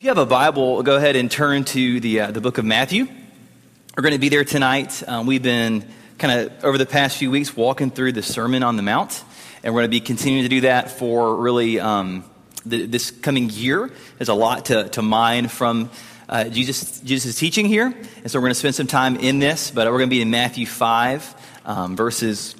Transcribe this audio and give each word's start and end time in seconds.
If 0.00 0.04
you 0.04 0.08
have 0.08 0.16
a 0.16 0.24
Bible, 0.24 0.82
go 0.82 0.96
ahead 0.96 1.14
and 1.14 1.30
turn 1.30 1.64
to 1.64 2.00
the, 2.00 2.20
uh, 2.20 2.30
the 2.30 2.40
book 2.40 2.56
of 2.56 2.64
Matthew. 2.64 3.06
We're 3.94 4.02
going 4.02 4.14
to 4.14 4.18
be 4.18 4.30
there 4.30 4.46
tonight. 4.46 5.06
Um, 5.06 5.26
we've 5.26 5.42
been 5.42 5.84
kind 6.16 6.40
of, 6.40 6.64
over 6.64 6.78
the 6.78 6.86
past 6.86 7.18
few 7.18 7.30
weeks, 7.30 7.54
walking 7.54 7.90
through 7.90 8.12
the 8.12 8.22
Sermon 8.22 8.62
on 8.62 8.76
the 8.76 8.82
Mount, 8.82 9.22
and 9.62 9.74
we're 9.74 9.80
going 9.80 9.90
to 9.90 9.94
be 9.94 10.00
continuing 10.00 10.44
to 10.44 10.48
do 10.48 10.62
that 10.62 10.90
for 10.90 11.36
really 11.36 11.80
um, 11.80 12.24
the, 12.64 12.86
this 12.86 13.10
coming 13.10 13.50
year. 13.50 13.90
There's 14.16 14.30
a 14.30 14.34
lot 14.34 14.64
to, 14.66 14.88
to 14.88 15.02
mine 15.02 15.48
from 15.48 15.90
uh, 16.30 16.44
Jesus' 16.44 17.00
Jesus' 17.00 17.36
teaching 17.36 17.66
here, 17.66 17.84
and 17.84 18.30
so 18.30 18.38
we're 18.38 18.44
going 18.44 18.52
to 18.52 18.58
spend 18.58 18.76
some 18.76 18.86
time 18.86 19.16
in 19.16 19.38
this, 19.38 19.70
but 19.70 19.86
we're 19.86 19.98
going 19.98 20.08
to 20.08 20.16
be 20.16 20.22
in 20.22 20.30
Matthew 20.30 20.64
5, 20.64 21.60
um, 21.66 21.94
verses 21.94 22.56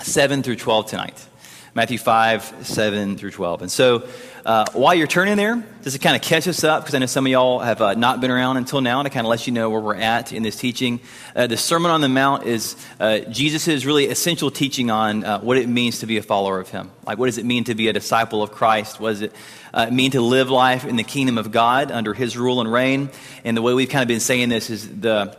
7 0.00 0.42
through 0.42 0.56
12 0.56 0.86
tonight. 0.86 1.28
Matthew 1.74 1.96
5, 1.96 2.66
7 2.66 3.16
through 3.16 3.30
12. 3.30 3.62
And 3.62 3.70
so, 3.70 4.06
uh, 4.44 4.64
while 4.72 4.92
you're 4.92 5.06
turning 5.06 5.36
there, 5.36 5.62
just 5.82 5.94
to 5.94 6.02
kind 6.02 6.16
of 6.16 6.22
catch 6.22 6.48
us 6.48 6.64
up, 6.64 6.82
because 6.82 6.96
I 6.96 6.98
know 6.98 7.06
some 7.06 7.26
of 7.26 7.30
y'all 7.30 7.60
have 7.60 7.80
uh, 7.80 7.94
not 7.94 8.20
been 8.20 8.30
around 8.32 8.56
until 8.56 8.80
now, 8.80 9.00
to 9.00 9.08
kind 9.08 9.24
of 9.24 9.30
let 9.30 9.46
you 9.46 9.52
know 9.52 9.70
where 9.70 9.80
we're 9.80 9.94
at 9.94 10.32
in 10.32 10.42
this 10.42 10.56
teaching. 10.56 10.98
Uh, 11.36 11.46
the 11.46 11.56
Sermon 11.56 11.92
on 11.92 12.00
the 12.00 12.08
Mount 12.08 12.44
is 12.44 12.74
uh, 12.98 13.20
Jesus' 13.20 13.84
really 13.84 14.06
essential 14.06 14.50
teaching 14.50 14.90
on 14.90 15.22
uh, 15.22 15.40
what 15.40 15.58
it 15.58 15.68
means 15.68 16.00
to 16.00 16.06
be 16.06 16.16
a 16.16 16.22
follower 16.22 16.58
of 16.58 16.68
Him. 16.68 16.90
Like, 17.06 17.18
what 17.18 17.26
does 17.26 17.38
it 17.38 17.46
mean 17.46 17.64
to 17.64 17.76
be 17.76 17.86
a 17.86 17.92
disciple 17.92 18.42
of 18.42 18.50
Christ? 18.50 18.98
What 18.98 19.10
does 19.10 19.22
it 19.22 19.32
uh, 19.72 19.90
mean 19.90 20.10
to 20.10 20.20
live 20.20 20.50
life 20.50 20.84
in 20.84 20.96
the 20.96 21.04
kingdom 21.04 21.38
of 21.38 21.52
God 21.52 21.92
under 21.92 22.12
His 22.12 22.36
rule 22.36 22.60
and 22.60 22.72
reign? 22.72 23.10
And 23.44 23.56
the 23.56 23.62
way 23.62 23.74
we've 23.74 23.90
kind 23.90 24.02
of 24.02 24.08
been 24.08 24.20
saying 24.20 24.48
this 24.48 24.70
is 24.70 24.88
the 24.88 25.36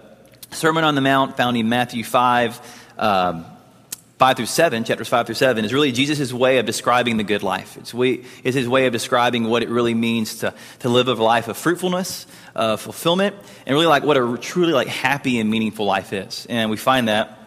Sermon 0.51 0.85
on 0.85 0.95
the 0.95 1.01
Mount 1.01 1.35
found 1.35 1.57
in 1.57 1.67
Matthew 1.67 2.05
5. 2.05 2.79
Um, 2.97 3.45
5 4.23 4.37
through 4.37 4.45
7, 4.45 4.85
chapters 4.85 5.09
5 5.09 5.25
through 5.25 5.35
7, 5.35 5.65
is 5.65 5.73
really 5.73 5.91
Jesus' 5.91 6.31
way 6.31 6.57
of 6.57 6.65
describing 6.65 7.17
the 7.17 7.25
good 7.25 7.43
life. 7.43 7.75
It's, 7.75 7.93
we, 7.93 8.23
it's 8.41 8.55
his 8.55 8.69
way 8.69 8.85
of 8.85 8.93
describing 8.93 9.43
what 9.49 9.63
it 9.63 9.69
really 9.69 9.93
means 9.93 10.35
to, 10.35 10.53
to 10.79 10.87
live 10.87 11.09
a 11.09 11.13
life 11.15 11.49
of 11.49 11.57
fruitfulness, 11.57 12.25
uh, 12.55 12.77
fulfillment, 12.77 13.35
and 13.65 13.75
really 13.75 13.85
like 13.85 14.05
what 14.05 14.15
a 14.15 14.37
truly 14.37 14.71
like 14.71 14.87
happy 14.87 15.41
and 15.41 15.51
meaningful 15.51 15.85
life 15.85 16.13
is. 16.13 16.47
And 16.49 16.71
we 16.71 16.77
find 16.77 17.09
that 17.09 17.37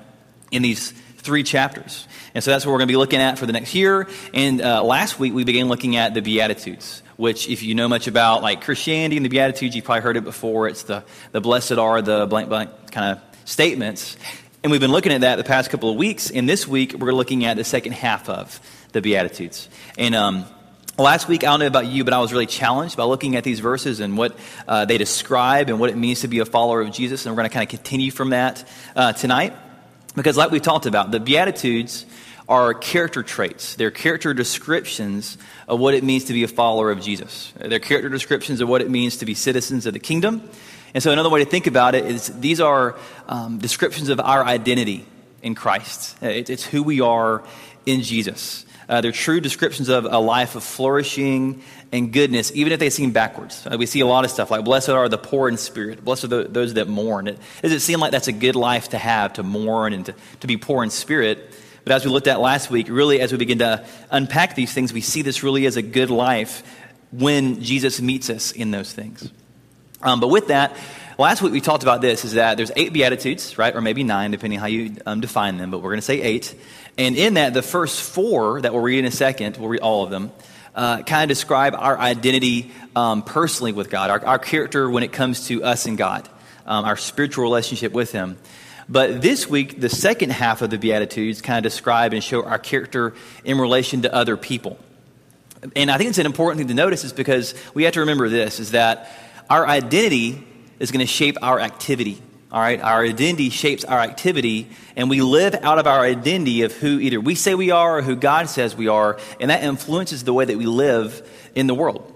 in 0.50 0.60
these 0.60 0.90
three 1.16 1.44
chapters. 1.44 2.06
And 2.34 2.44
so 2.44 2.50
that's 2.50 2.66
what 2.66 2.72
we're 2.72 2.80
going 2.80 2.88
to 2.88 2.92
be 2.92 2.98
looking 2.98 3.20
at 3.20 3.38
for 3.38 3.46
the 3.46 3.54
next 3.54 3.74
year. 3.74 4.06
And 4.34 4.60
uh, 4.60 4.84
last 4.84 5.18
week 5.18 5.32
we 5.32 5.44
began 5.44 5.68
looking 5.68 5.96
at 5.96 6.12
the 6.12 6.20
Beatitudes, 6.20 7.02
which 7.16 7.48
if 7.48 7.62
you 7.62 7.74
know 7.74 7.88
much 7.88 8.06
about 8.06 8.42
like 8.42 8.60
Christianity 8.60 9.16
and 9.16 9.24
the 9.24 9.30
Beatitudes, 9.30 9.74
you've 9.74 9.86
probably 9.86 10.02
heard 10.02 10.18
it 10.18 10.24
before. 10.24 10.68
It's 10.68 10.82
the, 10.82 11.04
the 11.32 11.40
blessed 11.40 11.78
are 11.78 12.02
the 12.02 12.26
blank 12.26 12.50
blank 12.50 12.70
kind 12.90 13.16
of 13.16 13.22
statements. 13.46 14.18
And 14.66 14.72
we've 14.72 14.80
been 14.80 14.90
looking 14.90 15.12
at 15.12 15.20
that 15.20 15.36
the 15.36 15.44
past 15.44 15.70
couple 15.70 15.90
of 15.90 15.96
weeks. 15.96 16.28
And 16.28 16.48
this 16.48 16.66
week, 16.66 16.94
we're 16.94 17.12
looking 17.12 17.44
at 17.44 17.56
the 17.56 17.62
second 17.62 17.92
half 17.92 18.28
of 18.28 18.58
the 18.90 19.00
Beatitudes. 19.00 19.68
And 19.96 20.12
um, 20.16 20.44
last 20.98 21.28
week, 21.28 21.44
I 21.44 21.46
don't 21.46 21.60
know 21.60 21.68
about 21.68 21.86
you, 21.86 22.02
but 22.02 22.12
I 22.12 22.18
was 22.18 22.32
really 22.32 22.46
challenged 22.46 22.96
by 22.96 23.04
looking 23.04 23.36
at 23.36 23.44
these 23.44 23.60
verses 23.60 24.00
and 24.00 24.18
what 24.18 24.36
uh, 24.66 24.84
they 24.84 24.98
describe 24.98 25.68
and 25.68 25.78
what 25.78 25.90
it 25.90 25.96
means 25.96 26.22
to 26.22 26.26
be 26.26 26.40
a 26.40 26.44
follower 26.44 26.80
of 26.80 26.90
Jesus. 26.90 27.24
And 27.24 27.32
we're 27.32 27.42
going 27.42 27.48
to 27.48 27.54
kind 27.54 27.62
of 27.62 27.68
continue 27.68 28.10
from 28.10 28.30
that 28.30 28.68
uh, 28.96 29.12
tonight. 29.12 29.52
Because, 30.16 30.36
like 30.36 30.50
we 30.50 30.58
talked 30.58 30.86
about, 30.86 31.12
the 31.12 31.20
Beatitudes 31.20 32.04
are 32.48 32.74
character 32.74 33.22
traits. 33.22 33.76
They're 33.76 33.92
character 33.92 34.34
descriptions 34.34 35.38
of 35.68 35.78
what 35.78 35.94
it 35.94 36.02
means 36.02 36.24
to 36.24 36.32
be 36.32 36.42
a 36.42 36.48
follower 36.48 36.90
of 36.90 37.00
Jesus. 37.00 37.52
They're 37.56 37.78
character 37.78 38.08
descriptions 38.08 38.60
of 38.60 38.68
what 38.68 38.80
it 38.80 38.90
means 38.90 39.18
to 39.18 39.26
be 39.26 39.34
citizens 39.34 39.86
of 39.86 39.92
the 39.92 40.00
kingdom. 40.00 40.50
And 40.94 41.02
so, 41.02 41.12
another 41.12 41.30
way 41.30 41.44
to 41.44 41.50
think 41.50 41.66
about 41.66 41.94
it 41.94 42.06
is 42.06 42.28
these 42.40 42.60
are 42.60 42.96
um, 43.28 43.58
descriptions 43.58 44.08
of 44.08 44.20
our 44.20 44.44
identity 44.44 45.04
in 45.42 45.54
Christ. 45.54 46.20
It, 46.22 46.50
it's 46.50 46.64
who 46.64 46.82
we 46.82 47.00
are 47.00 47.42
in 47.84 48.02
Jesus. 48.02 48.66
Uh, 48.88 49.00
they're 49.00 49.12
true 49.12 49.40
descriptions 49.40 49.88
of 49.88 50.04
a 50.04 50.18
life 50.18 50.54
of 50.54 50.62
flourishing 50.62 51.62
and 51.90 52.12
goodness, 52.12 52.52
even 52.54 52.72
if 52.72 52.78
they 52.78 52.90
seem 52.90 53.10
backwards. 53.10 53.66
Uh, 53.66 53.76
we 53.78 53.86
see 53.86 54.00
a 54.00 54.06
lot 54.06 54.24
of 54.24 54.30
stuff 54.30 54.50
like, 54.50 54.64
blessed 54.64 54.90
are 54.90 55.08
the 55.08 55.18
poor 55.18 55.48
in 55.48 55.56
spirit, 55.56 56.04
blessed 56.04 56.24
are 56.24 56.28
the, 56.28 56.44
those 56.44 56.74
that 56.74 56.86
mourn. 56.86 57.26
It, 57.26 57.38
does 57.62 57.72
it 57.72 57.80
seem 57.80 57.98
like 57.98 58.12
that's 58.12 58.28
a 58.28 58.32
good 58.32 58.54
life 58.54 58.90
to 58.90 58.98
have, 58.98 59.34
to 59.34 59.42
mourn 59.42 59.92
and 59.92 60.06
to, 60.06 60.14
to 60.40 60.46
be 60.46 60.56
poor 60.56 60.84
in 60.84 60.90
spirit? 60.90 61.52
But 61.84 61.94
as 61.94 62.04
we 62.04 62.10
looked 62.10 62.26
at 62.28 62.40
last 62.40 62.70
week, 62.70 62.88
really, 62.88 63.20
as 63.20 63.32
we 63.32 63.38
begin 63.38 63.58
to 63.58 63.84
unpack 64.10 64.54
these 64.54 64.72
things, 64.72 64.92
we 64.92 65.00
see 65.00 65.22
this 65.22 65.42
really 65.42 65.66
as 65.66 65.76
a 65.76 65.82
good 65.82 66.10
life 66.10 66.62
when 67.10 67.62
Jesus 67.62 68.00
meets 68.00 68.30
us 68.30 68.52
in 68.52 68.70
those 68.70 68.92
things. 68.92 69.30
Um, 70.02 70.20
but 70.20 70.28
with 70.28 70.48
that, 70.48 70.76
last 71.18 71.42
week 71.42 71.52
we 71.52 71.60
talked 71.60 71.82
about 71.82 72.00
this 72.00 72.24
is 72.24 72.34
that 72.34 72.56
there's 72.56 72.72
eight 72.76 72.92
beatitudes, 72.92 73.56
right? 73.58 73.74
Or 73.74 73.80
maybe 73.80 74.04
nine, 74.04 74.30
depending 74.30 74.58
how 74.58 74.66
you 74.66 74.96
um, 75.06 75.20
define 75.20 75.56
them, 75.56 75.70
but 75.70 75.78
we're 75.78 75.90
going 75.90 75.98
to 75.98 76.02
say 76.02 76.20
eight. 76.20 76.54
And 76.98 77.16
in 77.16 77.34
that, 77.34 77.54
the 77.54 77.62
first 77.62 78.00
four 78.00 78.60
that 78.60 78.72
we'll 78.72 78.82
read 78.82 78.98
in 78.98 79.04
a 79.04 79.10
second, 79.10 79.56
we'll 79.56 79.68
read 79.68 79.80
all 79.80 80.04
of 80.04 80.10
them, 80.10 80.32
uh, 80.74 81.02
kind 81.02 81.22
of 81.22 81.28
describe 81.28 81.74
our 81.74 81.98
identity 81.98 82.72
um, 82.94 83.22
personally 83.22 83.72
with 83.72 83.90
God, 83.90 84.10
our, 84.10 84.24
our, 84.24 84.38
character 84.38 84.90
when 84.90 85.02
it 85.02 85.12
comes 85.12 85.46
to 85.48 85.64
us 85.64 85.86
and 85.86 85.96
God, 85.96 86.28
um, 86.66 86.84
our 86.84 86.96
spiritual 86.96 87.44
relationship 87.44 87.92
with 87.92 88.12
Him. 88.12 88.36
But 88.88 89.20
this 89.20 89.48
week, 89.48 89.80
the 89.80 89.88
second 89.88 90.30
half 90.30 90.62
of 90.62 90.70
the 90.70 90.78
Beatitudes 90.78 91.42
kind 91.42 91.58
of 91.58 91.70
describe 91.70 92.12
and 92.12 92.22
show 92.22 92.44
our 92.44 92.58
character 92.58 93.14
in 93.44 93.58
relation 93.58 94.02
to 94.02 94.14
other 94.14 94.36
people. 94.36 94.78
And 95.74 95.90
I 95.90 95.98
think 95.98 96.10
it's 96.10 96.18
an 96.18 96.26
important 96.26 96.58
thing 96.58 96.68
to 96.68 96.74
notice 96.74 97.02
is 97.02 97.12
because 97.12 97.54
we 97.74 97.84
have 97.84 97.94
to 97.94 98.00
remember 98.00 98.28
this 98.28 98.60
is 98.60 98.70
that 98.72 99.10
our 99.48 99.66
identity 99.66 100.46
is 100.78 100.90
going 100.90 101.04
to 101.04 101.10
shape 101.10 101.36
our 101.42 101.60
activity. 101.60 102.22
All 102.52 102.60
right, 102.60 102.80
our 102.80 103.02
identity 103.02 103.50
shapes 103.50 103.84
our 103.84 103.98
activity, 103.98 104.68
and 104.94 105.10
we 105.10 105.20
live 105.20 105.54
out 105.62 105.78
of 105.78 105.86
our 105.86 106.00
identity 106.00 106.62
of 106.62 106.72
who 106.72 107.00
either 107.00 107.20
we 107.20 107.34
say 107.34 107.54
we 107.54 107.70
are 107.70 107.98
or 107.98 108.02
who 108.02 108.14
God 108.14 108.48
says 108.48 108.76
we 108.76 108.88
are, 108.88 109.18
and 109.40 109.50
that 109.50 109.64
influences 109.64 110.24
the 110.24 110.32
way 110.32 110.44
that 110.44 110.56
we 110.56 110.66
live 110.66 111.28
in 111.54 111.66
the 111.66 111.74
world. 111.74 112.12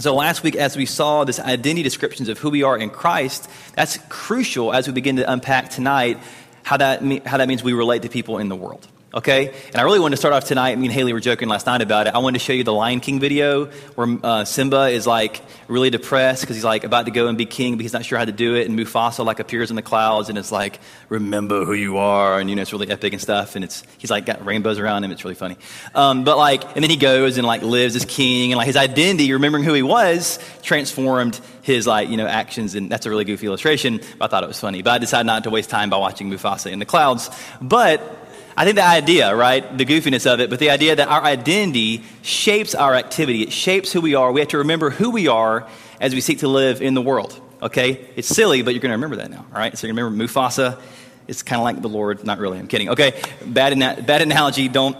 So, 0.00 0.14
last 0.14 0.42
week, 0.42 0.54
as 0.56 0.76
we 0.76 0.86
saw 0.86 1.24
this 1.24 1.40
identity 1.40 1.82
descriptions 1.82 2.28
of 2.28 2.38
who 2.38 2.50
we 2.50 2.62
are 2.62 2.76
in 2.76 2.90
Christ, 2.90 3.48
that's 3.74 3.98
crucial 4.08 4.72
as 4.72 4.86
we 4.86 4.92
begin 4.92 5.16
to 5.16 5.32
unpack 5.32 5.70
tonight 5.70 6.18
how 6.62 6.76
that, 6.76 7.02
how 7.26 7.38
that 7.38 7.48
means 7.48 7.62
we 7.62 7.72
relate 7.72 8.02
to 8.02 8.08
people 8.08 8.38
in 8.38 8.48
the 8.48 8.56
world 8.56 8.86
okay? 9.14 9.54
And 9.68 9.76
I 9.76 9.82
really 9.82 10.00
wanted 10.00 10.16
to 10.16 10.20
start 10.20 10.34
off 10.34 10.44
tonight. 10.44 10.76
Me 10.76 10.86
and 10.86 10.92
Haley 10.92 11.12
were 11.12 11.20
joking 11.20 11.48
last 11.48 11.66
night 11.66 11.80
about 11.80 12.08
it. 12.08 12.14
I 12.14 12.18
wanted 12.18 12.40
to 12.40 12.44
show 12.44 12.52
you 12.52 12.64
the 12.64 12.72
Lion 12.72 13.00
King 13.00 13.20
video 13.20 13.66
where 13.94 14.18
uh, 14.22 14.44
Simba 14.44 14.88
is 14.88 15.06
like 15.06 15.40
really 15.68 15.90
depressed 15.90 16.42
because 16.42 16.56
he's 16.56 16.64
like 16.64 16.84
about 16.84 17.06
to 17.06 17.12
go 17.12 17.28
and 17.28 17.38
be 17.38 17.46
king, 17.46 17.76
but 17.76 17.82
he's 17.82 17.92
not 17.92 18.04
sure 18.04 18.18
how 18.18 18.24
to 18.24 18.32
do 18.32 18.56
it. 18.56 18.68
And 18.68 18.78
Mufasa 18.78 19.24
like 19.24 19.38
appears 19.38 19.70
in 19.70 19.76
the 19.76 19.82
clouds 19.82 20.28
and 20.28 20.36
it's 20.36 20.50
like, 20.50 20.80
remember 21.08 21.64
who 21.64 21.74
you 21.74 21.98
are. 21.98 22.40
And 22.40 22.50
you 22.50 22.56
know, 22.56 22.62
it's 22.62 22.72
really 22.72 22.90
epic 22.90 23.12
and 23.12 23.22
stuff. 23.22 23.54
And 23.54 23.64
it's, 23.64 23.84
he's 23.98 24.10
like 24.10 24.26
got 24.26 24.44
rainbows 24.44 24.78
around 24.78 25.04
him. 25.04 25.12
It's 25.12 25.24
really 25.24 25.36
funny. 25.36 25.56
Um, 25.94 26.24
but 26.24 26.36
like, 26.36 26.64
and 26.74 26.82
then 26.82 26.90
he 26.90 26.96
goes 26.96 27.38
and 27.38 27.46
like 27.46 27.62
lives 27.62 27.94
as 27.94 28.04
king 28.04 28.52
and 28.52 28.58
like 28.58 28.66
his 28.66 28.76
identity, 28.76 29.32
remembering 29.32 29.64
who 29.64 29.74
he 29.74 29.82
was, 29.82 30.38
transformed 30.62 31.40
his 31.62 31.86
like, 31.86 32.08
you 32.08 32.16
know, 32.16 32.26
actions. 32.26 32.74
And 32.74 32.90
that's 32.90 33.06
a 33.06 33.10
really 33.10 33.24
goofy 33.24 33.46
illustration. 33.46 34.00
I 34.20 34.26
thought 34.26 34.42
it 34.42 34.48
was 34.48 34.60
funny. 34.60 34.82
But 34.82 34.90
I 34.90 34.98
decided 34.98 35.26
not 35.26 35.44
to 35.44 35.50
waste 35.50 35.70
time 35.70 35.88
by 35.88 35.98
watching 35.98 36.30
Mufasa 36.30 36.70
in 36.70 36.78
the 36.78 36.84
clouds. 36.84 37.30
But 37.60 38.23
I 38.56 38.64
think 38.64 38.76
the 38.76 38.84
idea, 38.84 39.34
right, 39.34 39.76
the 39.76 39.84
goofiness 39.84 40.32
of 40.32 40.40
it, 40.40 40.48
but 40.48 40.58
the 40.58 40.70
idea 40.70 40.94
that 40.96 41.08
our 41.08 41.22
identity 41.22 42.04
shapes 42.22 42.74
our 42.74 42.94
activity, 42.94 43.42
it 43.42 43.52
shapes 43.52 43.92
who 43.92 44.00
we 44.00 44.14
are. 44.14 44.30
We 44.30 44.40
have 44.40 44.50
to 44.50 44.58
remember 44.58 44.90
who 44.90 45.10
we 45.10 45.26
are 45.26 45.68
as 46.00 46.14
we 46.14 46.20
seek 46.20 46.40
to 46.40 46.48
live 46.48 46.80
in 46.80 46.94
the 46.94 47.02
world. 47.02 47.40
Okay? 47.60 48.08
It's 48.14 48.28
silly, 48.28 48.62
but 48.62 48.74
you're 48.74 48.80
going 48.80 48.90
to 48.90 48.96
remember 48.96 49.16
that 49.16 49.30
now, 49.30 49.46
all 49.52 49.58
right? 49.58 49.76
So 49.76 49.86
you 49.86 49.92
remember 49.92 50.24
Mufasa. 50.24 50.78
It's 51.26 51.42
kind 51.42 51.58
of 51.58 51.64
like 51.64 51.82
the 51.82 51.88
Lord. 51.88 52.24
Not 52.24 52.38
really. 52.38 52.58
I'm 52.58 52.68
kidding. 52.68 52.90
Okay? 52.90 53.20
Bad, 53.44 53.78
bad 54.06 54.22
analogy. 54.22 54.68
Don't. 54.68 54.96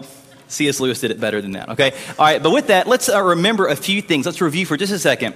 C.S. 0.46 0.78
Lewis 0.78 1.00
did 1.00 1.10
it 1.10 1.18
better 1.18 1.40
than 1.40 1.52
that. 1.52 1.70
Okay? 1.70 1.92
All 2.18 2.24
right. 2.24 2.42
But 2.42 2.50
with 2.50 2.68
that, 2.68 2.86
let's 2.86 3.08
uh, 3.08 3.22
remember 3.22 3.66
a 3.66 3.76
few 3.76 4.02
things. 4.02 4.26
Let's 4.26 4.40
review 4.40 4.66
for 4.66 4.76
just 4.76 4.92
a 4.92 4.98
second 4.98 5.34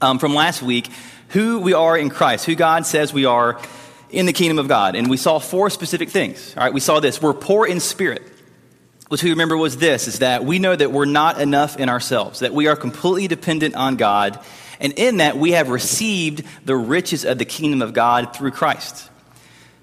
um, 0.00 0.18
from 0.18 0.34
last 0.34 0.62
week 0.62 0.88
who 1.30 1.60
we 1.60 1.74
are 1.74 1.96
in 1.96 2.10
Christ, 2.10 2.46
who 2.46 2.54
God 2.54 2.86
says 2.86 3.12
we 3.12 3.24
are 3.24 3.60
in 4.12 4.26
the 4.26 4.32
kingdom 4.32 4.58
of 4.58 4.68
God. 4.68 4.96
And 4.96 5.08
we 5.08 5.16
saw 5.16 5.38
four 5.38 5.70
specific 5.70 6.10
things. 6.10 6.54
All 6.56 6.64
right, 6.64 6.72
we 6.72 6.80
saw 6.80 7.00
this. 7.00 7.20
We're 7.20 7.34
poor 7.34 7.66
in 7.66 7.80
spirit. 7.80 8.22
Which 9.08 9.24
we 9.24 9.30
remember 9.30 9.56
was 9.56 9.76
this 9.76 10.06
is 10.06 10.20
that 10.20 10.44
we 10.44 10.60
know 10.60 10.76
that 10.76 10.92
we're 10.92 11.04
not 11.04 11.40
enough 11.40 11.76
in 11.76 11.88
ourselves, 11.88 12.40
that 12.40 12.54
we 12.54 12.68
are 12.68 12.76
completely 12.76 13.26
dependent 13.26 13.74
on 13.74 13.96
God. 13.96 14.38
And 14.78 14.92
in 14.92 15.16
that, 15.16 15.36
we 15.36 15.50
have 15.50 15.68
received 15.68 16.44
the 16.64 16.76
riches 16.76 17.24
of 17.24 17.36
the 17.36 17.44
kingdom 17.44 17.82
of 17.82 17.92
God 17.92 18.36
through 18.36 18.52
Christ. 18.52 19.10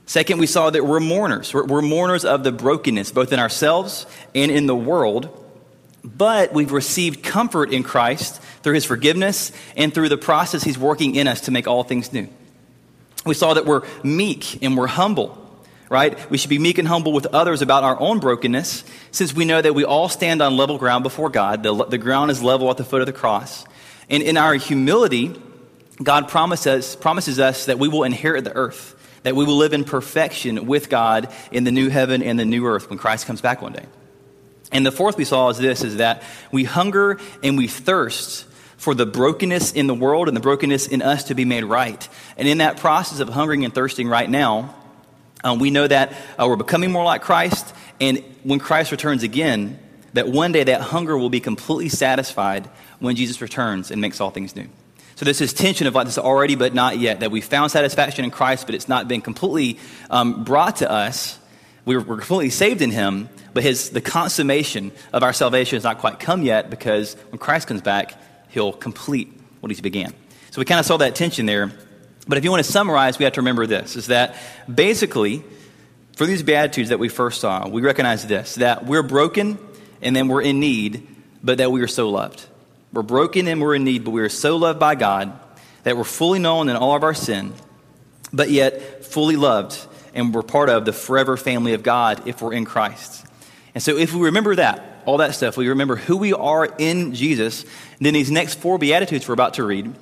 Second, 0.05 0.39
we 0.39 0.47
saw 0.47 0.69
that 0.69 0.85
we're 0.85 1.01
mourners. 1.01 1.53
We're, 1.53 1.65
we're 1.65 1.81
mourners 1.81 2.23
of 2.23 2.45
the 2.45 2.53
brokenness, 2.53 3.11
both 3.11 3.33
in 3.33 3.39
ourselves 3.39 4.05
and 4.33 4.49
in 4.49 4.65
the 4.65 4.75
world. 4.75 5.27
But 6.05 6.53
we've 6.53 6.71
received 6.71 7.21
comfort 7.21 7.73
in 7.73 7.83
Christ 7.83 8.41
through 8.63 8.75
his 8.75 8.85
forgiveness 8.85 9.51
and 9.75 9.93
through 9.93 10.07
the 10.07 10.17
process 10.17 10.63
he's 10.63 10.77
working 10.77 11.15
in 11.15 11.27
us 11.27 11.41
to 11.41 11.51
make 11.51 11.67
all 11.67 11.83
things 11.83 12.13
new. 12.13 12.29
We 13.27 13.33
saw 13.33 13.53
that 13.53 13.65
we're 13.65 13.83
meek 14.03 14.63
and 14.63 14.77
we're 14.77 14.87
humble, 14.87 15.37
right? 15.89 16.29
We 16.29 16.37
should 16.37 16.49
be 16.49 16.59
meek 16.59 16.77
and 16.77 16.87
humble 16.87 17.13
with 17.13 17.27
others 17.27 17.61
about 17.61 17.83
our 17.83 17.99
own 17.99 18.19
brokenness, 18.19 18.83
since 19.11 19.33
we 19.33 19.45
know 19.45 19.61
that 19.61 19.75
we 19.75 19.83
all 19.83 20.09
stand 20.09 20.41
on 20.41 20.57
level 20.57 20.77
ground 20.77 21.03
before 21.03 21.29
God. 21.29 21.63
The, 21.63 21.85
the 21.85 21.97
ground 21.97 22.31
is 22.31 22.41
level 22.41 22.69
at 22.69 22.77
the 22.77 22.83
foot 22.83 23.01
of 23.01 23.07
the 23.07 23.13
cross. 23.13 23.65
And 24.09 24.23
in 24.23 24.37
our 24.37 24.53
humility, 24.55 25.35
God 26.01 26.27
promises, 26.27 26.95
promises 26.95 27.39
us 27.39 27.65
that 27.65 27.79
we 27.79 27.87
will 27.87 28.03
inherit 28.03 28.43
the 28.43 28.55
earth, 28.55 28.95
that 29.23 29.35
we 29.35 29.45
will 29.45 29.57
live 29.57 29.73
in 29.73 29.83
perfection 29.83 30.65
with 30.67 30.89
God 30.89 31.33
in 31.51 31.63
the 31.63 31.71
new 31.71 31.89
heaven 31.89 32.23
and 32.23 32.39
the 32.39 32.45
new 32.45 32.65
earth 32.65 32.89
when 32.89 32.99
Christ 32.99 33.25
comes 33.25 33.41
back 33.41 33.61
one 33.61 33.73
day. 33.73 33.85
And 34.71 34.85
the 34.85 34.91
fourth 34.91 35.17
we 35.17 35.25
saw 35.25 35.49
is 35.49 35.57
this 35.57 35.83
is 35.83 35.97
that 35.97 36.23
we 36.51 36.63
hunger 36.65 37.19
and 37.41 37.57
we 37.57 37.67
thirst 37.67 38.45
for 38.77 38.93
the 38.93 39.05
brokenness 39.05 39.73
in 39.73 39.87
the 39.87 39.93
world 39.93 40.27
and 40.27 40.37
the 40.37 40.41
brokenness 40.41 40.87
in 40.87 41.01
us 41.01 41.25
to 41.25 41.35
be 41.35 41.45
made 41.45 41.63
right. 41.63 42.07
And 42.37 42.47
in 42.47 42.59
that 42.59 42.77
process 42.77 43.19
of 43.19 43.29
hungering 43.29 43.65
and 43.65 43.73
thirsting 43.73 44.07
right 44.07 44.29
now, 44.29 44.75
um, 45.43 45.59
we 45.59 45.71
know 45.71 45.87
that 45.87 46.13
uh, 46.39 46.47
we're 46.47 46.55
becoming 46.55 46.91
more 46.91 47.03
like 47.03 47.21
Christ. 47.21 47.73
And 47.99 48.23
when 48.43 48.59
Christ 48.59 48.91
returns 48.91 49.23
again, 49.23 49.79
that 50.13 50.27
one 50.27 50.51
day 50.51 50.63
that 50.63 50.81
hunger 50.81 51.17
will 51.17 51.29
be 51.29 51.39
completely 51.39 51.89
satisfied 51.89 52.69
when 52.99 53.15
Jesus 53.15 53.41
returns 53.41 53.91
and 53.91 54.01
makes 54.01 54.21
all 54.21 54.31
things 54.31 54.55
new. 54.55 54.67
So 55.15 55.25
there's 55.25 55.39
this 55.39 55.53
tension 55.53 55.87
of 55.87 55.95
like 55.95 56.05
this 56.05 56.19
already 56.19 56.55
but 56.55 56.75
not 56.75 56.99
yet, 56.99 57.21
that 57.21 57.31
we 57.31 57.41
found 57.41 57.71
satisfaction 57.71 58.23
in 58.23 58.31
Christ, 58.31 58.67
but 58.67 58.75
it's 58.75 58.87
not 58.87 59.07
been 59.07 59.21
completely 59.21 59.79
um, 60.11 60.43
brought 60.43 60.77
to 60.77 60.91
us. 60.91 61.39
We're, 61.85 62.01
we're 62.01 62.17
completely 62.17 62.51
saved 62.51 62.81
in 62.81 62.91
Him, 62.91 63.29
but 63.53 63.63
his, 63.63 63.89
the 63.89 64.01
consummation 64.01 64.91
of 65.13 65.23
our 65.23 65.33
salvation 65.33 65.77
has 65.77 65.83
not 65.83 65.97
quite 65.99 66.19
come 66.19 66.43
yet 66.43 66.69
because 66.69 67.15
when 67.31 67.39
Christ 67.39 67.67
comes 67.67 67.81
back, 67.81 68.13
He'll 68.57 68.73
complete 68.73 69.31
what 69.59 69.69
He's 69.69 69.81
began. 69.81 70.15
So 70.49 70.59
we 70.59 70.65
kind 70.65 70.79
of 70.79 70.85
saw 70.87 70.97
that 70.97 71.13
tension 71.13 71.45
there. 71.45 71.71
But 72.27 72.39
if 72.39 72.43
you 72.43 72.49
want 72.49 72.65
to 72.65 72.71
summarize, 72.71 73.19
we 73.19 73.25
have 73.25 73.33
to 73.33 73.41
remember 73.41 73.67
this 73.67 73.95
is 73.95 74.07
that 74.07 74.35
basically, 74.73 75.43
for 76.15 76.25
these 76.25 76.41
Beatitudes 76.41 76.89
that 76.89 76.97
we 76.97 77.07
first 77.07 77.39
saw, 77.39 77.67
we 77.67 77.83
recognize 77.83 78.25
this 78.25 78.55
that 78.55 78.83
we're 78.83 79.03
broken 79.03 79.59
and 80.01 80.15
then 80.15 80.27
we're 80.27 80.41
in 80.41 80.59
need, 80.59 81.07
but 81.43 81.59
that 81.59 81.71
we 81.71 81.83
are 81.83 81.87
so 81.87 82.09
loved. 82.09 82.47
We're 82.91 83.03
broken 83.03 83.47
and 83.47 83.61
we're 83.61 83.75
in 83.75 83.83
need, 83.83 84.03
but 84.03 84.09
we 84.09 84.21
are 84.21 84.29
so 84.29 84.57
loved 84.57 84.79
by 84.79 84.95
God 84.95 85.39
that 85.83 85.95
we're 85.95 86.03
fully 86.03 86.39
known 86.39 86.67
in 86.67 86.75
all 86.75 86.95
of 86.95 87.03
our 87.03 87.13
sin, 87.13 87.53
but 88.33 88.49
yet 88.49 89.05
fully 89.05 89.35
loved, 89.35 89.77
and 90.15 90.33
we're 90.33 90.41
part 90.41 90.69
of 90.69 90.83
the 90.83 90.93
forever 90.93 91.37
family 91.37 91.75
of 91.75 91.83
God 91.83 92.27
if 92.27 92.41
we're 92.41 92.53
in 92.53 92.65
Christ. 92.65 93.23
And 93.75 93.83
so, 93.83 93.97
if 93.97 94.15
we 94.15 94.21
remember 94.21 94.55
that, 94.55 95.03
all 95.05 95.17
that 95.17 95.35
stuff, 95.35 95.57
we 95.57 95.69
remember 95.69 95.95
who 95.95 96.17
we 96.17 96.33
are 96.33 96.65
in 96.79 97.13
Jesus, 97.13 97.63
then 97.99 98.13
these 98.13 98.31
next 98.31 98.59
four 98.59 98.77
Beatitudes 98.77 99.27
we're 99.27 99.33
about 99.33 99.55
to 99.55 99.63
read 99.63 99.93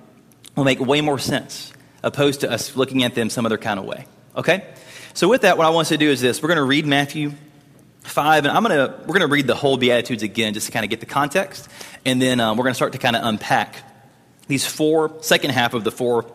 will 0.56 0.63
make 0.63 0.80
way 0.80 1.01
more 1.01 1.19
sense, 1.19 1.74
opposed 2.03 2.42
to 2.42 2.51
us 2.51 2.75
looking 2.75 3.03
at 3.03 3.15
them 3.15 3.30
some 3.30 3.45
other 3.45 3.57
kind 3.57 3.80
of 3.80 3.86
way. 3.86 4.06
Okay? 4.36 4.65
So, 5.13 5.27
with 5.30 5.42
that, 5.42 5.57
what 5.57 5.65
I 5.65 5.69
want 5.69 5.86
us 5.86 5.89
to 5.89 5.97
do 5.97 6.09
is 6.09 6.21
this 6.21 6.42
we're 6.42 6.50
going 6.50 6.57
to 6.57 6.63
read 6.63 6.86
Matthew 6.86 7.31
5, 8.03 8.45
and 8.45 8.56
I'm 8.56 8.63
going 8.63 8.75
to, 8.75 8.94
we're 9.01 9.18
going 9.18 9.21
to 9.21 9.27
read 9.27 9.47
the 9.47 9.56
whole 9.56 9.77
Beatitudes 9.77 10.24
again 10.24 10.53
just 10.53 10.68
to 10.68 10.71
kind 10.71 10.83
of 10.83 10.89
get 10.89 11.00
the 11.00 11.06
context. 11.06 11.69
And 12.06 12.21
then 12.21 12.39
um, 12.39 12.57
we're 12.57 12.63
going 12.63 12.74
to 12.74 12.77
start 12.77 12.94
to 12.94 13.00
kind 13.00 13.15
of 13.15 13.25
unpack 13.25 13.75
these 14.48 14.65
four, 14.65 15.24
second 15.24 15.51
half 15.51 15.74
of 15.74 15.83
the 15.83 15.91
four 15.91 16.25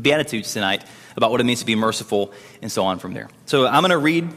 Beatitudes 0.00 0.52
tonight 0.52 0.84
about 1.16 1.30
what 1.30 1.40
it 1.40 1.44
means 1.44 1.60
to 1.60 1.66
be 1.66 1.74
merciful 1.74 2.32
and 2.60 2.70
so 2.70 2.84
on 2.84 2.98
from 2.98 3.14
there. 3.14 3.28
So 3.46 3.66
I'm 3.66 3.82
going 3.82 3.90
to 3.90 3.98
read 3.98 4.28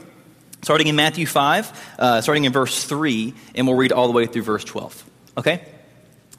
starting 0.62 0.88
in 0.88 0.96
Matthew 0.96 1.26
5, 1.26 1.96
uh, 2.00 2.22
starting 2.22 2.46
in 2.46 2.54
verse 2.54 2.84
3, 2.84 3.34
and 3.56 3.68
we'll 3.68 3.78
read 3.78 3.92
all 3.92 4.08
the 4.08 4.14
way 4.14 4.26
through 4.26 4.44
verse 4.44 4.64
12. 4.64 5.10
Okay? 5.38 5.62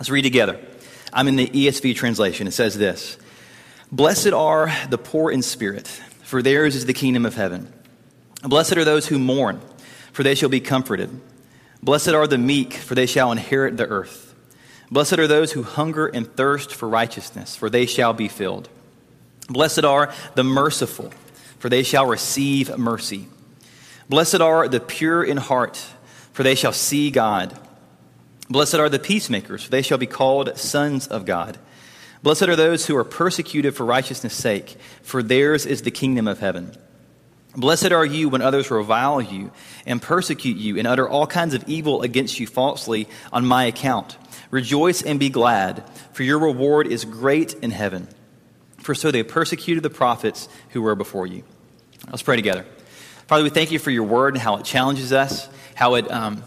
Let's 0.00 0.11
read 0.11 0.23
together. 0.23 0.58
I'm 1.12 1.29
in 1.29 1.37
the 1.37 1.47
ESV 1.47 1.94
translation. 1.94 2.49
It 2.49 2.52
says 2.52 2.76
this 2.76 3.17
Blessed 3.93 4.32
are 4.32 4.73
the 4.88 4.99
poor 4.99 5.31
in 5.31 5.43
spirit, 5.43 5.87
for 6.25 6.43
theirs 6.43 6.75
is 6.75 6.87
the 6.87 6.93
kingdom 6.93 7.25
of 7.25 7.37
heaven. 7.37 7.73
Blessed 8.43 8.76
are 8.76 8.85
those 8.85 9.06
who 9.06 9.19
mourn 9.20 9.61
for 10.12 10.23
they 10.23 10.35
shall 10.35 10.49
be 10.49 10.61
comforted. 10.61 11.08
Blessed 11.82 12.11
are 12.11 12.26
the 12.26 12.38
meek, 12.38 12.75
for 12.75 12.94
they 12.94 13.06
shall 13.06 13.32
inherit 13.32 13.76
the 13.76 13.87
earth. 13.87 14.35
Blessed 14.91 15.19
are 15.19 15.26
those 15.26 15.52
who 15.52 15.62
hunger 15.62 16.06
and 16.06 16.31
thirst 16.37 16.75
for 16.75 16.88
righteousness, 16.88 17.56
for 17.56 17.70
they 17.70 17.87
shall 17.87 18.12
be 18.12 18.29
filled. 18.29 18.69
Blessed 19.49 19.85
are 19.85 20.12
the 20.35 20.44
merciful, 20.44 21.12
for 21.58 21.69
they 21.69 21.82
shall 21.82 22.06
receive 22.06 22.76
mercy. 22.76 23.29
Blessed 24.08 24.41
are 24.41 24.69
the 24.69 24.81
pure 24.81 25.23
in 25.23 25.37
heart, 25.37 25.76
for 26.32 26.43
they 26.43 26.55
shall 26.55 26.73
see 26.73 27.11
God. 27.11 27.58
Blessed 28.50 28.75
are 28.75 28.88
the 28.88 28.99
peacemakers, 28.99 29.62
for 29.62 29.70
they 29.70 29.81
shall 29.81 29.97
be 29.97 30.06
called 30.06 30.58
sons 30.58 31.06
of 31.06 31.25
God. 31.25 31.56
Blessed 32.23 32.49
are 32.49 32.56
those 32.56 32.87
who 32.87 32.97
are 32.97 33.05
persecuted 33.05 33.76
for 33.76 33.87
righteousness' 33.87 34.35
sake, 34.35 34.76
for 35.02 35.23
theirs 35.23 35.64
is 35.64 35.82
the 35.82 35.91
kingdom 35.93 36.26
of 36.26 36.41
heaven. 36.41 36.76
Blessed 37.56 37.93
are 37.93 38.05
you 38.05 38.29
when 38.29 38.43
others 38.43 38.70
revile 38.70 39.20
you 39.20 39.52
and 39.87 40.02
persecute 40.02 40.56
you 40.56 40.79
and 40.79 40.87
utter 40.87 41.08
all 41.08 41.26
kinds 41.26 41.55
of 41.55 41.69
evil 41.69 42.02
against 42.02 42.38
you 42.38 42.47
falsely 42.47 43.08
on 43.32 43.47
my 43.47 43.64
account. 43.64 44.19
Rejoice 44.50 45.00
and 45.02 45.19
be 45.19 45.31
glad, 45.31 45.85
for 46.12 46.25
your 46.25 46.38
reward 46.38 46.88
is 46.88 47.05
great 47.05 47.55
in 47.55 47.70
heaven. 47.70 48.08
For 48.79 48.94
so 48.94 49.11
they 49.11 49.23
persecuted 49.23 49.82
the 49.82 49.91
prophets 49.91 50.49
who 50.70 50.82
were 50.82 50.94
before 50.94 51.26
you. 51.26 51.44
Let's 52.08 52.23
pray 52.23 52.37
together. 52.37 52.67
Father, 53.26 53.44
we 53.44 53.50
thank 53.50 53.70
you 53.70 53.79
for 53.79 53.91
your 53.91 54.05
word 54.05 54.35
and 54.35 54.43
how 54.43 54.56
it 54.56 54.64
challenges 54.64 55.12
us, 55.12 55.49
how 55.75 55.94
it 55.94 56.11
um, 56.11 56.43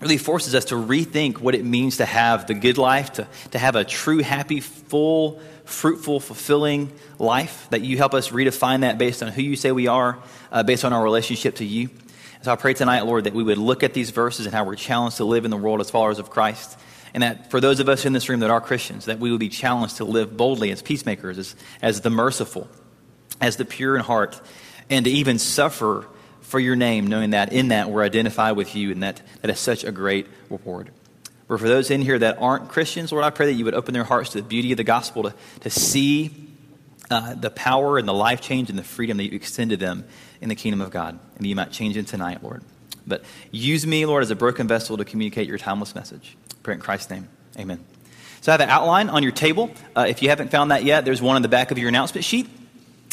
really 0.00 0.18
forces 0.18 0.54
us 0.54 0.66
to 0.66 0.74
rethink 0.74 1.38
what 1.38 1.54
it 1.54 1.64
means 1.64 1.98
to 1.98 2.04
have 2.04 2.46
the 2.46 2.54
good 2.54 2.78
life, 2.78 3.12
to, 3.14 3.26
to 3.52 3.58
have 3.58 3.76
a 3.76 3.84
true, 3.84 4.18
happy, 4.18 4.60
full, 4.60 5.40
fruitful, 5.64 6.20
fulfilling 6.20 6.92
life, 7.18 7.66
that 7.70 7.80
you 7.80 7.96
help 7.96 8.14
us 8.14 8.30
redefine 8.30 8.80
that 8.80 8.98
based 8.98 9.22
on 9.22 9.32
who 9.32 9.42
you 9.42 9.56
say 9.56 9.72
we 9.72 9.86
are, 9.86 10.18
uh, 10.52 10.62
based 10.62 10.84
on 10.84 10.92
our 10.92 11.02
relationship 11.02 11.56
to 11.56 11.64
you. 11.64 11.88
So 12.42 12.52
I 12.52 12.56
pray 12.56 12.74
tonight, 12.74 13.06
Lord, 13.06 13.24
that 13.24 13.34
we 13.34 13.42
would 13.42 13.58
look 13.58 13.82
at 13.82 13.94
these 13.94 14.10
verses 14.10 14.46
and 14.46 14.54
how 14.54 14.64
we're 14.64 14.76
challenged 14.76 15.16
to 15.16 15.24
live 15.24 15.44
in 15.44 15.50
the 15.50 15.56
world 15.56 15.80
as 15.80 15.90
followers 15.90 16.18
of 16.18 16.30
Christ. 16.30 16.78
And 17.14 17.22
that 17.22 17.50
for 17.50 17.60
those 17.60 17.80
of 17.80 17.88
us 17.88 18.04
in 18.04 18.12
this 18.12 18.28
room 18.28 18.40
that 18.40 18.50
are 18.50 18.60
Christians, 18.60 19.06
that 19.06 19.18
we 19.18 19.30
would 19.30 19.40
be 19.40 19.48
challenged 19.48 19.96
to 19.96 20.04
live 20.04 20.36
boldly 20.36 20.70
as 20.70 20.82
peacemakers, 20.82 21.38
as, 21.38 21.56
as 21.80 22.02
the 22.02 22.10
merciful, 22.10 22.68
as 23.40 23.56
the 23.56 23.64
pure 23.64 23.96
in 23.96 24.02
heart, 24.02 24.40
and 24.90 25.06
to 25.06 25.10
even 25.10 25.38
suffer 25.38 26.06
for 26.46 26.60
your 26.60 26.76
name, 26.76 27.06
knowing 27.08 27.30
that 27.30 27.52
in 27.52 27.68
that 27.68 27.90
we're 27.90 28.04
identified 28.04 28.56
with 28.56 28.74
you 28.76 28.92
and 28.92 29.02
that 29.02 29.20
that 29.42 29.50
is 29.50 29.58
such 29.58 29.84
a 29.84 29.92
great 29.92 30.26
reward. 30.48 30.90
But 31.48 31.60
for 31.60 31.68
those 31.68 31.90
in 31.90 32.02
here 32.02 32.18
that 32.18 32.38
aren't 32.40 32.68
Christians, 32.68 33.12
Lord, 33.12 33.24
I 33.24 33.30
pray 33.30 33.46
that 33.46 33.52
you 33.52 33.64
would 33.64 33.74
open 33.74 33.94
their 33.94 34.04
hearts 34.04 34.30
to 34.30 34.40
the 34.40 34.46
beauty 34.46 34.72
of 34.72 34.76
the 34.76 34.84
gospel, 34.84 35.24
to, 35.24 35.34
to 35.60 35.70
see 35.70 36.48
uh, 37.10 37.34
the 37.34 37.50
power 37.50 37.98
and 37.98 38.08
the 38.08 38.14
life 38.14 38.40
change 38.40 38.70
and 38.70 38.78
the 38.78 38.84
freedom 38.84 39.16
that 39.18 39.24
you 39.24 39.36
extend 39.36 39.70
to 39.70 39.76
them 39.76 40.04
in 40.40 40.48
the 40.48 40.54
kingdom 40.54 40.80
of 40.80 40.90
God. 40.90 41.18
And 41.36 41.44
that 41.44 41.48
you 41.48 41.54
might 41.54 41.70
change 41.70 41.96
it 41.96 42.06
tonight, 42.06 42.42
Lord. 42.42 42.62
But 43.06 43.24
use 43.52 43.86
me, 43.86 44.06
Lord, 44.06 44.22
as 44.22 44.30
a 44.30 44.36
broken 44.36 44.66
vessel 44.66 44.96
to 44.96 45.04
communicate 45.04 45.46
your 45.46 45.58
timeless 45.58 45.94
message. 45.94 46.36
Pray 46.62 46.74
in 46.74 46.80
Christ's 46.80 47.10
name. 47.10 47.28
Amen. 47.58 47.84
So 48.40 48.50
I 48.50 48.54
have 48.54 48.60
an 48.60 48.68
outline 48.68 49.08
on 49.08 49.22
your 49.22 49.32
table. 49.32 49.70
Uh, 49.96 50.06
if 50.08 50.22
you 50.22 50.28
haven't 50.28 50.50
found 50.50 50.70
that 50.70 50.84
yet, 50.84 51.04
there's 51.04 51.22
one 51.22 51.36
on 51.36 51.42
the 51.42 51.48
back 51.48 51.70
of 51.70 51.78
your 51.78 51.88
announcement 51.88 52.24
sheet. 52.24 52.48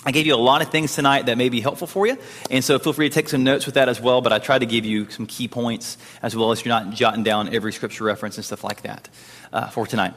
I 0.05 0.11
gave 0.11 0.25
you 0.25 0.35
a 0.35 0.37
lot 0.37 0.61
of 0.61 0.69
things 0.69 0.95
tonight 0.95 1.27
that 1.27 1.37
may 1.37 1.49
be 1.49 1.61
helpful 1.61 1.87
for 1.87 2.05
you, 2.05 2.17
and 2.51 2.63
so 2.63 2.77
feel 2.77 2.93
free 2.93 3.07
to 3.07 3.13
take 3.13 3.29
some 3.29 3.43
notes 3.43 3.65
with 3.65 3.75
that 3.75 3.87
as 3.87 4.01
well. 4.01 4.21
But 4.21 4.33
I 4.33 4.39
tried 4.39 4.59
to 4.59 4.65
give 4.65 4.85
you 4.85 5.09
some 5.09 5.25
key 5.25 5.47
points 5.47 5.97
as 6.21 6.35
well 6.35 6.51
as 6.51 6.63
you're 6.63 6.73
not 6.73 6.91
jotting 6.91 7.23
down 7.23 7.55
every 7.55 7.71
scripture 7.71 8.03
reference 8.03 8.37
and 8.37 8.45
stuff 8.45 8.63
like 8.63 8.81
that 8.81 9.07
uh, 9.53 9.67
for 9.67 9.87
tonight. 9.87 10.13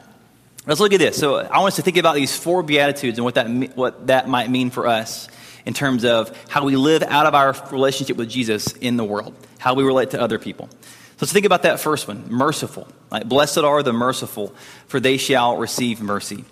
Let's 0.65 0.81
look 0.81 0.91
at 0.91 0.99
this. 0.99 1.17
So 1.17 1.37
I 1.37 1.59
want 1.59 1.67
us 1.67 1.75
to 1.77 1.81
think 1.81 1.95
about 1.95 2.15
these 2.15 2.35
four 2.35 2.61
beatitudes 2.61 3.17
and 3.17 3.23
what 3.23 3.35
that 3.35 3.47
what 3.77 4.07
that 4.07 4.27
might 4.27 4.49
mean 4.49 4.69
for 4.69 4.87
us 4.87 5.29
in 5.65 5.73
terms 5.73 6.03
of 6.03 6.37
how 6.49 6.65
we 6.65 6.75
live 6.75 7.03
out 7.03 7.25
of 7.25 7.33
our 7.33 7.55
relationship 7.71 8.17
with 8.17 8.29
Jesus 8.29 8.73
in 8.73 8.97
the 8.97 9.05
world, 9.05 9.33
how 9.59 9.73
we 9.73 9.83
relate 9.83 10.11
to 10.11 10.21
other 10.21 10.39
people. 10.39 10.67
So 10.71 11.21
let's 11.21 11.31
think 11.31 11.45
about 11.45 11.63
that 11.63 11.79
first 11.79 12.09
one: 12.09 12.25
merciful. 12.29 12.89
Blessed 13.25 13.59
are 13.59 13.81
the 13.81 13.93
merciful, 13.93 14.53
for 14.87 14.99
they 14.99 15.15
shall 15.15 15.55
receive 15.55 16.01
mercy. 16.01 16.43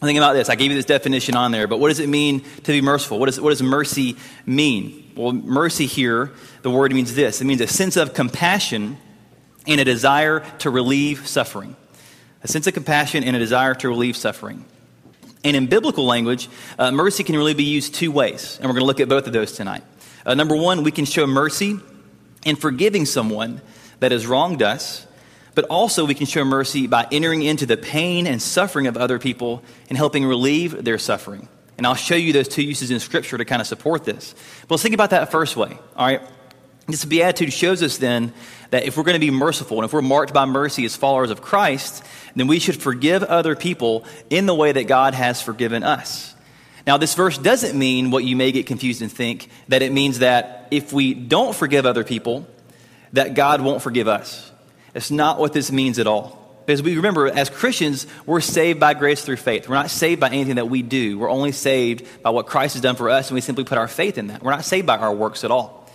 Think 0.00 0.18
about 0.18 0.34
this. 0.34 0.50
I 0.50 0.56
gave 0.56 0.70
you 0.70 0.76
this 0.76 0.84
definition 0.84 1.36
on 1.36 1.52
there, 1.52 1.66
but 1.66 1.78
what 1.78 1.88
does 1.88 2.00
it 2.00 2.08
mean 2.08 2.40
to 2.40 2.72
be 2.72 2.80
merciful? 2.82 3.18
What, 3.18 3.30
is, 3.30 3.40
what 3.40 3.50
does 3.50 3.62
mercy 3.62 4.16
mean? 4.44 5.10
Well, 5.16 5.32
mercy 5.32 5.86
here, 5.86 6.32
the 6.62 6.70
word 6.70 6.92
means 6.92 7.14
this 7.14 7.40
it 7.40 7.44
means 7.44 7.62
a 7.62 7.66
sense 7.66 7.96
of 7.96 8.12
compassion 8.12 8.98
and 9.66 9.80
a 9.80 9.84
desire 9.84 10.40
to 10.58 10.70
relieve 10.70 11.26
suffering. 11.26 11.76
A 12.42 12.48
sense 12.48 12.66
of 12.66 12.74
compassion 12.74 13.24
and 13.24 13.34
a 13.34 13.38
desire 13.38 13.74
to 13.74 13.88
relieve 13.88 14.16
suffering. 14.16 14.64
And 15.42 15.56
in 15.56 15.66
biblical 15.66 16.04
language, 16.04 16.48
uh, 16.78 16.90
mercy 16.90 17.24
can 17.24 17.36
really 17.36 17.54
be 17.54 17.64
used 17.64 17.94
two 17.94 18.12
ways, 18.12 18.58
and 18.58 18.68
we're 18.68 18.74
going 18.74 18.82
to 18.82 18.86
look 18.86 19.00
at 19.00 19.08
both 19.08 19.26
of 19.26 19.32
those 19.32 19.52
tonight. 19.52 19.82
Uh, 20.24 20.34
number 20.34 20.56
one, 20.56 20.82
we 20.82 20.90
can 20.90 21.04
show 21.04 21.26
mercy 21.26 21.78
in 22.44 22.56
forgiving 22.56 23.06
someone 23.06 23.60
that 24.00 24.12
has 24.12 24.26
wronged 24.26 24.62
us 24.62 25.05
but 25.56 25.64
also 25.64 26.04
we 26.04 26.14
can 26.14 26.26
show 26.26 26.44
mercy 26.44 26.86
by 26.86 27.08
entering 27.10 27.42
into 27.42 27.64
the 27.64 27.78
pain 27.78 28.26
and 28.26 28.42
suffering 28.42 28.86
of 28.86 28.96
other 28.98 29.18
people 29.18 29.64
and 29.88 29.96
helping 29.96 30.26
relieve 30.26 30.84
their 30.84 30.98
suffering. 30.98 31.48
And 31.78 31.86
I'll 31.86 31.94
show 31.94 32.14
you 32.14 32.34
those 32.34 32.46
two 32.46 32.62
uses 32.62 32.90
in 32.90 33.00
Scripture 33.00 33.38
to 33.38 33.44
kind 33.46 33.62
of 33.62 33.66
support 33.66 34.04
this. 34.04 34.34
But 34.62 34.72
let's 34.72 34.82
think 34.82 34.94
about 34.94 35.10
that 35.10 35.30
first 35.30 35.56
way, 35.56 35.78
all 35.96 36.06
right? 36.06 36.20
This 36.86 37.06
beatitude 37.06 37.54
shows 37.54 37.82
us 37.82 37.96
then 37.96 38.34
that 38.68 38.84
if 38.84 38.98
we're 38.98 39.02
going 39.04 39.18
to 39.18 39.26
be 39.26 39.30
merciful 39.30 39.78
and 39.78 39.86
if 39.86 39.94
we're 39.94 40.02
marked 40.02 40.34
by 40.34 40.44
mercy 40.44 40.84
as 40.84 40.94
followers 40.94 41.30
of 41.30 41.40
Christ, 41.40 42.04
then 42.34 42.48
we 42.48 42.58
should 42.58 42.76
forgive 42.76 43.22
other 43.22 43.56
people 43.56 44.04
in 44.28 44.44
the 44.44 44.54
way 44.54 44.72
that 44.72 44.84
God 44.84 45.14
has 45.14 45.40
forgiven 45.40 45.82
us. 45.82 46.34
Now, 46.86 46.98
this 46.98 47.14
verse 47.14 47.38
doesn't 47.38 47.76
mean 47.76 48.10
what 48.10 48.24
you 48.24 48.36
may 48.36 48.52
get 48.52 48.66
confused 48.66 49.00
and 49.00 49.10
think 49.10 49.48
that 49.68 49.80
it 49.80 49.90
means 49.90 50.18
that 50.18 50.68
if 50.70 50.92
we 50.92 51.14
don't 51.14 51.56
forgive 51.56 51.86
other 51.86 52.04
people, 52.04 52.46
that 53.14 53.32
God 53.32 53.62
won't 53.62 53.80
forgive 53.80 54.06
us. 54.06 54.52
That's 54.96 55.10
not 55.10 55.38
what 55.38 55.52
this 55.52 55.70
means 55.70 55.98
at 55.98 56.06
all. 56.06 56.42
Because 56.64 56.82
we 56.82 56.96
remember, 56.96 57.26
as 57.26 57.50
Christians, 57.50 58.06
we're 58.24 58.40
saved 58.40 58.80
by 58.80 58.94
grace 58.94 59.22
through 59.22 59.36
faith. 59.36 59.68
We're 59.68 59.74
not 59.74 59.90
saved 59.90 60.22
by 60.22 60.30
anything 60.30 60.54
that 60.54 60.70
we 60.70 60.80
do. 60.80 61.18
We're 61.18 61.28
only 61.28 61.52
saved 61.52 62.22
by 62.22 62.30
what 62.30 62.46
Christ 62.46 62.76
has 62.76 62.80
done 62.80 62.96
for 62.96 63.10
us, 63.10 63.28
and 63.28 63.34
we 63.34 63.42
simply 63.42 63.64
put 63.64 63.76
our 63.76 63.88
faith 63.88 64.16
in 64.16 64.28
that. 64.28 64.42
We're 64.42 64.52
not 64.52 64.64
saved 64.64 64.86
by 64.86 64.96
our 64.96 65.12
works 65.12 65.44
at 65.44 65.50
all. 65.50 65.86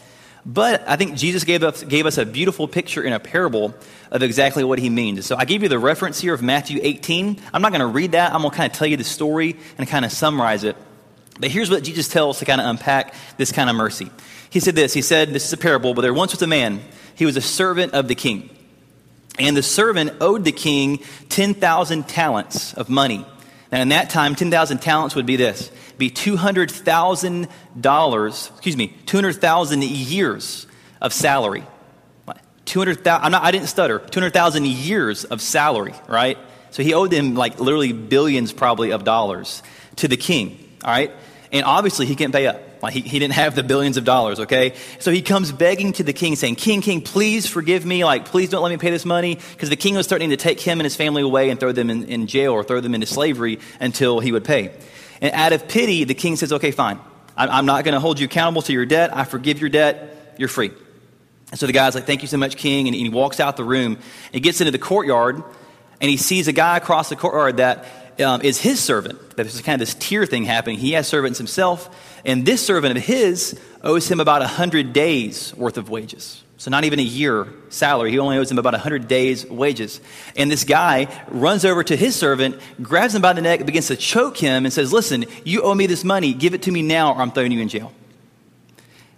But 0.45 0.87
I 0.87 0.97
think 0.97 1.15
Jesus 1.15 1.45
gave 1.45 1.63
us, 1.63 1.81
gave 1.81 2.05
us 2.05 2.19
a 2.19 2.27
beautiful 2.27 2.67
picture 2.67 3.01
in 3.01 3.11
a 3.11 3.19
parable 3.19 3.73
of 4.11 4.21
exactly 4.21 4.63
what 4.63 4.77
he 4.77 4.91
means. 4.91 5.25
So 5.25 5.35
I 5.35 5.45
gave 5.45 5.63
you 5.63 5.67
the 5.67 5.79
reference 5.79 6.21
here 6.21 6.35
of 6.35 6.43
Matthew 6.43 6.79
18. 6.83 7.41
I'm 7.55 7.63
not 7.63 7.71
going 7.71 7.81
to 7.81 7.87
read 7.87 8.11
that. 8.11 8.35
I'm 8.35 8.41
going 8.41 8.51
to 8.51 8.57
kind 8.57 8.71
of 8.71 8.77
tell 8.77 8.87
you 8.87 8.97
the 8.97 9.03
story 9.03 9.55
and 9.79 9.87
kind 9.87 10.05
of 10.05 10.11
summarize 10.11 10.63
it. 10.63 10.75
But 11.39 11.49
here's 11.49 11.71
what 11.71 11.83
Jesus 11.83 12.07
tells 12.07 12.37
to 12.37 12.45
kind 12.45 12.61
of 12.61 12.67
unpack 12.67 13.15
this 13.37 13.51
kind 13.51 13.67
of 13.67 13.75
mercy. 13.75 14.11
He 14.51 14.59
said 14.59 14.75
this 14.75 14.93
He 14.93 15.01
said, 15.01 15.29
This 15.33 15.47
is 15.47 15.53
a 15.53 15.57
parable, 15.57 15.95
but 15.95 16.01
there 16.01 16.13
once 16.13 16.33
was 16.33 16.43
a 16.43 16.47
man. 16.47 16.81
He 17.15 17.25
was 17.25 17.35
a 17.35 17.41
servant 17.41 17.95
of 17.95 18.07
the 18.07 18.13
king. 18.13 18.51
And 19.39 19.55
the 19.55 19.63
servant 19.63 20.11
owed 20.19 20.43
the 20.43 20.51
king 20.51 20.99
10,000 21.29 22.07
talents 22.07 22.73
of 22.73 22.89
money. 22.89 23.25
Now, 23.71 23.81
in 23.81 23.89
that 23.89 24.09
time, 24.09 24.35
10,000 24.35 24.79
talents 24.79 25.15
would 25.15 25.25
be 25.25 25.37
this 25.37 25.71
be 25.97 26.09
$200,000, 26.09 28.51
excuse 28.51 28.75
me, 28.75 28.87
200,000 29.05 29.83
years 29.83 30.67
of 30.99 31.13
salary. 31.13 31.63
200,000, 32.65 33.23
I'm 33.23 33.31
not, 33.31 33.43
I 33.43 33.51
didn't 33.51 33.67
stutter, 33.67 33.99
200,000 33.99 34.65
years 34.65 35.25
of 35.25 35.41
salary, 35.41 35.93
right? 36.07 36.39
So 36.71 36.83
he 36.83 36.93
owed 36.93 37.11
them 37.11 37.35
like 37.35 37.59
literally 37.59 37.93
billions 37.93 38.53
probably 38.53 38.91
of 38.91 39.03
dollars 39.03 39.61
to 39.97 40.07
the 40.07 40.17
king, 40.17 40.57
all 40.83 40.91
right? 40.91 41.11
And 41.51 41.65
obviously 41.65 42.05
he 42.05 42.15
can't 42.15 42.33
pay 42.33 42.47
up. 42.47 42.61
Like 42.81 42.93
he, 42.93 43.01
he 43.01 43.19
didn't 43.19 43.33
have 43.33 43.55
the 43.55 43.63
billions 43.63 43.97
of 43.97 44.03
dollars, 44.03 44.39
okay? 44.41 44.73
So 44.99 45.11
he 45.11 45.21
comes 45.21 45.51
begging 45.51 45.93
to 45.93 46.03
the 46.03 46.13
king 46.13 46.35
saying, 46.35 46.55
King, 46.55 46.81
king, 46.81 47.01
please 47.01 47.45
forgive 47.47 47.85
me. 47.85 48.03
Like, 48.03 48.25
please 48.25 48.49
don't 48.49 48.63
let 48.63 48.69
me 48.69 48.77
pay 48.77 48.89
this 48.89 49.05
money. 49.05 49.35
Because 49.35 49.69
the 49.69 49.75
king 49.75 49.95
was 49.95 50.07
threatening 50.07 50.31
to 50.31 50.37
take 50.37 50.59
him 50.59 50.79
and 50.79 50.85
his 50.85 50.95
family 50.95 51.21
away 51.21 51.49
and 51.49 51.59
throw 51.59 51.71
them 51.71 51.89
in, 51.89 52.05
in 52.05 52.27
jail 52.27 52.53
or 52.53 52.63
throw 52.63 52.79
them 52.79 52.95
into 52.95 53.07
slavery 53.07 53.59
until 53.79 54.19
he 54.19 54.31
would 54.31 54.43
pay. 54.43 54.71
And 55.21 55.33
out 55.33 55.53
of 55.53 55.67
pity, 55.67 56.03
the 56.03 56.15
king 56.15 56.35
says, 56.35 56.51
okay, 56.53 56.71
fine. 56.71 56.99
I'm 57.37 57.65
not 57.65 57.85
going 57.85 57.93
to 57.93 57.99
hold 57.99 58.19
you 58.19 58.25
accountable 58.25 58.61
to 58.63 58.73
your 58.73 58.85
debt. 58.85 59.15
I 59.15 59.23
forgive 59.23 59.61
your 59.61 59.69
debt. 59.69 60.35
You're 60.37 60.49
free. 60.49 60.71
And 61.51 61.59
so 61.59 61.67
the 61.67 61.73
guy's 61.73 61.95
like, 61.95 62.05
thank 62.05 62.21
you 62.21 62.27
so 62.27 62.37
much, 62.37 62.55
king. 62.55 62.87
And 62.87 62.95
he 62.95 63.09
walks 63.09 63.39
out 63.39 63.57
the 63.57 63.63
room. 63.63 63.97
He 64.31 64.39
gets 64.39 64.61
into 64.61 64.71
the 64.71 64.79
courtyard 64.79 65.43
and 66.01 66.09
he 66.09 66.17
sees 66.17 66.47
a 66.47 66.53
guy 66.53 66.77
across 66.77 67.09
the 67.09 67.15
courtyard 67.15 67.57
that 67.57 67.85
um, 68.19 68.41
is 68.41 68.59
his 68.59 68.79
servant. 68.79 69.35
There's 69.35 69.59
kind 69.61 69.81
of 69.81 69.87
this 69.87 69.95
tier 69.95 70.25
thing 70.25 70.43
happening. 70.43 70.77
He 70.77 70.93
has 70.93 71.07
servants 71.07 71.37
himself, 71.37 71.89
and 72.25 72.45
this 72.45 72.65
servant 72.65 72.97
of 72.97 73.03
his 73.03 73.59
owes 73.83 74.09
him 74.09 74.19
about 74.19 74.41
100 74.41 74.93
days 74.93 75.53
worth 75.55 75.77
of 75.77 75.89
wages. 75.89 76.43
So, 76.57 76.69
not 76.69 76.83
even 76.83 76.99
a 76.99 77.03
year 77.03 77.47
salary. 77.69 78.11
He 78.11 78.19
only 78.19 78.37
owes 78.37 78.51
him 78.51 78.59
about 78.59 78.73
100 78.73 79.07
days' 79.07 79.49
wages. 79.49 79.99
And 80.35 80.51
this 80.51 80.63
guy 80.63 81.07
runs 81.29 81.65
over 81.65 81.83
to 81.83 81.95
his 81.95 82.15
servant, 82.15 82.59
grabs 82.83 83.15
him 83.15 83.21
by 83.23 83.33
the 83.33 83.41
neck, 83.41 83.65
begins 83.65 83.87
to 83.87 83.95
choke 83.95 84.37
him, 84.37 84.65
and 84.65 84.71
says, 84.71 84.93
Listen, 84.93 85.25
you 85.43 85.63
owe 85.63 85.73
me 85.73 85.87
this 85.87 86.03
money. 86.03 86.35
Give 86.35 86.53
it 86.53 86.61
to 86.63 86.71
me 86.71 86.83
now, 86.83 87.13
or 87.13 87.21
I'm 87.21 87.31
throwing 87.31 87.51
you 87.51 87.61
in 87.61 87.67
jail. 87.67 87.91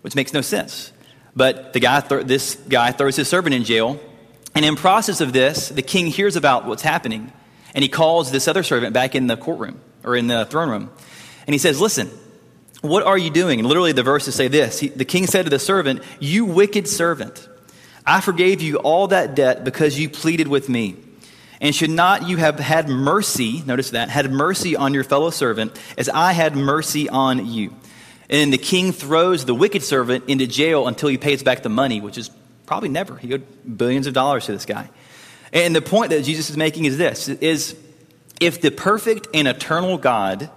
Which 0.03 0.15
makes 0.15 0.31
no 0.31 0.39
sense. 0.39 0.93
But 1.35 1.73
the 1.73 1.81
guy 1.81 1.99
th- 1.99 2.25
this 2.27 2.55
guy 2.55 2.93
throws 2.93 3.17
his 3.17 3.27
servant 3.27 3.53
in 3.53 3.65
jail. 3.65 3.99
And 4.55 4.63
in 4.63 4.77
process 4.77 5.19
of 5.19 5.33
this, 5.33 5.67
the 5.67 5.81
king 5.81 6.07
hears 6.07 6.37
about 6.37 6.65
what's 6.65 6.83
happening. 6.83 7.33
And 7.73 7.83
he 7.83 7.89
calls 7.89 8.31
this 8.31 8.47
other 8.47 8.63
servant 8.63 8.93
back 8.93 9.15
in 9.15 9.27
the 9.27 9.37
courtroom 9.37 9.79
or 10.03 10.15
in 10.15 10.27
the 10.27 10.45
throne 10.45 10.69
room. 10.69 10.91
And 11.47 11.53
he 11.53 11.57
says, 11.57 11.81
Listen, 11.81 12.09
what 12.81 13.03
are 13.03 13.17
you 13.17 13.29
doing? 13.29 13.59
And 13.59 13.67
literally 13.67 13.93
the 13.93 14.03
verses 14.03 14.35
say 14.35 14.47
this 14.47 14.79
he, 14.79 14.89
The 14.89 15.05
king 15.05 15.27
said 15.27 15.43
to 15.43 15.49
the 15.49 15.59
servant, 15.59 16.03
You 16.19 16.45
wicked 16.45 16.87
servant, 16.87 17.47
I 18.05 18.21
forgave 18.21 18.61
you 18.61 18.77
all 18.77 19.07
that 19.07 19.35
debt 19.35 19.63
because 19.63 19.97
you 19.97 20.09
pleaded 20.09 20.47
with 20.47 20.69
me. 20.69 20.97
And 21.61 21.73
should 21.73 21.89
not 21.89 22.27
you 22.27 22.35
have 22.35 22.59
had 22.59 22.89
mercy, 22.89 23.63
notice 23.65 23.91
that, 23.91 24.09
had 24.09 24.29
mercy 24.29 24.75
on 24.75 24.93
your 24.93 25.05
fellow 25.05 25.29
servant 25.29 25.79
as 25.97 26.09
I 26.09 26.33
had 26.33 26.57
mercy 26.57 27.07
on 27.07 27.47
you? 27.47 27.73
And 28.29 28.51
the 28.51 28.57
king 28.57 28.91
throws 28.91 29.45
the 29.45 29.55
wicked 29.55 29.81
servant 29.81 30.25
into 30.27 30.45
jail 30.45 30.87
until 30.87 31.07
he 31.07 31.17
pays 31.17 31.41
back 31.41 31.63
the 31.63 31.69
money, 31.69 32.01
which 32.01 32.17
is 32.17 32.29
probably 32.65 32.89
never. 32.89 33.15
He 33.15 33.33
owed 33.33 33.77
billions 33.77 34.07
of 34.07 34.13
dollars 34.13 34.45
to 34.47 34.51
this 34.51 34.65
guy. 34.65 34.89
And 35.53 35.75
the 35.75 35.81
point 35.81 36.09
that 36.09 36.23
Jesus 36.23 36.49
is 36.49 36.57
making 36.57 36.85
is 36.85 36.97
this 36.97 37.29
is 37.29 37.77
if 38.41 38.59
the 38.59 38.71
perfect 38.71 39.27
and 39.33 39.47
eternal 39.47 39.97
God 39.97 40.49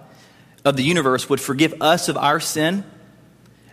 of 0.65 0.75
the 0.75 0.83
universe 0.83 1.29
would 1.29 1.39
forgive 1.39 1.81
us 1.81 2.09
of 2.09 2.17
our 2.17 2.39
sin, 2.39 2.83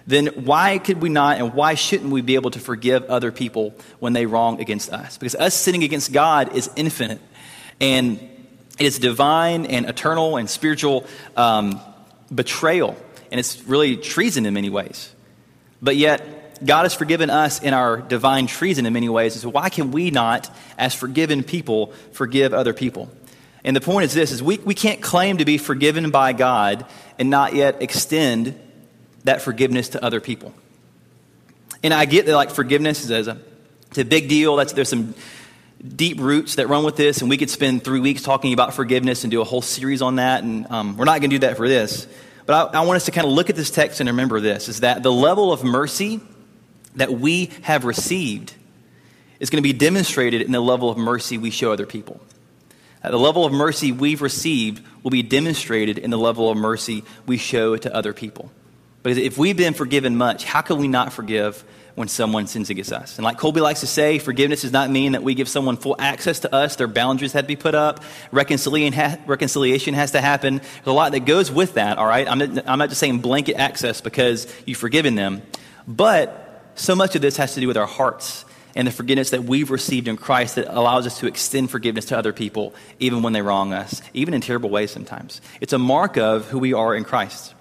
then 0.07 0.27
why 0.27 0.79
could 0.79 1.01
we 1.01 1.09
not 1.09 1.39
and 1.39 1.55
why 1.55 1.75
shouldn't 1.75 2.11
we 2.11 2.21
be 2.21 2.35
able 2.35 2.51
to 2.51 2.61
forgive 2.61 3.05
other 3.05 3.33
people 3.33 3.75
when 3.99 4.13
they 4.13 4.27
wrong 4.27 4.61
against 4.61 4.93
us? 4.93 5.17
Because 5.17 5.35
us 5.35 5.55
sinning 5.55 5.83
against 5.83 6.13
God 6.13 6.55
is 6.55 6.71
infinite 6.77 7.21
and 7.81 8.19
it 8.79 8.87
is 8.87 8.99
divine 8.99 9.67
and 9.67 9.87
eternal 9.87 10.37
and 10.37 10.49
spiritual 10.51 11.07
um, 11.37 11.81
betrayal, 12.33 12.97
and 13.31 13.39
it's 13.39 13.63
really 13.65 13.97
treason 13.97 14.47
in 14.47 14.55
many 14.55 14.69
ways. 14.69 15.15
But 15.81 15.97
yet, 15.97 16.44
God 16.65 16.85
has 16.85 16.95
forgiven 16.95 17.31
us 17.31 17.63
in 17.63 17.75
our 17.75 17.99
divine 17.99 18.47
treason 18.47 18.87
in 18.87 18.93
many 18.93 19.09
ways. 19.09 19.39
So 19.41 19.49
why 19.49 19.69
can 19.69 19.91
we 19.91 20.11
not, 20.11 20.51
as 20.79 20.95
forgiven 20.95 21.43
people, 21.43 21.93
forgive 22.13 22.55
other 22.55 22.73
people? 22.73 23.11
And 23.65 23.75
the 23.75 23.81
point 23.81 24.05
is 24.05 24.15
this 24.15 24.31
is 24.31 24.43
we, 24.43 24.59
we 24.59 24.75
can't 24.75 25.01
claim 25.01 25.39
to 25.39 25.45
be 25.45 25.59
forgiven 25.59 26.11
by 26.11 26.33
God 26.33 26.87
and 27.19 27.31
not 27.31 27.55
yet 27.55 27.83
extend 27.83 28.59
that 29.25 29.41
forgiveness 29.41 29.91
to 29.91 30.05
other 30.05 30.21
people. 30.21 30.55
And 31.83 31.93
I 31.93 32.05
get 32.05 32.27
that 32.27 32.35
like 32.35 32.51
forgiveness 32.51 33.09
is 33.09 33.29
a, 33.29 33.39
it's 33.89 33.99
a 33.99 34.05
big 34.05 34.29
deal. 34.29 34.57
That's, 34.57 34.73
there's 34.73 34.89
some 34.89 35.15
deep 35.87 36.19
roots 36.19 36.55
that 36.55 36.69
run 36.69 36.85
with 36.85 36.97
this, 36.97 37.21
and 37.21 37.29
we 37.29 37.37
could 37.37 37.51
spend 37.51 37.85
three 37.85 38.01
weeks 38.01 38.23
talking 38.23 38.53
about 38.53 38.75
forgiveness 38.75 39.25
and 39.25 39.31
do 39.31 39.41
a 39.41 39.45
whole 39.45 39.63
series 39.63 40.03
on 40.03 40.17
that. 40.17 40.43
And 40.43 40.67
um, 40.71 40.97
we're 40.97 41.05
not 41.05 41.21
going 41.21 41.31
to 41.31 41.37
do 41.37 41.47
that 41.47 41.57
for 41.57 41.69
this. 41.69 42.07
But 42.47 42.75
I, 42.75 42.81
I 42.81 42.85
want 42.85 42.97
us 42.97 43.07
to 43.07 43.11
kind 43.11 43.27
of 43.27 43.33
look 43.33 43.51
at 43.51 43.57
this 43.57 43.71
text 43.71 44.01
and 44.01 44.09
remember 44.09 44.41
this 44.41 44.69
is 44.69 44.81
that 44.81 45.03
the 45.03 45.13
level 45.13 45.53
of 45.53 45.65
mercy 45.65 46.21
that 46.97 47.13
we 47.13 47.51
have 47.63 47.85
received 47.85 48.55
is 49.41 49.51
going 49.51 49.63
to 49.63 49.69
be 49.69 49.73
demonstrated 49.73 50.43
in 50.43 50.53
the 50.53 50.61
level 50.61 50.91
of 50.91 50.97
mercy 50.97 51.39
we 51.39 51.51
show 51.51 51.73
other 51.73 51.87
people. 51.87 52.21
The 53.03 53.19
level 53.19 53.45
of 53.45 53.53
mercy 53.53 53.93
we've 53.93 54.23
received 54.23 54.83
will 55.03 55.11
be 55.11 55.23
demonstrated 55.23 55.99
in 55.99 56.11
the 56.11 56.17
level 56.17 56.51
of 56.51 56.57
mercy 56.57 57.05
we 57.27 57.37
show 57.37 57.77
to 57.77 57.95
other 57.95 58.15
people. 58.15 58.51
Because 59.03 59.19
if 59.19 59.37
we've 59.37 59.57
been 59.57 59.75
forgiven 59.75 60.17
much, 60.17 60.45
how 60.45 60.63
can 60.63 60.79
we 60.79 60.89
not 60.89 61.13
forgive 61.13 61.63
when 61.95 62.09
someone 62.09 62.47
sins 62.47 62.71
against 62.71 62.91
us? 62.91 63.19
And 63.19 63.25
like 63.27 63.37
Colby 63.37 63.61
likes 63.61 63.81
to 63.81 63.87
say, 63.87 64.19
forgiveness 64.19 64.63
does 64.63 64.73
not 64.73 64.89
mean 64.89 65.13
that 65.13 65.23
we 65.23 65.35
give 65.35 65.51
someone 65.51 65.77
full 65.77 65.95
access 65.99 66.41
to 66.41 66.55
us. 66.55 66.77
Their 66.77 66.89
boundaries 66.89 67.35
had 67.35 67.43
to 67.43 67.47
be 67.47 67.57
put 67.57 67.75
up. 67.75 68.03
Reconciliation 68.33 69.93
has 69.93 70.13
to 70.13 70.23
happen. 70.23 70.57
There's 70.57 70.87
a 70.87 70.93
lot 70.93 71.13
that 71.13 71.27
goes 71.27 71.53
with 71.53 71.75
that, 71.75 71.99
all 71.99 72.07
right? 72.07 72.27
I'm 72.27 72.39
not, 72.39 72.67
I'm 72.67 72.79
not 72.79 72.89
just 72.89 73.01
saying 73.01 73.19
blanket 73.19 73.57
access 73.57 74.01
because 74.01 74.47
you've 74.65 74.79
forgiven 74.79 75.15
them. 75.15 75.43
But 75.87 76.44
so 76.75 76.95
much 76.95 77.15
of 77.15 77.23
this 77.23 77.37
has 77.37 77.55
to 77.55 77.61
do 77.61 77.69
with 77.69 77.77
our 77.77 77.87
hearts 77.87 78.45
and 78.75 78.87
the 78.87 78.93
forgiveness 78.93 79.31
that 79.31 79.45
we've 79.45 79.71
received 79.71 80.09
in 80.09 80.17
Christ 80.17 80.57
that 80.57 80.67
allows 80.67 81.07
us 81.07 81.19
to 81.21 81.27
extend 81.27 81.71
forgiveness 81.71 82.07
to 82.07 82.19
other 82.19 82.33
people, 82.33 82.75
even 82.99 83.23
when 83.23 83.33
they 83.33 83.43
wrong 83.43 83.73
us, 83.73 84.03
even 84.13 84.35
in 84.35 84.41
terrible 84.41 84.71
ways 84.71 84.91
sometimes. 84.91 85.41
It's 85.61 85.73
a 85.73 85.79
mark 85.79 86.17
of 86.17 86.49
who 86.49 86.59
we 86.59 86.73
are 86.73 86.95
in 86.95 87.05
Christ. 87.05 87.55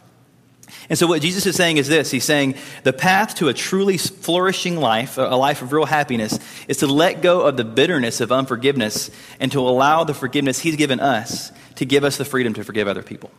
And 0.89 0.98
so, 0.98 1.08
what 1.08 1.22
Jesus 1.22 1.46
is 1.46 1.55
saying 1.55 1.77
is 1.77 1.88
this 1.88 2.10
He's 2.10 2.24
saying 2.24 2.55
the 2.84 2.93
path 2.93 3.36
to 3.36 3.48
a 3.48 3.53
truly 3.53 3.98
flourishing 3.98 4.77
life, 4.77 5.17
a 5.17 5.36
life 5.36 5.62
of 5.62 5.72
real 5.72 5.86
happiness, 5.86 6.39
is 6.67 6.77
to 6.77 6.88
let 6.88 7.22
go 7.22 7.41
of 7.41 7.58
the 7.58 7.63
bitterness 7.63 8.22
of 8.22 8.32
unforgiveness 8.32 9.12
and 9.39 9.51
to 9.51 9.60
allow 9.60 10.03
the 10.03 10.13
forgiveness 10.13 10.60
He's 10.60 10.75
given 10.75 11.00
us 11.00 11.51
to 11.75 11.86
give 11.86 12.03
us 12.03 12.17
the 12.17 12.25
freedom 12.25 12.53
to 12.53 12.63
forgive 12.63 12.88
other 12.88 13.03
people. 13.03 13.32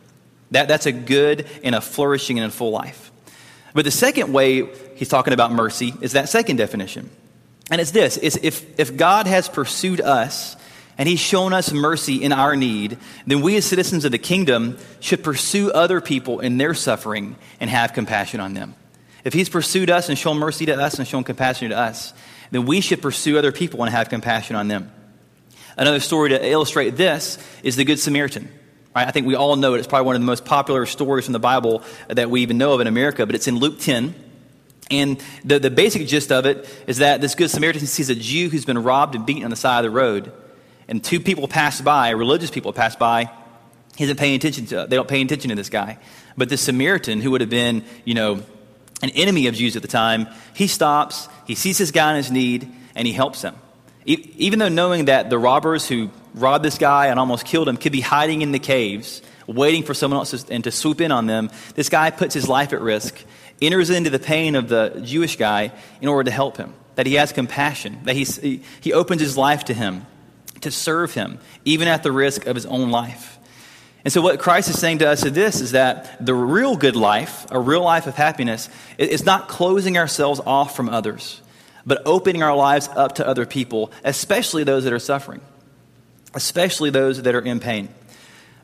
That, 0.51 0.67
that's 0.67 0.85
a 0.85 0.91
good 0.91 1.47
and 1.63 1.75
a 1.75 1.81
flourishing 1.81 2.39
and 2.39 2.47
a 2.47 2.51
full 2.51 2.71
life. 2.71 3.11
But 3.75 3.83
the 3.83 3.91
second 3.91 4.31
way 4.31 4.67
he's 4.95 5.09
talking 5.09 5.33
about 5.33 5.51
mercy 5.51 5.93
is 6.01 6.13
that 6.13 6.29
second 6.29 6.55
definition. 6.55 7.09
And 7.69 7.81
it's 7.81 7.91
this 7.91 8.15
is 8.15 8.39
if, 8.41 8.79
if 8.79 8.95
God 8.95 9.27
has 9.27 9.49
pursued 9.49 9.99
us 9.99 10.55
and 10.97 11.09
he's 11.09 11.19
shown 11.19 11.51
us 11.51 11.73
mercy 11.73 12.23
in 12.23 12.31
our 12.31 12.55
need, 12.55 12.97
then 13.27 13.41
we 13.41 13.57
as 13.57 13.65
citizens 13.65 14.05
of 14.05 14.13
the 14.13 14.17
kingdom 14.17 14.77
should 15.01 15.25
pursue 15.25 15.71
other 15.71 15.99
people 15.99 16.39
in 16.39 16.57
their 16.57 16.73
suffering 16.73 17.35
and 17.59 17.69
have 17.69 17.91
compassion 17.91 18.39
on 18.39 18.53
them. 18.53 18.75
If 19.25 19.33
he's 19.33 19.49
pursued 19.49 19.89
us 19.89 20.07
and 20.07 20.17
shown 20.17 20.37
mercy 20.37 20.65
to 20.67 20.81
us 20.81 20.97
and 20.97 21.05
shown 21.05 21.25
compassion 21.25 21.69
to 21.69 21.77
us, 21.77 22.13
then 22.51 22.65
we 22.65 22.79
should 22.79 23.01
pursue 23.01 23.37
other 23.37 23.51
people 23.51 23.83
and 23.83 23.91
have 23.91 24.07
compassion 24.07 24.55
on 24.55 24.69
them. 24.69 24.89
Another 25.75 25.99
story 25.99 26.29
to 26.29 26.49
illustrate 26.49 26.91
this 26.91 27.37
is 27.61 27.75
the 27.75 27.83
Good 27.83 27.99
Samaritan. 27.99 28.47
Right? 28.95 29.07
I 29.07 29.11
think 29.11 29.27
we 29.27 29.35
all 29.35 29.55
know 29.57 29.73
it. 29.73 29.79
It's 29.79 29.87
probably 29.87 30.05
one 30.05 30.15
of 30.15 30.21
the 30.21 30.25
most 30.25 30.45
popular 30.45 30.85
stories 30.85 31.25
from 31.25 31.33
the 31.33 31.39
Bible 31.39 31.83
that 32.07 32.29
we 32.29 32.41
even 32.41 32.57
know 32.57 32.73
of 32.73 32.81
in 32.81 32.87
America, 32.87 33.25
but 33.25 33.35
it's 33.35 33.47
in 33.47 33.57
Luke 33.57 33.79
10. 33.79 34.15
And 34.89 35.21
the, 35.43 35.59
the 35.59 35.69
basic 35.69 36.07
gist 36.07 36.31
of 36.31 36.45
it 36.45 36.69
is 36.87 36.97
that 36.97 37.19
this 37.19 37.35
Good 37.35 37.49
Samaritan 37.49 37.87
sees 37.87 38.09
a 38.09 38.15
Jew 38.15 38.49
who's 38.49 38.65
been 38.65 38.81
robbed 38.81 39.15
and 39.15 39.25
beaten 39.25 39.43
on 39.43 39.49
the 39.49 39.55
side 39.57 39.83
of 39.83 39.91
the 39.91 39.95
road. 39.95 40.31
And 40.87 41.03
two 41.03 41.19
people 41.19 41.47
pass 41.47 41.81
by, 41.81 42.11
religious 42.11 42.51
people 42.51 42.71
pass 42.71 42.95
by. 42.95 43.29
He 43.97 44.03
isn't 44.05 44.17
paying 44.17 44.35
attention 44.35 44.67
to, 44.67 44.85
they 44.87 44.95
don't 44.95 45.07
pay 45.07 45.21
attention 45.21 45.49
to 45.49 45.55
this 45.55 45.69
guy. 45.69 45.97
But 46.37 46.49
the 46.49 46.57
Samaritan, 46.57 47.19
who 47.19 47.31
would 47.31 47.41
have 47.41 47.49
been, 47.49 47.83
you 48.05 48.13
know, 48.13 48.43
an 49.01 49.09
enemy 49.09 49.47
of 49.47 49.55
Jews 49.55 49.75
at 49.75 49.81
the 49.81 49.87
time, 49.87 50.27
he 50.53 50.67
stops, 50.67 51.27
he 51.45 51.55
sees 51.55 51.77
this 51.77 51.91
guy 51.91 52.11
in 52.11 52.17
his 52.17 52.31
need, 52.31 52.71
and 52.95 53.07
he 53.07 53.13
helps 53.13 53.41
him. 53.41 53.55
E- 54.05 54.31
even 54.37 54.59
though 54.59 54.69
knowing 54.69 55.05
that 55.05 55.29
the 55.29 55.39
robbers 55.39 55.87
who 55.87 56.11
robbed 56.35 56.63
this 56.63 56.77
guy 56.77 57.07
and 57.07 57.19
almost 57.19 57.45
killed 57.45 57.67
him 57.67 57.77
could 57.77 57.91
be 57.91 58.01
hiding 58.01 58.41
in 58.43 58.51
the 58.51 58.59
caves, 58.59 59.21
waiting 59.47 59.83
for 59.83 59.93
someone 59.93 60.19
else 60.19 60.31
to, 60.31 60.53
and 60.53 60.63
to 60.65 60.71
swoop 60.71 61.01
in 61.01 61.11
on 61.11 61.25
them, 61.25 61.49
this 61.73 61.89
guy 61.89 62.11
puts 62.11 62.33
his 62.33 62.47
life 62.47 62.73
at 62.73 62.81
risk 62.81 63.25
enters 63.61 63.89
into 63.89 64.09
the 64.09 64.19
pain 64.19 64.55
of 64.55 64.69
the 64.69 65.01
Jewish 65.03 65.37
guy 65.37 65.71
in 66.01 66.07
order 66.07 66.25
to 66.25 66.31
help 66.31 66.57
him, 66.57 66.73
that 66.95 67.05
he 67.05 67.15
has 67.15 67.31
compassion, 67.31 67.99
that 68.03 68.15
he's, 68.15 68.37
he, 68.37 68.61
he 68.81 68.93
opens 68.93 69.21
his 69.21 69.37
life 69.37 69.65
to 69.65 69.73
him, 69.73 70.05
to 70.61 70.71
serve 70.71 71.13
him, 71.13 71.39
even 71.63 71.87
at 71.87 72.03
the 72.03 72.11
risk 72.11 72.45
of 72.47 72.55
his 72.55 72.65
own 72.65 72.91
life. 72.91 73.37
And 74.03 74.13
so, 74.13 74.21
what 74.21 74.39
Christ 74.39 74.69
is 74.69 74.79
saying 74.79 74.99
to 74.99 75.09
us 75.09 75.25
is 75.25 75.31
this 75.31 75.61
is 75.61 75.71
that 75.71 76.23
the 76.23 76.33
real 76.33 76.75
good 76.75 76.95
life, 76.95 77.47
a 77.49 77.59
real 77.59 77.81
life 77.81 78.05
of 78.05 78.15
happiness, 78.15 78.69
is 78.99 79.25
not 79.25 79.47
closing 79.47 79.97
ourselves 79.97 80.39
off 80.45 80.75
from 80.75 80.89
others, 80.89 81.41
but 81.87 82.03
opening 82.05 82.43
our 82.43 82.55
lives 82.55 82.87
up 82.95 83.15
to 83.15 83.27
other 83.27 83.47
people, 83.47 83.91
especially 84.03 84.63
those 84.63 84.83
that 84.83 84.93
are 84.93 84.99
suffering, 84.99 85.41
especially 86.35 86.89
those 86.89 87.21
that 87.23 87.33
are 87.33 87.41
in 87.41 87.59
pain. 87.59 87.89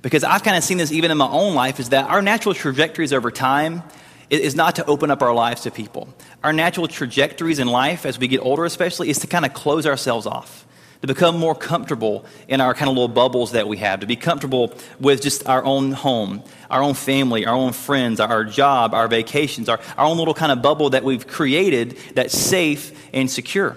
Because 0.01 0.23
I've 0.23 0.43
kind 0.43 0.57
of 0.57 0.63
seen 0.63 0.77
this 0.77 0.91
even 0.91 1.11
in 1.11 1.17
my 1.17 1.29
own 1.29 1.55
life, 1.55 1.79
is 1.79 1.89
that 1.89 2.09
our 2.09 2.21
natural 2.21 2.53
trajectories 2.53 3.13
over 3.13 3.31
time 3.31 3.83
is 4.29 4.55
not 4.55 4.75
to 4.75 4.85
open 4.85 5.11
up 5.11 5.21
our 5.21 5.33
lives 5.33 5.61
to 5.61 5.71
people. 5.71 6.07
Our 6.43 6.53
natural 6.53 6.87
trajectories 6.87 7.59
in 7.59 7.67
life, 7.67 8.05
as 8.05 8.17
we 8.17 8.27
get 8.27 8.39
older 8.39 8.65
especially, 8.65 9.09
is 9.09 9.19
to 9.19 9.27
kind 9.27 9.45
of 9.45 9.53
close 9.53 9.85
ourselves 9.85 10.25
off, 10.25 10.65
to 11.01 11.07
become 11.07 11.37
more 11.37 11.53
comfortable 11.53 12.25
in 12.47 12.61
our 12.61 12.73
kind 12.73 12.89
of 12.89 12.95
little 12.95 13.09
bubbles 13.09 13.51
that 13.51 13.67
we 13.67 13.77
have, 13.77 13.99
to 13.99 14.07
be 14.07 14.15
comfortable 14.15 14.73
with 14.99 15.21
just 15.21 15.47
our 15.47 15.63
own 15.65 15.91
home, 15.91 16.43
our 16.69 16.81
own 16.81 16.93
family, 16.93 17.45
our 17.45 17.55
own 17.55 17.73
friends, 17.73 18.19
our 18.19 18.45
job, 18.45 18.93
our 18.93 19.07
vacations, 19.07 19.67
our, 19.67 19.79
our 19.97 20.05
own 20.05 20.17
little 20.17 20.33
kind 20.33 20.51
of 20.51 20.61
bubble 20.61 20.91
that 20.91 21.03
we've 21.03 21.27
created 21.27 21.97
that's 22.15 22.37
safe 22.37 22.97
and 23.13 23.29
secure. 23.29 23.75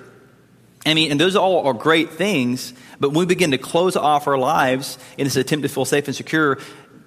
I 0.87 0.95
mean, 0.95 1.11
and 1.11 1.21
those 1.21 1.35
all 1.35 1.67
are 1.67 1.75
great 1.75 2.11
things, 2.11 2.75
but 3.01 3.11
when 3.11 3.21
we 3.21 3.27
begin 3.27 3.53
to 3.53 3.59
close 3.59 3.97
off 3.97 4.27
our 4.27 4.37
lives 4.37 4.99
in 5.17 5.25
this 5.25 5.37
attempt 5.37 5.63
to 5.63 5.69
feel 5.69 5.85
safe 5.85 6.07
and 6.07 6.15
secure, 6.15 6.59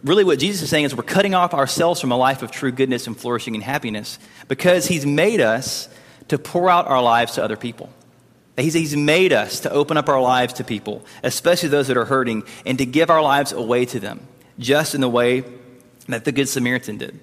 really 0.04 0.24
what 0.24 0.40
Jesus 0.40 0.64
is 0.64 0.70
saying 0.70 0.86
is 0.86 0.96
we're 0.96 1.04
cutting 1.04 1.36
off 1.36 1.54
ourselves 1.54 2.02
from 2.02 2.12
a 2.12 2.18
life 2.18 2.42
of 2.42 2.52
true 2.52 2.72
goodness 2.72 3.08
and 3.08 3.18
flourishing 3.18 3.56
and 3.56 3.64
happiness 3.64 4.18
because 4.48 4.88
he's 4.88 5.06
made 5.06 5.42
us 5.42 5.90
to 6.30 6.40
pour 6.40 6.70
out 6.70 6.88
our 6.88 7.02
lives 7.02 7.34
to 7.34 7.44
other 7.44 7.56
people. 7.56 7.90
He's, 8.58 8.74
he's 8.74 8.96
made 8.96 9.34
us 9.34 9.60
to 9.62 9.72
open 9.72 9.98
up 9.98 10.10
our 10.10 10.20
lives 10.20 10.54
to 10.54 10.64
people, 10.64 11.06
especially 11.24 11.70
those 11.70 11.88
that 11.88 11.98
are 11.98 12.06
hurting, 12.06 12.44
and 12.66 12.80
to 12.80 12.86
give 12.88 13.12
our 13.12 13.22
lives 13.22 13.52
away 13.52 13.86
to 13.86 14.00
them, 14.00 14.26
just 14.58 14.96
in 14.96 15.02
the 15.02 15.10
way 15.10 15.44
that 16.08 16.26
the 16.26 16.32
Good 16.32 16.50
Samaritan 16.50 16.98
did. 16.98 17.20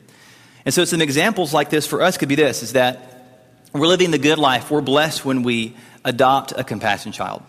And 0.65 0.73
so 0.73 0.85
some 0.85 1.03
examples 1.03 1.53
like 1.53 1.71
this 1.71 1.89
for 1.89 2.03
us 2.03 2.17
could 2.17 2.29
be 2.29 2.37
this, 2.37 2.63
is 2.63 2.75
that 2.75 3.11
we're 3.73 3.89
living 3.89 4.13
the 4.13 4.19
good 4.19 4.39
life. 4.39 4.71
We're 4.71 4.81
blessed 4.81 5.25
when 5.25 5.43
we 5.43 5.75
adopt 6.05 6.53
a 6.57 6.65
compassion 6.65 7.13
child 7.13 7.43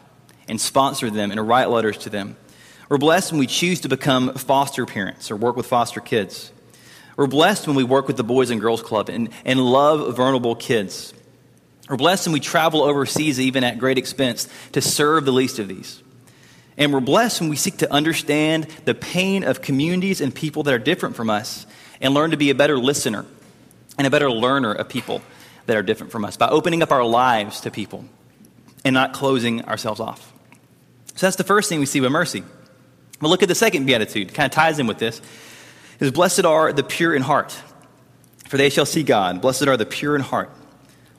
and 0.48 0.60
sponsor 0.60 1.10
them 1.10 1.32
and 1.32 1.48
write 1.48 1.70
letters 1.70 1.98
to 2.00 2.10
them. 2.10 2.38
We're 2.90 2.98
blessed 2.98 3.32
when 3.32 3.40
we 3.40 3.48
choose 3.48 3.82
to 3.82 3.90
become 3.90 4.34
foster 4.36 4.86
parents 4.86 5.32
or 5.32 5.36
work 5.36 5.56
with 5.56 5.66
foster 5.66 6.00
kids. 6.00 6.52
We're 7.18 7.28
blessed 7.28 7.68
when 7.68 7.76
we 7.76 7.84
work 7.84 8.08
with 8.08 8.18
the 8.18 8.24
Boys 8.24 8.52
and 8.52 8.62
Girls 8.62 8.82
Club 8.82 9.10
and, 9.10 9.30
and 9.44 9.60
love 9.60 10.16
vulnerable 10.16 10.56
kids. 10.56 11.14
We're 11.90 11.98
blessed 11.98 12.28
when 12.28 12.34
we 12.34 12.40
travel 12.40 12.84
overseas, 12.84 13.40
even 13.40 13.64
at 13.64 13.80
great 13.80 13.98
expense, 13.98 14.48
to 14.74 14.82
serve 14.82 15.26
the 15.26 15.32
least 15.32 15.60
of 15.60 15.68
these. 15.68 16.02
And 16.78 16.94
we're 16.94 17.00
blessed 17.00 17.42
when 17.42 17.50
we 17.50 17.56
seek 17.56 17.78
to 17.78 17.92
understand 17.92 18.68
the 18.84 18.94
pain 18.94 19.44
of 19.44 19.62
communities 19.62 20.20
and 20.20 20.36
people 20.36 20.64
that 20.64 20.74
are 20.74 20.80
different 20.80 21.16
from 21.16 21.30
us 21.30 21.66
and 22.02 22.14
learn 22.14 22.32
to 22.32 22.38
be 22.38 22.50
a 22.50 22.56
better 22.56 22.78
listener 22.78 23.26
and 23.98 24.06
a 24.06 24.10
better 24.10 24.30
learner 24.30 24.74
of 24.74 24.90
people 24.90 25.22
that 25.68 25.78
are 25.78 25.84
different 25.84 26.12
from 26.12 26.26
us 26.26 26.38
by 26.38 26.50
opening 26.50 26.84
up 26.84 26.92
our 26.92 27.06
lives 27.06 27.62
to 27.62 27.72
people 27.72 28.06
and 28.86 28.94
not 28.94 29.12
closing 29.13 29.65
ourselves 29.65 30.00
off. 30.00 30.32
So 31.15 31.25
that's 31.25 31.36
the 31.36 31.44
first 31.44 31.68
thing 31.68 31.80
we 31.80 31.86
see 31.86 32.00
with 32.00 32.12
mercy. 32.12 32.44
But 33.20 33.30
look 33.30 33.42
at 33.42 33.50
the 33.50 33.56
second 33.56 33.86
beatitude, 33.86 34.34
kind 34.34 34.46
of 34.46 34.51
ties 34.51 34.80
in 34.80 34.88
with 34.88 35.00
this. 35.00 35.22
Is 36.00 36.12
blessed 36.12 36.46
are 36.46 36.72
the 36.72 36.84
pure 36.84 37.15
in 37.15 37.22
heart, 37.22 37.58
for 38.48 38.58
they 38.58 38.70
shall 38.70 38.86
see 38.86 39.01
God. 39.01 39.42
Blessed 39.42 39.68
are 39.68 39.77
the 39.77 39.86
pure 39.86 40.15
in 40.15 40.22
heart. 40.22 40.51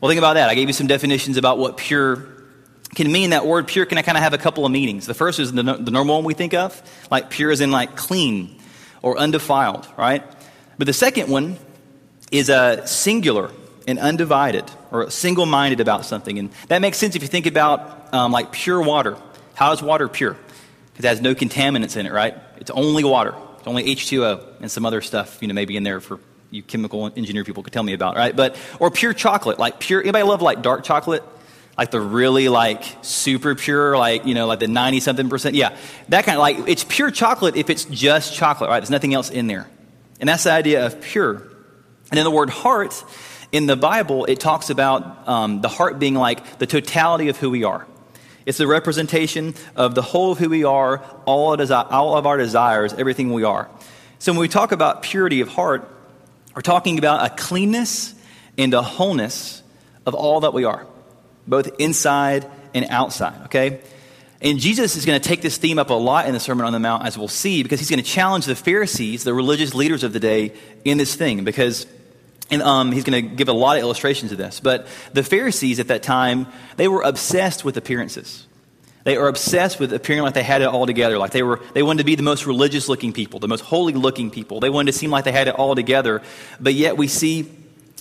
Well, 0.00 0.10
think 0.10 0.18
about 0.18 0.34
that. 0.34 0.50
I 0.50 0.54
gave 0.54 0.68
you 0.68 0.74
some 0.74 0.86
definitions 0.86 1.38
about 1.38 1.58
what 1.58 1.78
pure 1.78 2.28
can 2.94 3.10
mean. 3.10 3.30
That 3.30 3.46
word 3.46 3.66
pure 3.66 3.86
can 3.86 3.96
I 3.96 4.02
kind 4.02 4.18
of 4.18 4.22
have 4.22 4.34
a 4.34 4.38
couple 4.38 4.66
of 4.66 4.70
meanings. 4.70 5.06
The 5.06 5.14
first 5.14 5.40
is 5.40 5.50
the, 5.52 5.62
the 5.62 5.90
normal 5.90 6.16
one 6.16 6.24
we 6.24 6.34
think 6.34 6.52
of, 6.52 6.80
like 7.10 7.30
pure 7.30 7.50
as 7.50 7.62
in 7.62 7.70
like 7.70 7.96
clean 7.96 8.60
or 9.00 9.18
undefiled, 9.18 9.88
right? 9.96 10.22
But 10.76 10.86
the 10.86 10.92
second 10.92 11.30
one 11.30 11.56
is 12.30 12.50
a 12.50 12.86
singular 12.86 13.50
and 13.86 13.98
undivided 13.98 14.70
or 14.90 15.10
single 15.10 15.46
minded 15.46 15.80
about 15.80 16.04
something. 16.04 16.38
And 16.38 16.50
that 16.68 16.80
makes 16.80 16.98
sense 16.98 17.14
if 17.14 17.22
you 17.22 17.28
think 17.28 17.46
about 17.46 18.12
um, 18.12 18.32
like 18.32 18.52
pure 18.52 18.82
water. 18.82 19.16
How 19.54 19.72
is 19.72 19.82
water 19.82 20.08
pure? 20.08 20.36
Because 20.92 21.04
it 21.04 21.08
has 21.08 21.20
no 21.20 21.34
contaminants 21.34 21.96
in 21.96 22.06
it, 22.06 22.12
right? 22.12 22.36
It's 22.58 22.70
only 22.70 23.04
water. 23.04 23.34
It's 23.58 23.66
only 23.66 23.84
H2O 23.94 24.60
and 24.60 24.70
some 24.70 24.86
other 24.86 25.00
stuff, 25.00 25.38
you 25.40 25.48
know, 25.48 25.54
maybe 25.54 25.76
in 25.76 25.82
there 25.82 26.00
for 26.00 26.20
you 26.50 26.62
chemical 26.62 27.12
engineer 27.16 27.44
people 27.44 27.62
could 27.62 27.72
tell 27.72 27.82
me 27.82 27.92
about, 27.92 28.16
right? 28.16 28.34
But 28.34 28.56
or 28.78 28.90
pure 28.90 29.12
chocolate, 29.12 29.58
like 29.58 29.80
pure. 29.80 30.00
Anybody 30.00 30.24
love 30.24 30.42
like 30.42 30.62
dark 30.62 30.84
chocolate? 30.84 31.22
Like 31.76 31.90
the 31.90 32.00
really 32.00 32.48
like 32.48 32.84
super 33.02 33.54
pure, 33.54 33.98
like 33.98 34.24
you 34.24 34.34
know, 34.34 34.46
like 34.46 34.60
the 34.60 34.68
ninety 34.68 35.00
something 35.00 35.28
percent. 35.28 35.54
Yeah, 35.54 35.76
that 36.08 36.24
kind 36.24 36.36
of 36.36 36.40
like 36.40 36.68
it's 36.68 36.84
pure 36.84 37.10
chocolate 37.10 37.56
if 37.56 37.68
it's 37.68 37.84
just 37.84 38.34
chocolate, 38.34 38.70
right? 38.70 38.80
There's 38.80 38.90
nothing 38.90 39.12
else 39.12 39.28
in 39.28 39.46
there, 39.46 39.68
and 40.18 40.28
that's 40.28 40.44
the 40.44 40.52
idea 40.52 40.86
of 40.86 41.00
pure. 41.02 41.34
And 42.08 42.16
then 42.16 42.24
the 42.24 42.30
word 42.30 42.50
heart 42.50 43.04
in 43.52 43.66
the 43.66 43.76
Bible, 43.76 44.24
it 44.24 44.40
talks 44.40 44.70
about 44.70 45.28
um, 45.28 45.60
the 45.60 45.68
heart 45.68 45.98
being 45.98 46.14
like 46.14 46.58
the 46.58 46.66
totality 46.66 47.28
of 47.28 47.36
who 47.36 47.50
we 47.50 47.64
are. 47.64 47.86
It's 48.44 48.58
the 48.58 48.66
representation 48.66 49.54
of 49.74 49.94
the 49.94 50.02
whole 50.02 50.32
of 50.32 50.38
who 50.38 50.48
we 50.48 50.64
are, 50.64 50.98
all 51.24 51.52
of, 51.52 51.60
desi- 51.60 51.90
all 51.90 52.16
of 52.16 52.26
our 52.26 52.36
desires, 52.36 52.92
everything 52.92 53.32
we 53.32 53.44
are. 53.44 53.68
So 54.18 54.32
when 54.32 54.40
we 54.40 54.48
talk 54.48 54.72
about 54.72 55.02
purity 55.02 55.40
of 55.40 55.48
heart, 55.48 55.88
we're 56.54 56.62
talking 56.62 56.98
about 56.98 57.26
a 57.26 57.34
cleanness 57.34 58.14
and 58.56 58.72
a 58.72 58.82
wholeness 58.82 59.62
of 60.06 60.14
all 60.14 60.40
that 60.40 60.54
we 60.54 60.64
are, 60.64 60.86
both 61.46 61.68
inside 61.78 62.46
and 62.72 62.86
outside, 62.88 63.46
okay? 63.46 63.80
And 64.40 64.58
Jesus 64.58 64.96
is 64.96 65.04
going 65.04 65.20
to 65.20 65.28
take 65.28 65.42
this 65.42 65.56
theme 65.56 65.78
up 65.78 65.90
a 65.90 65.94
lot 65.94 66.26
in 66.26 66.34
the 66.34 66.40
Sermon 66.40 66.66
on 66.66 66.72
the 66.72 66.78
Mount, 66.78 67.04
as 67.04 67.18
we'll 67.18 67.28
see, 67.28 67.62
because 67.62 67.80
he's 67.80 67.90
going 67.90 68.02
to 68.02 68.08
challenge 68.08 68.46
the 68.46 68.54
Pharisees, 68.54 69.24
the 69.24 69.34
religious 69.34 69.74
leaders 69.74 70.04
of 70.04 70.12
the 70.12 70.20
day, 70.20 70.52
in 70.84 70.98
this 70.98 71.14
thing, 71.14 71.44
because 71.44 71.86
and 72.50 72.62
um, 72.62 72.92
he's 72.92 73.04
going 73.04 73.28
to 73.28 73.34
give 73.34 73.48
a 73.48 73.52
lot 73.52 73.76
of 73.76 73.82
illustrations 73.82 74.32
of 74.32 74.38
this. 74.38 74.60
But 74.60 74.86
the 75.12 75.22
Pharisees 75.22 75.80
at 75.80 75.88
that 75.88 76.02
time, 76.02 76.46
they 76.76 76.88
were 76.88 77.02
obsessed 77.02 77.64
with 77.64 77.76
appearances. 77.76 78.46
They 79.04 79.16
were 79.18 79.28
obsessed 79.28 79.78
with 79.78 79.92
appearing 79.92 80.22
like 80.22 80.34
they 80.34 80.42
had 80.42 80.62
it 80.62 80.68
all 80.68 80.86
together. 80.86 81.18
Like 81.18 81.30
they, 81.30 81.42
were, 81.42 81.60
they 81.74 81.82
wanted 81.82 81.98
to 81.98 82.04
be 82.04 82.16
the 82.16 82.22
most 82.22 82.46
religious 82.46 82.88
looking 82.88 83.12
people, 83.12 83.38
the 83.40 83.48
most 83.48 83.60
holy 83.60 83.92
looking 83.92 84.30
people. 84.30 84.60
They 84.60 84.70
wanted 84.70 84.92
to 84.92 84.98
seem 84.98 85.10
like 85.10 85.24
they 85.24 85.32
had 85.32 85.48
it 85.48 85.54
all 85.54 85.74
together. 85.74 86.22
But 86.60 86.74
yet 86.74 86.96
we 86.96 87.06
see 87.06 87.48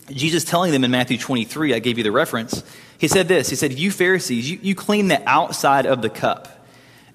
Jesus 0.10 0.44
telling 0.44 0.72
them 0.72 0.84
in 0.84 0.92
Matthew 0.92 1.18
23, 1.18 1.74
I 1.74 1.80
gave 1.80 1.98
you 1.98 2.04
the 2.04 2.12
reference. 2.12 2.64
He 2.98 3.08
said 3.08 3.28
this 3.28 3.50
He 3.50 3.56
said, 3.56 3.74
You 3.74 3.92
Pharisees, 3.92 4.50
you, 4.50 4.60
you 4.62 4.76
clean 4.76 5.08
the 5.08 5.22
outside 5.28 5.86
of 5.86 6.02
the 6.02 6.10
cup 6.10 6.68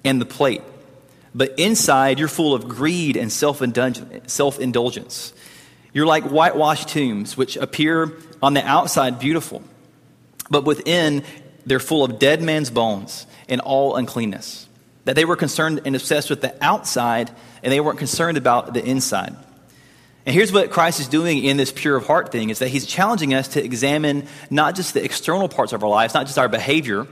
and 0.03 0.19
the 0.19 0.25
plate, 0.25 0.61
but 1.33 1.57
inside 1.57 2.19
you're 2.19 2.27
full 2.27 2.53
of 2.53 2.67
greed 2.67 3.15
and 3.17 3.31
self 3.31 3.61
indulgence. 3.61 5.33
You're 5.93 6.05
like 6.05 6.23
whitewashed 6.23 6.89
tombs, 6.89 7.35
which 7.35 7.57
appear 7.57 8.11
on 8.41 8.53
the 8.53 8.65
outside 8.65 9.19
beautiful, 9.19 9.63
but 10.49 10.63
within 10.63 11.23
they're 11.65 11.79
full 11.79 12.03
of 12.03 12.17
dead 12.17 12.41
man's 12.41 12.69
bones 12.69 13.25
and 13.49 13.61
all 13.61 13.95
uncleanness. 13.95 14.67
That 15.05 15.15
they 15.15 15.25
were 15.25 15.35
concerned 15.35 15.81
and 15.85 15.95
obsessed 15.95 16.29
with 16.29 16.41
the 16.41 16.55
outside, 16.63 17.31
and 17.63 17.71
they 17.71 17.79
weren't 17.79 17.99
concerned 17.99 18.37
about 18.37 18.73
the 18.73 18.83
inside. 18.83 19.35
And 20.25 20.35
here's 20.35 20.51
what 20.51 20.69
Christ 20.69 20.99
is 20.99 21.07
doing 21.07 21.43
in 21.43 21.57
this 21.57 21.71
pure 21.71 21.95
of 21.95 22.05
heart 22.05 22.31
thing 22.31 22.51
is 22.51 22.59
that 22.59 22.67
he's 22.67 22.85
challenging 22.85 23.33
us 23.33 23.49
to 23.49 23.63
examine 23.63 24.27
not 24.51 24.75
just 24.75 24.93
the 24.93 25.03
external 25.03 25.49
parts 25.49 25.73
of 25.73 25.83
our 25.83 25.89
lives, 25.89 26.13
not 26.13 26.27
just 26.27 26.37
our 26.37 26.47
behavior. 26.47 27.07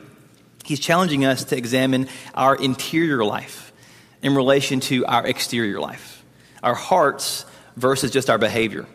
He's 0.63 0.79
challenging 0.79 1.25
us 1.25 1.43
to 1.45 1.57
examine 1.57 2.07
our 2.35 2.55
interior 2.55 3.25
life 3.25 3.73
in 4.21 4.35
relation 4.35 4.79
to 4.81 5.05
our 5.07 5.25
exterior 5.25 5.79
life. 5.79 6.23
Our 6.61 6.75
hearts 6.75 7.45
versus 7.79 8.11
just 8.11 8.29
our 8.29 8.37
behavior. 8.37 8.85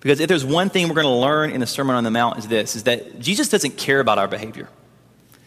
Because 0.00 0.20
if 0.20 0.28
there's 0.28 0.44
one 0.44 0.70
thing 0.70 0.88
we're 0.88 0.94
going 0.94 1.06
to 1.06 1.12
learn 1.12 1.50
in 1.50 1.60
the 1.60 1.66
Sermon 1.66 1.94
on 1.94 2.04
the 2.04 2.10
Mount 2.10 2.38
is 2.38 2.48
this, 2.48 2.74
is 2.74 2.84
that 2.84 3.20
Jesus 3.20 3.48
doesn't 3.48 3.76
care 3.76 4.00
about 4.00 4.18
our 4.18 4.28
behavior. 4.28 4.68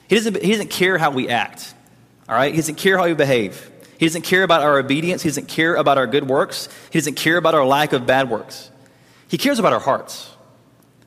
He 0.08 0.16
doesn't, 0.16 0.44
he 0.44 0.52
doesn't 0.52 0.70
care 0.70 0.98
how 0.98 1.10
we 1.10 1.30
act. 1.30 1.74
All 2.30 2.36
right? 2.36 2.52
He 2.52 2.58
doesn't 2.58 2.76
care 2.76 2.98
how 2.98 3.06
we 3.06 3.14
behave. 3.14 3.72
He 3.98 4.06
doesn't 4.06 4.22
care 4.24 4.44
about 4.44 4.62
our 4.62 4.78
obedience. 4.78 5.24
He 5.24 5.30
doesn't 5.30 5.48
care 5.48 5.76
about 5.76 5.98
our 5.98 6.06
good 6.06 6.28
works. 6.28 6.70
He 6.92 7.00
doesn't 7.00 7.16
care 7.16 7.38
about 7.38 7.56
our 7.56 7.66
lack 7.66 7.94
of 7.94 8.06
bad 8.06 8.30
works. 8.30 8.70
He 9.28 9.38
cares 9.38 9.58
about 9.58 9.74
our 9.74 9.80
hearts. 9.80 10.30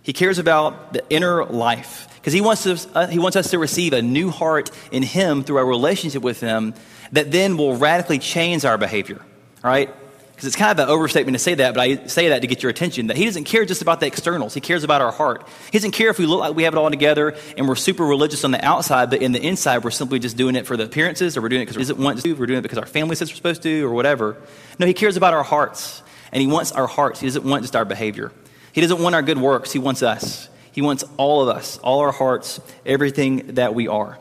He 0.03 0.12
cares 0.12 0.39
about 0.39 0.93
the 0.93 1.05
inner 1.11 1.45
life. 1.45 2.09
Because 2.17 2.33
he, 2.33 2.41
wants 2.41 2.67
us, 2.67 2.89
uh, 2.95 3.07
he 3.07 3.21
wants 3.21 3.37
us 3.37 3.51
to 3.51 3.59
receive 3.59 3.93
a 3.93 4.03
new 4.03 4.31
heart 4.31 4.71
in 4.91 5.05
Him 5.05 5.45
through 5.45 5.59
our 5.59 5.67
relationship 5.67 6.23
with 6.23 6.41
Him 6.41 6.75
that 7.12 7.31
then 7.31 7.57
will 7.57 7.77
radically 7.77 8.19
change 8.19 8.65
our 8.65 8.79
behavior. 8.79 9.21
All 9.62 9.71
right? 9.71 9.95
Because 10.37 10.49
it's 10.49 10.57
kind 10.57 10.70
of 10.70 10.87
an 10.87 10.92
overstatement 10.92 11.35
to 11.35 11.38
say 11.38 11.55
that, 11.55 11.72
but 11.72 11.81
I 11.81 12.07
say 12.09 12.29
that 12.29 12.42
to 12.42 12.46
get 12.46 12.62
your 12.62 12.68
attention 12.68 13.07
that 13.07 13.16
he 13.16 13.25
doesn't 13.25 13.44
care 13.44 13.64
just 13.64 13.81
about 13.81 14.01
the 14.01 14.07
externals. 14.07 14.53
He 14.53 14.61
cares 14.61 14.85
about 14.85 15.01
our 15.01 15.11
heart. 15.11 15.49
He 15.72 15.79
doesn't 15.79 15.92
care 15.92 16.11
if 16.11 16.18
we 16.18 16.27
look 16.27 16.40
like 16.40 16.55
we 16.55 16.64
have 16.64 16.75
it 16.75 16.77
all 16.77 16.90
together 16.90 17.35
and 17.57 17.66
we're 17.66 17.75
super 17.75 18.05
religious 18.05 18.44
on 18.44 18.51
the 18.51 18.62
outside, 18.62 19.09
but 19.09 19.22
in 19.22 19.33
the 19.33 19.40
inside, 19.40 19.83
we're 19.83 19.90
simply 19.90 20.18
just 20.18 20.37
doing 20.37 20.55
it 20.55 20.66
for 20.66 20.77
the 20.77 20.85
appearances 20.85 21.38
or 21.38 21.40
we're 21.40 21.49
doing 21.49 21.62
it 21.62 21.72
because 21.72 21.90
we 21.90 22.05
want 22.05 22.20
to, 22.20 22.35
we're 22.35 22.44
doing 22.44 22.59
it 22.59 22.62
because 22.62 22.77
our 22.77 22.85
family 22.85 23.16
says 23.16 23.31
we're 23.31 23.37
supposed 23.37 23.62
to 23.62 23.87
or 23.87 23.94
whatever. 23.94 24.37
No, 24.79 24.85
he 24.85 24.92
cares 24.92 25.16
about 25.16 25.33
our 25.33 25.42
hearts 25.42 26.03
and 26.33 26.42
he 26.42 26.46
wants 26.46 26.70
our 26.70 26.87
hearts. 26.87 27.20
He 27.20 27.27
doesn't 27.27 27.44
want 27.44 27.62
just 27.62 27.75
our 27.75 27.87
behavior. 27.87 28.31
He 28.75 28.83
doesn't 28.83 29.01
want 29.01 29.14
our 29.14 29.22
good 29.22 29.38
works, 29.38 29.72
He 29.72 29.79
wants 29.79 30.03
us. 30.03 30.51
He 30.70 30.83
wants 30.83 31.03
all 31.16 31.49
of 31.49 31.57
us, 31.57 31.79
all 31.79 32.01
our 32.01 32.12
hearts, 32.12 32.61
everything 32.85 33.55
that 33.55 33.75
we 33.75 33.88
are. 33.88 34.18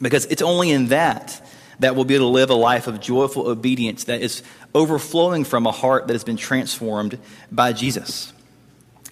Because 0.00 0.24
it's 0.24 0.40
only 0.40 0.70
in 0.70 0.86
that 0.86 1.38
that 1.80 1.94
we'll 1.94 2.04
be 2.04 2.14
able 2.14 2.28
to 2.28 2.32
live 2.32 2.50
a 2.50 2.54
life 2.54 2.86
of 2.86 3.00
joyful 3.00 3.48
obedience 3.48 4.04
that 4.04 4.22
is 4.22 4.42
overflowing 4.74 5.44
from 5.44 5.66
a 5.66 5.70
heart 5.70 6.06
that 6.06 6.14
has 6.14 6.24
been 6.24 6.36
transformed 6.36 7.18
by 7.52 7.72
Jesus. 7.72 8.32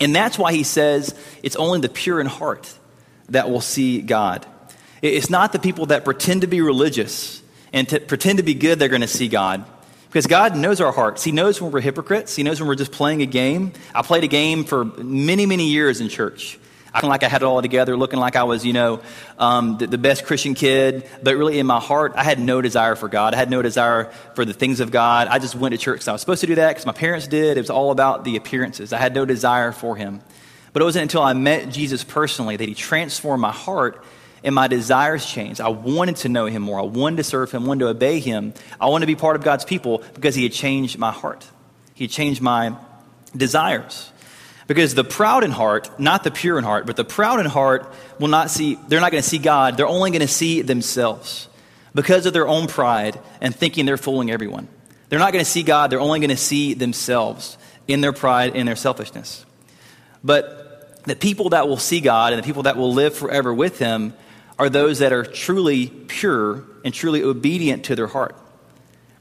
And 0.01 0.15
that's 0.15 0.39
why 0.39 0.53
he 0.53 0.65
says 0.65 1.15
it's 1.43 1.57
only 1.57 1.81
the 1.81 1.89
pure 1.89 2.21
in 2.21 2.27
heart 2.27 2.73
that 3.29 3.51
will 3.51 3.61
see 3.61 4.01
God. 4.01 4.47
It's 5.01 5.31
not 5.31 5.53
the 5.53 5.59
people 5.59 5.87
that 5.87 6.05
pretend 6.05 6.41
to 6.41 6.47
be 6.47 6.61
religious 6.61 7.43
and 7.73 7.89
to 7.89 8.01
pretend 8.01 8.39
to 8.39 8.45
be 8.45 8.55
good 8.55 8.79
they're 8.79 8.89
going 8.89 9.03
to 9.03 9.09
see 9.09 9.29
God. 9.29 9.65
Because 10.09 10.27
God 10.27 10.57
knows 10.57 10.81
our 10.81 10.93
hearts. 10.93 11.25
He 11.25 11.33
knows 11.33 11.61
when 11.61 11.73
we're 11.73 11.81
hypocrites. 11.81 12.37
He 12.37 12.43
knows 12.43 12.61
when 12.61 12.69
we're 12.69 12.75
just 12.75 12.93
playing 12.93 13.23
a 13.23 13.27
game. 13.27 13.73
I 13.95 14.03
played 14.03 14.25
a 14.25 14.29
game 14.29 14.65
for 14.65 14.85
many, 14.85 15.47
many 15.47 15.71
years 15.71 16.01
in 16.01 16.09
church 16.09 16.59
acting 16.95 17.09
like 17.09 17.23
I 17.23 17.29
had 17.29 17.43
it 17.43 17.45
all 17.45 17.63
together, 17.63 17.97
looking 17.97 18.19
like 18.19 18.37
I 18.37 18.45
was, 18.45 18.67
you 18.67 18.73
know, 18.73 19.01
um, 19.39 19.79
the, 19.79 19.87
the, 19.87 19.99
best 19.99 20.25
Christian 20.25 20.55
kid. 20.55 21.09
But 21.23 21.37
really, 21.37 21.59
in 21.59 21.67
my 21.67 21.81
heart, 21.81 22.13
I 22.17 22.25
had 22.25 22.39
no 22.39 22.61
desire 22.61 22.97
for 22.97 23.09
God. 23.09 23.35
I 23.35 23.39
had 23.39 23.51
no 23.51 23.63
desire 23.63 24.13
for 24.35 24.45
the 24.45 24.53
things 24.53 24.81
of 24.81 24.91
God. 24.91 25.29
I 25.29 25.39
just 25.39 25.55
went 25.55 25.73
to 25.73 25.79
church 25.79 25.97
because 25.97 26.09
I 26.09 26.13
was 26.13 26.21
supposed 26.21 26.43
to 26.43 26.47
do 26.47 26.57
that 26.57 26.71
because 26.71 26.87
my 26.87 26.93
parents 26.93 27.27
did. 27.27 27.57
It 27.57 27.61
was 27.61 27.71
all 27.71 27.91
about 27.91 28.25
the 28.25 28.37
appearances. 28.37 28.93
I 28.93 28.99
had 28.99 29.15
no 29.15 29.25
desire 29.25 29.73
for 29.73 29.97
Him. 29.97 30.21
But 30.73 30.83
it 30.83 30.85
wasn't 30.85 31.03
until 31.03 31.23
I 31.23 31.33
met 31.33 31.71
Jesus 31.71 32.05
personally 32.05 32.57
that 32.57 32.69
He 32.69 32.75
transformed 32.75 33.41
my 33.41 33.53
heart 33.53 34.05
and 34.45 34.55
my 34.55 34.69
desires 34.69 35.25
changed. 35.25 35.61
I 35.61 35.69
wanted 35.69 36.17
to 36.17 36.29
know 36.29 36.47
Him 36.47 36.63
more. 36.63 36.79
I 36.79 36.85
wanted 36.85 37.17
to 37.17 37.25
serve 37.25 37.51
Him, 37.53 37.65
wanted 37.65 37.85
to 37.85 37.91
obey 37.91 38.21
Him. 38.21 38.53
I 38.81 38.89
wanted 38.89 39.07
to 39.07 39.13
be 39.13 39.17
part 39.17 39.37
of 39.37 39.45
God's 39.45 39.65
people 39.65 40.03
because 40.15 40.35
He 40.35 40.43
had 40.43 40.53
changed 40.53 40.99
my 40.99 41.13
heart. 41.13 41.47
He 41.95 42.05
had 42.05 42.11
changed 42.11 42.43
my 42.43 42.77
desires. 43.35 44.12
Because 44.67 44.95
the 44.95 45.05
proud 45.05 45.45
in 45.45 45.51
heart, 45.51 45.99
not 45.99 46.25
the 46.25 46.31
pure 46.31 46.59
in 46.59 46.65
heart, 46.65 46.87
but 46.87 46.97
the 46.97 47.05
proud 47.05 47.41
in 47.41 47.47
heart 47.47 47.93
will 48.19 48.29
not 48.29 48.51
see, 48.51 48.79
they're 48.89 49.01
not 49.01 49.11
going 49.11 49.23
to 49.23 49.29
see 49.29 49.39
God. 49.39 49.77
They're 49.77 49.87
only 49.87 50.11
going 50.11 50.21
to 50.21 50.29
see 50.29 50.63
themselves 50.63 51.49
because 51.95 52.27
of 52.27 52.33
their 52.33 52.47
own 52.47 52.69
pride 52.69 53.19
and 53.41 53.55
thinking 53.55 53.87
they're 53.87 53.97
fooling 53.97 54.31
everyone. 54.31 54.69
They're 55.09 55.19
not 55.19 55.33
going 55.33 55.45
to 55.45 55.51
see 55.51 55.63
God. 55.63 55.91
They're 55.91 56.01
only 56.01 56.21
going 56.21 56.31
to 56.31 56.37
see 56.37 56.75
themselves 56.75 57.59
in 57.89 58.01
their 58.01 58.13
pride 58.13 58.57
and 58.57 58.67
their 58.67 58.77
selfishness. 58.77 59.45
But 60.25 61.05
the 61.05 61.17
people 61.17 61.51
that 61.51 61.69
will 61.69 61.77
see 61.77 62.01
God 62.01 62.33
and 62.33 62.43
the 62.43 62.47
people 62.47 62.63
that 62.65 62.77
will 62.77 62.93
live 62.93 63.15
forever 63.15 63.53
with 63.53 63.79
Him 63.79 64.15
are 64.59 64.69
those 64.69 65.01
that 65.01 65.13
are 65.13 65.25
truly 65.25 65.89
pure 65.89 66.65
and 66.85 66.95
truly 66.95 67.23
obedient 67.23 67.85
to 67.85 67.97
their 67.97 68.07
heart. 68.07 68.37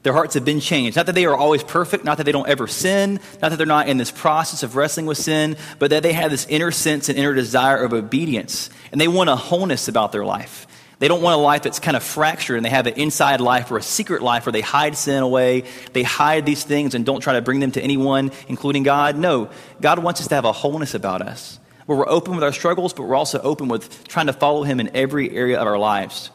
Their 0.02 0.12
hearts 0.12 0.34
have 0.34 0.44
been 0.44 0.60
changed. 0.60 0.96
Not 0.96 1.06
that 1.06 1.14
they 1.14 1.26
are 1.26 1.36
always 1.36 1.62
perfect, 1.62 2.04
not 2.04 2.18
that 2.18 2.24
they 2.24 2.32
don't 2.32 2.48
ever 2.48 2.66
sin, 2.66 3.20
not 3.40 3.50
that 3.50 3.56
they're 3.56 3.66
not 3.66 3.88
in 3.88 3.98
this 3.98 4.10
process 4.10 4.62
of 4.62 4.74
wrestling 4.74 5.06
with 5.06 5.18
sin, 5.18 5.56
but 5.78 5.90
that 5.90 6.02
they 6.02 6.12
have 6.12 6.30
this 6.30 6.46
inner 6.48 6.72
sense 6.72 7.08
and 7.08 7.16
inner 7.16 7.34
desire 7.34 7.84
of 7.84 7.92
obedience. 7.92 8.68
And 8.90 9.00
they 9.00 9.08
want 9.08 9.30
a 9.30 9.36
wholeness 9.36 9.86
about 9.86 10.10
their 10.10 10.24
life. 10.24 10.66
They 10.98 11.08
don't 11.08 11.22
want 11.22 11.38
a 11.38 11.42
life 11.42 11.62
that's 11.62 11.80
kind 11.80 11.96
of 11.96 12.02
fractured 12.02 12.56
and 12.56 12.64
they 12.64 12.70
have 12.70 12.86
an 12.86 12.94
inside 12.94 13.40
life 13.40 13.70
or 13.70 13.78
a 13.78 13.82
secret 13.82 14.22
life 14.22 14.46
where 14.46 14.52
they 14.52 14.60
hide 14.60 14.96
sin 14.96 15.22
away. 15.22 15.64
They 15.92 16.04
hide 16.04 16.46
these 16.46 16.62
things 16.62 16.94
and 16.94 17.04
don't 17.04 17.20
try 17.20 17.34
to 17.34 17.42
bring 17.42 17.58
them 17.58 17.72
to 17.72 17.80
anyone, 17.80 18.30
including 18.46 18.84
God. 18.84 19.16
No, 19.16 19.50
God 19.80 19.98
wants 19.98 20.20
us 20.20 20.28
to 20.28 20.34
have 20.36 20.44
a 20.44 20.52
wholeness 20.52 20.94
about 20.94 21.22
us 21.22 21.58
where 21.86 21.98
we're 21.98 22.08
open 22.08 22.34
with 22.34 22.44
our 22.44 22.52
struggles, 22.52 22.92
but 22.92 23.02
we're 23.02 23.16
also 23.16 23.40
open 23.40 23.68
with 23.68 24.06
trying 24.06 24.26
to 24.26 24.32
follow 24.32 24.62
Him 24.62 24.80
in 24.80 24.90
every 24.94 25.30
area 25.30 25.60
of 25.60 25.66
our 25.66 25.78
lives. 25.78 26.30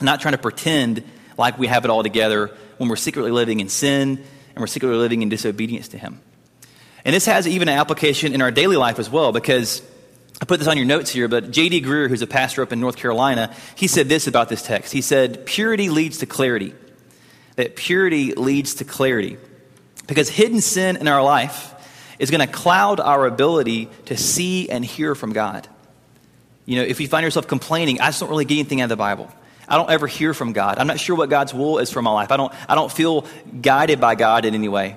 Not 0.00 0.20
trying 0.20 0.32
to 0.32 0.38
pretend 0.38 1.02
like 1.38 1.58
we 1.58 1.66
have 1.66 1.84
it 1.84 1.90
all 1.90 2.02
together 2.02 2.50
when 2.78 2.88
we're 2.88 2.96
secretly 2.96 3.30
living 3.30 3.60
in 3.60 3.68
sin 3.68 4.18
and 4.18 4.60
we're 4.60 4.66
secretly 4.66 4.96
living 4.96 5.22
in 5.22 5.28
disobedience 5.28 5.88
to 5.88 5.98
Him. 5.98 6.20
And 7.04 7.14
this 7.14 7.26
has 7.26 7.46
even 7.46 7.68
an 7.68 7.78
application 7.78 8.34
in 8.34 8.42
our 8.42 8.50
daily 8.50 8.76
life 8.76 8.98
as 8.98 9.08
well, 9.08 9.32
because 9.32 9.80
I 10.40 10.44
put 10.44 10.58
this 10.58 10.68
on 10.68 10.76
your 10.76 10.86
notes 10.86 11.10
here, 11.10 11.28
but 11.28 11.50
J.D. 11.50 11.82
Greear, 11.82 12.08
who's 12.08 12.22
a 12.22 12.26
pastor 12.26 12.62
up 12.62 12.72
in 12.72 12.80
North 12.80 12.96
Carolina, 12.96 13.54
he 13.74 13.86
said 13.86 14.08
this 14.08 14.26
about 14.26 14.48
this 14.48 14.62
text. 14.62 14.92
He 14.92 15.00
said, 15.00 15.46
Purity 15.46 15.88
leads 15.88 16.18
to 16.18 16.26
clarity. 16.26 16.74
That 17.54 17.76
purity 17.76 18.34
leads 18.34 18.74
to 18.74 18.84
clarity. 18.84 19.38
Because 20.06 20.28
hidden 20.28 20.60
sin 20.60 20.96
in 20.96 21.08
our 21.08 21.22
life 21.22 21.72
is 22.18 22.30
going 22.30 22.46
to 22.46 22.52
cloud 22.52 23.00
our 23.00 23.26
ability 23.26 23.88
to 24.06 24.16
see 24.16 24.68
and 24.68 24.84
hear 24.84 25.14
from 25.14 25.32
God. 25.32 25.68
You 26.66 26.76
know, 26.76 26.82
if 26.82 27.00
you 27.00 27.08
find 27.08 27.24
yourself 27.24 27.46
complaining, 27.46 28.00
I 28.00 28.06
just 28.06 28.20
don't 28.20 28.28
really 28.28 28.44
get 28.44 28.54
anything 28.54 28.80
out 28.80 28.84
of 28.84 28.90
the 28.90 28.96
Bible. 28.96 29.30
I 29.68 29.76
don't 29.76 29.90
ever 29.90 30.06
hear 30.06 30.34
from 30.34 30.52
God. 30.52 30.78
I'm 30.78 30.86
not 30.86 31.00
sure 31.00 31.16
what 31.16 31.30
God's 31.30 31.52
will 31.52 31.78
is 31.78 31.90
for 31.90 32.02
my 32.02 32.12
life. 32.12 32.30
I 32.30 32.36
don't, 32.36 32.52
I 32.68 32.74
don't 32.74 32.90
feel 32.90 33.26
guided 33.60 34.00
by 34.00 34.14
God 34.14 34.44
in 34.44 34.54
any 34.54 34.68
way. 34.68 34.96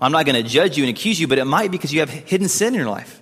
I'm 0.00 0.12
not 0.12 0.24
going 0.24 0.42
to 0.42 0.48
judge 0.48 0.76
you 0.76 0.84
and 0.84 0.90
accuse 0.90 1.20
you, 1.20 1.28
but 1.28 1.38
it 1.38 1.44
might 1.44 1.70
be 1.70 1.76
because 1.76 1.92
you 1.92 2.00
have 2.00 2.10
hidden 2.10 2.48
sin 2.48 2.74
in 2.74 2.80
your 2.80 2.88
life. 2.88 3.20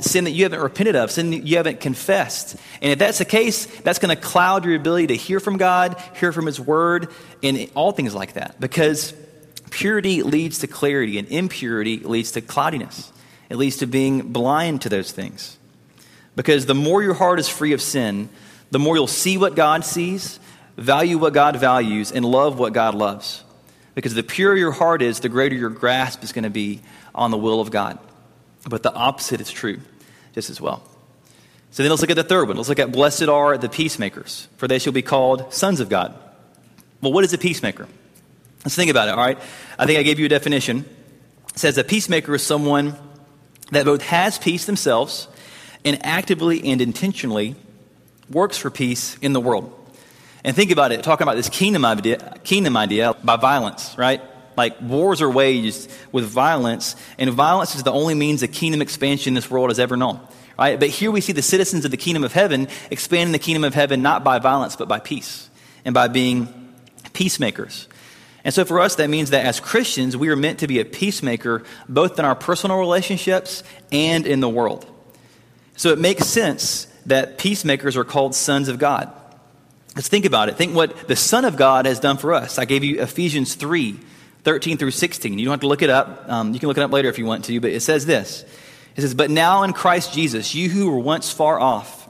Sin 0.00 0.24
that 0.24 0.32
you 0.32 0.42
haven't 0.42 0.60
repented 0.60 0.96
of, 0.96 1.12
sin 1.12 1.30
that 1.30 1.46
you 1.46 1.56
haven't 1.56 1.80
confessed. 1.80 2.56
And 2.82 2.90
if 2.90 2.98
that's 2.98 3.18
the 3.18 3.24
case, 3.24 3.66
that's 3.82 4.00
going 4.00 4.14
to 4.14 4.20
cloud 4.20 4.64
your 4.64 4.74
ability 4.74 5.08
to 5.08 5.16
hear 5.16 5.38
from 5.38 5.56
God, 5.56 6.02
hear 6.18 6.32
from 6.32 6.46
His 6.46 6.58
Word, 6.58 7.12
and 7.44 7.70
all 7.76 7.92
things 7.92 8.12
like 8.12 8.32
that. 8.32 8.58
Because 8.58 9.14
purity 9.70 10.24
leads 10.24 10.58
to 10.58 10.66
clarity, 10.66 11.16
and 11.16 11.28
impurity 11.28 11.98
leads 11.98 12.32
to 12.32 12.40
cloudiness. 12.40 13.12
It 13.48 13.56
leads 13.56 13.76
to 13.76 13.86
being 13.86 14.32
blind 14.32 14.82
to 14.82 14.88
those 14.88 15.12
things. 15.12 15.56
Because 16.34 16.66
the 16.66 16.74
more 16.74 17.00
your 17.00 17.14
heart 17.14 17.38
is 17.38 17.48
free 17.48 17.72
of 17.72 17.80
sin, 17.80 18.28
the 18.70 18.78
more 18.78 18.96
you'll 18.96 19.06
see 19.06 19.38
what 19.38 19.54
God 19.54 19.84
sees, 19.84 20.38
value 20.76 21.18
what 21.18 21.32
God 21.32 21.56
values, 21.56 22.12
and 22.12 22.24
love 22.24 22.58
what 22.58 22.72
God 22.72 22.94
loves. 22.94 23.44
Because 23.94 24.14
the 24.14 24.22
purer 24.22 24.56
your 24.56 24.72
heart 24.72 25.02
is, 25.02 25.20
the 25.20 25.28
greater 25.28 25.56
your 25.56 25.70
grasp 25.70 26.22
is 26.22 26.32
going 26.32 26.44
to 26.44 26.50
be 26.50 26.80
on 27.14 27.30
the 27.30 27.38
will 27.38 27.60
of 27.60 27.70
God. 27.70 27.98
But 28.68 28.82
the 28.82 28.92
opposite 28.92 29.40
is 29.40 29.50
true 29.50 29.80
just 30.34 30.50
as 30.50 30.60
well. 30.60 30.82
So 31.70 31.82
then 31.82 31.90
let's 31.90 32.00
look 32.00 32.10
at 32.10 32.16
the 32.16 32.24
third 32.24 32.48
one. 32.48 32.56
Let's 32.56 32.68
look 32.68 32.78
at 32.78 32.92
blessed 32.92 33.24
are 33.24 33.58
the 33.58 33.68
peacemakers, 33.68 34.48
for 34.56 34.68
they 34.68 34.78
shall 34.78 34.92
be 34.92 35.02
called 35.02 35.52
sons 35.52 35.80
of 35.80 35.88
God. 35.88 36.18
Well, 37.00 37.12
what 37.12 37.24
is 37.24 37.32
a 37.32 37.38
peacemaker? 37.38 37.88
Let's 38.64 38.74
think 38.74 38.90
about 38.90 39.08
it, 39.08 39.12
all 39.12 39.24
right? 39.24 39.38
I 39.78 39.86
think 39.86 39.98
I 39.98 40.02
gave 40.02 40.18
you 40.18 40.26
a 40.26 40.28
definition. 40.28 40.84
It 41.50 41.58
says 41.58 41.78
a 41.78 41.84
peacemaker 41.84 42.34
is 42.34 42.42
someone 42.42 42.96
that 43.70 43.84
both 43.84 44.02
has 44.02 44.38
peace 44.38 44.64
themselves 44.64 45.28
and 45.84 46.04
actively 46.04 46.64
and 46.64 46.80
intentionally 46.80 47.54
works 48.30 48.58
for 48.58 48.70
peace 48.70 49.16
in 49.20 49.32
the 49.32 49.40
world. 49.40 49.74
And 50.44 50.54
think 50.54 50.70
about 50.70 50.92
it, 50.92 51.02
talking 51.02 51.24
about 51.24 51.36
this 51.36 51.48
kingdom 51.48 51.84
idea, 51.84 52.38
kingdom 52.44 52.76
idea 52.76 53.14
by 53.24 53.36
violence, 53.36 53.96
right? 53.98 54.22
Like 54.56 54.80
wars 54.80 55.22
are 55.22 55.30
waged 55.30 55.88
with 56.10 56.24
violence, 56.24 56.96
and 57.18 57.30
violence 57.30 57.74
is 57.74 57.82
the 57.82 57.92
only 57.92 58.14
means 58.14 58.42
of 58.42 58.52
kingdom 58.52 58.82
expansion 58.82 59.34
this 59.34 59.50
world 59.50 59.70
has 59.70 59.78
ever 59.78 59.96
known. 59.96 60.20
Right? 60.58 60.80
But 60.80 60.88
here 60.88 61.12
we 61.12 61.20
see 61.20 61.32
the 61.32 61.42
citizens 61.42 61.84
of 61.84 61.92
the 61.92 61.96
kingdom 61.96 62.24
of 62.24 62.32
heaven 62.32 62.66
expanding 62.90 63.30
the 63.30 63.38
kingdom 63.38 63.62
of 63.62 63.74
heaven 63.74 64.02
not 64.02 64.24
by 64.24 64.40
violence, 64.40 64.74
but 64.74 64.88
by 64.88 64.98
peace 64.98 65.48
and 65.84 65.94
by 65.94 66.08
being 66.08 66.74
peacemakers. 67.12 67.86
And 68.42 68.52
so 68.52 68.64
for 68.64 68.80
us, 68.80 68.96
that 68.96 69.08
means 69.08 69.30
that 69.30 69.46
as 69.46 69.60
Christians, 69.60 70.16
we 70.16 70.28
are 70.30 70.36
meant 70.36 70.58
to 70.60 70.66
be 70.66 70.80
a 70.80 70.84
peacemaker 70.84 71.62
both 71.88 72.18
in 72.18 72.24
our 72.24 72.34
personal 72.34 72.78
relationships 72.78 73.62
and 73.92 74.26
in 74.26 74.40
the 74.40 74.48
world. 74.48 74.84
So 75.76 75.90
it 75.90 76.00
makes 76.00 76.26
sense 76.26 76.87
that 77.08 77.38
peacemakers 77.38 77.96
are 77.96 78.04
called 78.04 78.34
sons 78.34 78.68
of 78.68 78.78
God. 78.78 79.12
Let's 79.96 80.08
think 80.08 80.24
about 80.24 80.48
it. 80.48 80.56
Think 80.56 80.74
what 80.74 81.08
the 81.08 81.16
Son 81.16 81.44
of 81.44 81.56
God 81.56 81.86
has 81.86 81.98
done 82.00 82.18
for 82.18 82.32
us. 82.32 82.58
I 82.58 82.64
gave 82.64 82.84
you 82.84 83.02
Ephesians 83.02 83.54
3 83.54 83.98
13 84.44 84.78
through 84.78 84.92
16. 84.92 85.38
You 85.38 85.44
don't 85.44 85.52
have 85.52 85.60
to 85.60 85.66
look 85.66 85.82
it 85.82 85.90
up. 85.90 86.24
Um, 86.28 86.54
you 86.54 86.60
can 86.60 86.68
look 86.68 86.78
it 86.78 86.82
up 86.82 86.92
later 86.92 87.08
if 87.08 87.18
you 87.18 87.26
want 87.26 87.44
to, 87.46 87.60
but 87.60 87.70
it 87.70 87.80
says 87.80 88.06
this 88.06 88.44
It 88.96 89.00
says, 89.00 89.14
But 89.14 89.30
now 89.30 89.64
in 89.64 89.72
Christ 89.72 90.14
Jesus, 90.14 90.54
you 90.54 90.68
who 90.70 90.90
were 90.90 90.98
once 90.98 91.32
far 91.32 91.58
off 91.58 92.08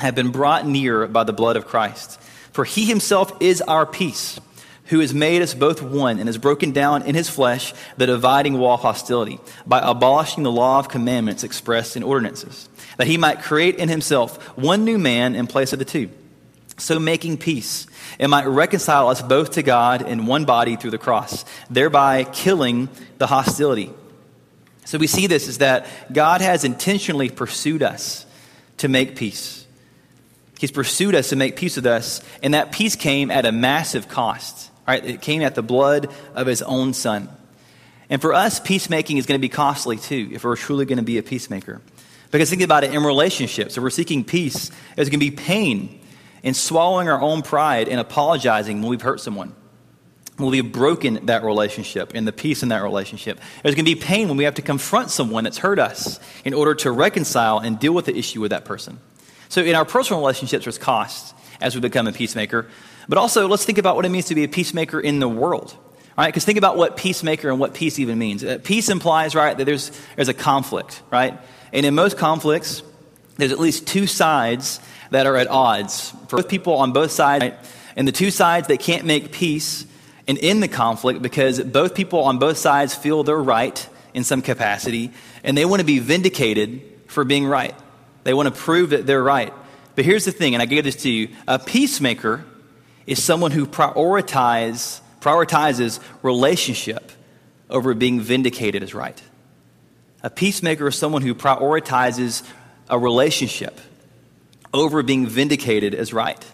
have 0.00 0.14
been 0.14 0.30
brought 0.30 0.66
near 0.66 1.06
by 1.06 1.24
the 1.24 1.32
blood 1.32 1.56
of 1.56 1.66
Christ. 1.66 2.20
For 2.52 2.64
he 2.64 2.86
himself 2.86 3.32
is 3.40 3.60
our 3.62 3.86
peace 3.86 4.40
who 4.90 5.00
has 5.00 5.14
made 5.14 5.40
us 5.40 5.54
both 5.54 5.80
one 5.80 6.18
and 6.18 6.28
has 6.28 6.36
broken 6.36 6.72
down 6.72 7.02
in 7.02 7.14
his 7.14 7.28
flesh 7.28 7.72
the 7.96 8.06
dividing 8.06 8.58
wall 8.58 8.74
of 8.74 8.80
hostility 8.80 9.38
by 9.64 9.80
abolishing 9.82 10.42
the 10.42 10.50
law 10.50 10.80
of 10.80 10.88
commandments 10.88 11.44
expressed 11.44 11.96
in 11.96 12.02
ordinances, 12.02 12.68
that 12.96 13.06
he 13.06 13.16
might 13.16 13.40
create 13.40 13.76
in 13.76 13.88
himself 13.88 14.36
one 14.58 14.84
new 14.84 14.98
man 14.98 15.36
in 15.36 15.46
place 15.46 15.72
of 15.72 15.78
the 15.78 15.84
two, 15.84 16.10
so 16.76 16.98
making 16.98 17.38
peace, 17.38 17.86
and 18.18 18.30
might 18.30 18.46
reconcile 18.46 19.08
us 19.08 19.22
both 19.22 19.52
to 19.52 19.62
God 19.62 20.02
in 20.02 20.26
one 20.26 20.44
body 20.44 20.74
through 20.74 20.90
the 20.90 20.98
cross, 20.98 21.44
thereby 21.70 22.24
killing 22.24 22.88
the 23.18 23.28
hostility. 23.28 23.92
So 24.86 24.98
we 24.98 25.06
see 25.06 25.28
this 25.28 25.46
is 25.46 25.58
that 25.58 25.86
God 26.12 26.40
has 26.40 26.64
intentionally 26.64 27.30
pursued 27.30 27.84
us 27.84 28.26
to 28.78 28.88
make 28.88 29.14
peace. 29.14 29.64
He's 30.58 30.72
pursued 30.72 31.14
us 31.14 31.28
to 31.28 31.36
make 31.36 31.54
peace 31.54 31.76
with 31.76 31.86
us, 31.86 32.22
and 32.42 32.54
that 32.54 32.72
peace 32.72 32.96
came 32.96 33.30
at 33.30 33.46
a 33.46 33.52
massive 33.52 34.08
cost. 34.08 34.69
Right? 34.88 35.04
It 35.04 35.22
came 35.22 35.42
at 35.42 35.54
the 35.54 35.62
blood 35.62 36.12
of 36.34 36.46
his 36.46 36.62
own 36.62 36.94
son. 36.94 37.28
And 38.08 38.20
for 38.20 38.34
us, 38.34 38.58
peacemaking 38.58 39.18
is 39.18 39.26
going 39.26 39.38
to 39.38 39.42
be 39.42 39.48
costly 39.48 39.96
too, 39.96 40.30
if 40.32 40.42
we're 40.42 40.56
truly 40.56 40.84
going 40.84 40.98
to 40.98 41.04
be 41.04 41.18
a 41.18 41.22
peacemaker. 41.22 41.80
Because 42.32 42.50
think 42.50 42.62
about 42.62 42.82
it 42.82 42.92
in 42.92 43.04
relationships, 43.04 43.76
if 43.76 43.82
we're 43.82 43.90
seeking 43.90 44.24
peace, 44.24 44.70
there's 44.96 45.08
going 45.08 45.20
to 45.20 45.30
be 45.30 45.30
pain 45.30 46.00
in 46.42 46.54
swallowing 46.54 47.08
our 47.08 47.20
own 47.20 47.42
pride 47.42 47.88
and 47.88 48.00
apologizing 48.00 48.80
when 48.80 48.90
we've 48.90 49.02
hurt 49.02 49.20
someone. 49.20 49.54
when 50.40 50.50
we 50.50 50.56
have 50.56 50.72
broken 50.72 51.26
that 51.26 51.44
relationship 51.44 52.12
and 52.14 52.26
the 52.26 52.32
peace 52.32 52.62
in 52.62 52.70
that 52.70 52.82
relationship. 52.82 53.38
There's 53.62 53.74
going 53.74 53.84
to 53.84 53.94
be 53.94 54.00
pain 54.00 54.28
when 54.28 54.36
we 54.36 54.44
have 54.44 54.54
to 54.54 54.62
confront 54.62 55.10
someone 55.10 55.44
that's 55.44 55.58
hurt 55.58 55.78
us 55.78 56.18
in 56.44 56.54
order 56.54 56.74
to 56.76 56.90
reconcile 56.90 57.58
and 57.58 57.78
deal 57.78 57.92
with 57.92 58.06
the 58.06 58.16
issue 58.16 58.40
with 58.40 58.50
that 58.50 58.64
person. 58.64 58.98
So 59.48 59.62
in 59.62 59.74
our 59.74 59.84
personal 59.84 60.20
relationships, 60.20 60.64
there's 60.64 60.78
costs 60.78 61.34
as 61.60 61.74
we 61.74 61.80
become 61.80 62.06
a 62.06 62.12
peacemaker. 62.12 62.68
But 63.10 63.18
also, 63.18 63.48
let's 63.48 63.64
think 63.64 63.78
about 63.78 63.96
what 63.96 64.04
it 64.04 64.08
means 64.08 64.26
to 64.26 64.36
be 64.36 64.44
a 64.44 64.48
peacemaker 64.48 65.00
in 65.00 65.18
the 65.18 65.28
world. 65.28 65.76
Right? 66.16 66.28
Because 66.28 66.44
think 66.44 66.58
about 66.58 66.76
what 66.76 66.96
peacemaker 66.96 67.50
and 67.50 67.58
what 67.58 67.74
peace 67.74 67.98
even 67.98 68.20
means. 68.20 68.44
Uh, 68.44 68.58
peace 68.62 68.88
implies, 68.88 69.34
right, 69.34 69.58
that 69.58 69.64
there's, 69.64 69.90
there's 70.14 70.28
a 70.28 70.34
conflict, 70.34 71.02
right? 71.10 71.36
And 71.72 71.84
in 71.84 71.96
most 71.96 72.16
conflicts, 72.16 72.84
there's 73.36 73.50
at 73.50 73.58
least 73.58 73.88
two 73.88 74.06
sides 74.06 74.78
that 75.10 75.26
are 75.26 75.36
at 75.36 75.48
odds 75.48 76.12
for 76.28 76.36
both 76.36 76.48
people 76.48 76.74
on 76.74 76.92
both 76.92 77.10
sides. 77.10 77.42
Right? 77.42 77.54
And 77.96 78.06
the 78.06 78.12
two 78.12 78.30
sides, 78.30 78.68
they 78.68 78.76
can't 78.76 79.04
make 79.04 79.32
peace 79.32 79.86
and 80.28 80.38
end 80.40 80.62
the 80.62 80.68
conflict 80.68 81.20
because 81.20 81.60
both 81.60 81.96
people 81.96 82.20
on 82.20 82.38
both 82.38 82.58
sides 82.58 82.94
feel 82.94 83.24
they're 83.24 83.36
right 83.36 83.88
in 84.14 84.22
some 84.22 84.40
capacity 84.40 85.10
and 85.42 85.58
they 85.58 85.64
want 85.64 85.80
to 85.80 85.86
be 85.86 85.98
vindicated 85.98 86.80
for 87.08 87.24
being 87.24 87.44
right. 87.44 87.74
They 88.22 88.34
want 88.34 88.54
to 88.54 88.54
prove 88.54 88.90
that 88.90 89.04
they're 89.04 89.22
right. 89.22 89.52
But 89.96 90.04
here's 90.04 90.26
the 90.26 90.32
thing, 90.32 90.54
and 90.54 90.62
I 90.62 90.66
gave 90.66 90.84
this 90.84 91.02
to 91.02 91.10
you 91.10 91.30
a 91.48 91.58
peacemaker 91.58 92.44
is 93.10 93.20
someone 93.20 93.50
who 93.50 93.66
prioritize, 93.66 95.00
prioritizes 95.20 95.98
relationship 96.22 97.10
over 97.68 97.92
being 97.92 98.20
vindicated 98.20 98.84
as 98.84 98.94
right. 98.94 99.20
A 100.22 100.30
peacemaker 100.30 100.86
is 100.86 100.96
someone 100.96 101.22
who 101.22 101.34
prioritizes 101.34 102.48
a 102.88 102.96
relationship 102.96 103.80
over 104.72 105.02
being 105.02 105.26
vindicated 105.26 105.92
as 105.92 106.12
right. 106.12 106.44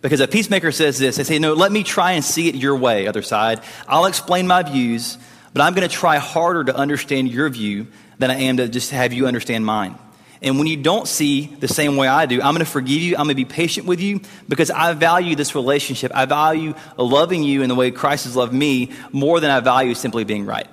Because 0.00 0.20
a 0.20 0.28
peacemaker 0.28 0.72
says 0.72 0.98
this 0.98 1.16
they 1.16 1.24
say, 1.24 1.38
No, 1.38 1.52
let 1.52 1.70
me 1.70 1.82
try 1.82 2.12
and 2.12 2.24
see 2.24 2.48
it 2.48 2.54
your 2.54 2.76
way, 2.76 3.06
other 3.06 3.22
side. 3.22 3.60
I'll 3.86 4.06
explain 4.06 4.46
my 4.46 4.62
views, 4.62 5.18
but 5.52 5.60
I'm 5.60 5.74
going 5.74 5.86
to 5.86 5.94
try 5.94 6.16
harder 6.16 6.64
to 6.64 6.74
understand 6.74 7.28
your 7.28 7.50
view 7.50 7.88
than 8.18 8.30
I 8.30 8.36
am 8.36 8.56
to 8.56 8.68
just 8.68 8.90
have 8.92 9.12
you 9.12 9.26
understand 9.26 9.66
mine. 9.66 9.98
And 10.44 10.58
when 10.58 10.66
you 10.66 10.76
don't 10.76 11.08
see 11.08 11.46
the 11.46 11.68
same 11.68 11.96
way 11.96 12.06
I 12.06 12.26
do, 12.26 12.36
I'm 12.36 12.52
going 12.52 12.58
to 12.64 12.70
forgive 12.70 13.00
you. 13.00 13.16
I'm 13.16 13.24
going 13.24 13.30
to 13.30 13.34
be 13.34 13.46
patient 13.46 13.86
with 13.86 13.98
you 13.98 14.20
because 14.46 14.70
I 14.70 14.92
value 14.92 15.34
this 15.36 15.54
relationship. 15.54 16.12
I 16.14 16.26
value 16.26 16.74
loving 16.98 17.42
you 17.42 17.62
in 17.62 17.70
the 17.70 17.74
way 17.74 17.90
Christ 17.90 18.26
has 18.26 18.36
loved 18.36 18.52
me 18.52 18.92
more 19.10 19.40
than 19.40 19.50
I 19.50 19.60
value 19.60 19.94
simply 19.94 20.24
being 20.24 20.44
right. 20.44 20.68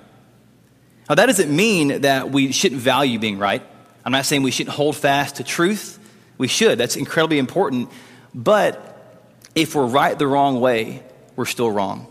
Now, 1.08 1.14
that 1.14 1.24
doesn't 1.24 1.54
mean 1.54 2.02
that 2.02 2.30
we 2.30 2.52
shouldn't 2.52 2.82
value 2.82 3.18
being 3.18 3.38
right. 3.38 3.62
I'm 4.04 4.12
not 4.12 4.26
saying 4.26 4.42
we 4.42 4.50
shouldn't 4.50 4.76
hold 4.76 4.94
fast 4.94 5.36
to 5.36 5.44
truth. 5.44 5.98
We 6.36 6.48
should. 6.48 6.76
That's 6.76 6.96
incredibly 6.96 7.38
important. 7.38 7.88
But 8.34 9.24
if 9.54 9.74
we're 9.74 9.86
right 9.86 10.18
the 10.18 10.26
wrong 10.26 10.60
way, 10.60 11.02
we're 11.34 11.46
still 11.46 11.70
wrong. 11.70 12.06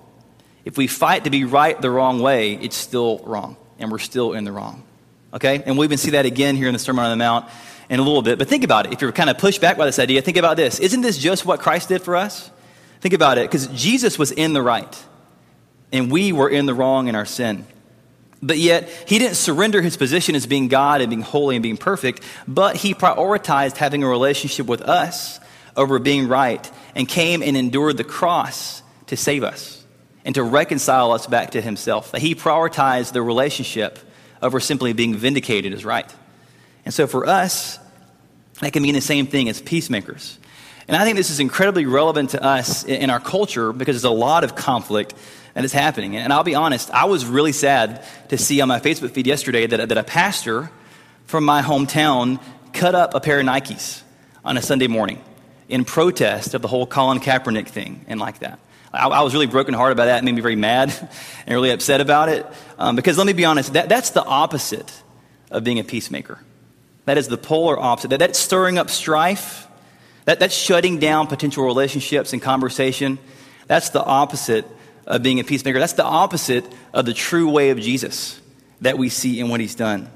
If 0.65 0.77
we 0.77 0.87
fight 0.87 1.25
to 1.25 1.29
be 1.29 1.43
right 1.43 1.79
the 1.79 1.91
wrong 1.91 2.21
way, 2.23 2.55
it's 2.55 2.75
still 2.75 3.19
wrong, 3.19 3.55
and 3.77 3.91
we're 3.91 3.99
still 3.99 4.33
in 4.33 4.45
the 4.45 4.51
wrong. 4.51 4.81
Okay? 5.33 5.63
And 5.65 5.77
we 5.77 5.85
even 5.85 5.97
see 5.97 6.11
that 6.11 6.25
again 6.25 6.55
here 6.55 6.67
in 6.67 6.73
the 6.73 6.79
Sermon 6.79 7.05
on 7.05 7.11
the 7.11 7.17
Mount 7.23 7.49
in 7.89 7.99
a 7.99 8.03
little 8.03 8.21
bit. 8.21 8.37
But 8.37 8.47
think 8.47 8.63
about 8.63 8.85
it. 8.85 8.93
If 8.93 9.01
you're 9.01 9.11
kind 9.11 9.29
of 9.29 9.37
pushed 9.37 9.61
back 9.61 9.77
by 9.77 9.85
this 9.85 9.99
idea, 9.99 10.21
think 10.21 10.37
about 10.37 10.57
this. 10.57 10.79
Isn't 10.79 11.01
this 11.01 11.17
just 11.17 11.45
what 11.45 11.59
Christ 11.59 11.89
did 11.89 12.01
for 12.01 12.15
us? 12.15 12.49
Think 13.01 13.13
about 13.15 13.37
it, 13.39 13.49
because 13.49 13.65
Jesus 13.67 14.19
was 14.19 14.31
in 14.31 14.53
the 14.53 14.61
right, 14.61 15.03
and 15.91 16.11
we 16.11 16.31
were 16.31 16.47
in 16.47 16.67
the 16.67 16.75
wrong 16.75 17.07
in 17.07 17.15
our 17.15 17.25
sin. 17.25 17.65
But 18.43 18.59
yet, 18.59 18.89
he 19.07 19.17
didn't 19.17 19.37
surrender 19.37 19.81
his 19.81 19.97
position 19.97 20.35
as 20.35 20.45
being 20.45 20.67
God 20.67 21.01
and 21.01 21.09
being 21.09 21.23
holy 21.23 21.55
and 21.55 21.63
being 21.63 21.77
perfect, 21.77 22.21
but 22.47 22.75
he 22.75 22.93
prioritized 22.93 23.77
having 23.77 24.03
a 24.03 24.07
relationship 24.07 24.67
with 24.67 24.81
us 24.83 25.39
over 25.75 25.97
being 25.97 26.27
right 26.27 26.71
and 26.95 27.07
came 27.07 27.41
and 27.41 27.57
endured 27.57 27.97
the 27.97 28.03
cross 28.03 28.83
to 29.07 29.17
save 29.17 29.43
us 29.43 29.83
and 30.23 30.35
to 30.35 30.43
reconcile 30.43 31.11
us 31.11 31.25
back 31.25 31.51
to 31.51 31.61
himself. 31.61 32.13
He 32.15 32.35
prioritized 32.35 33.13
the 33.13 33.23
relationship 33.23 33.97
over 34.41 34.59
simply 34.59 34.93
being 34.93 35.15
vindicated 35.15 35.73
as 35.73 35.85
right. 35.85 36.11
And 36.85 36.93
so 36.93 37.07
for 37.07 37.25
us, 37.25 37.79
that 38.61 38.73
can 38.73 38.83
mean 38.83 38.95
the 38.95 39.01
same 39.01 39.27
thing 39.27 39.49
as 39.49 39.61
peacemakers. 39.61 40.37
And 40.87 40.97
I 40.97 41.03
think 41.03 41.15
this 41.15 41.29
is 41.29 41.39
incredibly 41.39 41.85
relevant 41.85 42.31
to 42.31 42.43
us 42.43 42.83
in 42.83 43.09
our 43.09 43.19
culture 43.19 43.71
because 43.71 43.95
there's 43.95 44.11
a 44.11 44.15
lot 44.15 44.43
of 44.43 44.55
conflict 44.55 45.13
that 45.53 45.63
is 45.63 45.73
happening. 45.73 46.15
And 46.15 46.33
I'll 46.33 46.43
be 46.43 46.55
honest, 46.55 46.89
I 46.91 47.05
was 47.05 47.25
really 47.25 47.51
sad 47.51 48.05
to 48.29 48.37
see 48.37 48.61
on 48.61 48.67
my 48.67 48.79
Facebook 48.79 49.11
feed 49.11 49.27
yesterday 49.27 49.67
that, 49.67 49.89
that 49.89 49.97
a 49.97 50.03
pastor 50.03 50.71
from 51.25 51.45
my 51.45 51.61
hometown 51.61 52.41
cut 52.73 52.95
up 52.95 53.13
a 53.13 53.19
pair 53.19 53.39
of 53.39 53.45
Nikes 53.45 54.01
on 54.43 54.57
a 54.57 54.61
Sunday 54.61 54.87
morning 54.87 55.21
in 55.69 55.85
protest 55.85 56.53
of 56.53 56.61
the 56.61 56.67
whole 56.67 56.85
Colin 56.85 57.19
Kaepernick 57.19 57.67
thing 57.67 58.05
and 58.07 58.19
like 58.19 58.39
that. 58.39 58.59
I, 58.93 59.07
I 59.07 59.21
was 59.21 59.33
really 59.33 59.47
brokenhearted 59.47 59.97
by 59.97 60.05
that. 60.05 60.19
It 60.19 60.25
made 60.25 60.35
me 60.35 60.41
very 60.41 60.55
mad 60.55 60.93
and 61.45 61.55
really 61.55 61.71
upset 61.71 62.01
about 62.01 62.29
it. 62.29 62.45
Um, 62.77 62.95
because 62.95 63.17
let 63.17 63.27
me 63.27 63.33
be 63.33 63.45
honest, 63.45 63.73
that, 63.73 63.89
that's 63.89 64.11
the 64.11 64.23
opposite 64.23 64.91
of 65.49 65.63
being 65.63 65.79
a 65.79 65.83
peacemaker. 65.83 66.39
That 67.05 67.17
is 67.17 67.27
the 67.27 67.37
polar 67.37 67.79
opposite. 67.79 68.09
That, 68.09 68.19
that's 68.19 68.39
stirring 68.39 68.77
up 68.77 68.89
strife. 68.89 69.67
That, 70.25 70.39
that's 70.39 70.53
shutting 70.53 70.99
down 70.99 71.27
potential 71.27 71.65
relationships 71.65 72.33
and 72.33 72.41
conversation. 72.41 73.17
That's 73.67 73.89
the 73.89 74.03
opposite 74.03 74.65
of 75.07 75.23
being 75.23 75.39
a 75.39 75.43
peacemaker. 75.43 75.79
That's 75.79 75.93
the 75.93 76.03
opposite 76.03 76.65
of 76.93 77.05
the 77.05 77.13
true 77.13 77.49
way 77.49 77.71
of 77.71 77.79
Jesus 77.79 78.39
that 78.81 78.97
we 78.97 79.09
see 79.09 79.39
in 79.39 79.49
what 79.49 79.59
he's 79.59 79.75
done. 79.75 80.09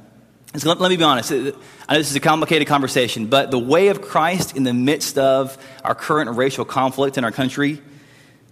So 0.55 0.69
let, 0.69 0.79
let, 0.79 0.89
me 0.89 0.97
be 0.97 1.03
honest. 1.03 1.31
I 1.31 1.35
know 1.35 1.53
this 1.89 2.09
is 2.09 2.15
a 2.15 2.21
complicated 2.21 2.67
conversation, 2.67 3.27
but 3.27 3.51
the 3.51 3.59
way 3.59 3.89
of 3.89 4.01
Christ 4.01 4.55
in 4.55 4.63
the 4.63 4.73
midst 4.73 5.17
of 5.17 5.57
our 5.83 5.95
current 5.95 6.37
racial 6.37 6.65
conflict 6.65 7.17
in 7.17 7.25
our 7.25 7.31
country 7.31 7.81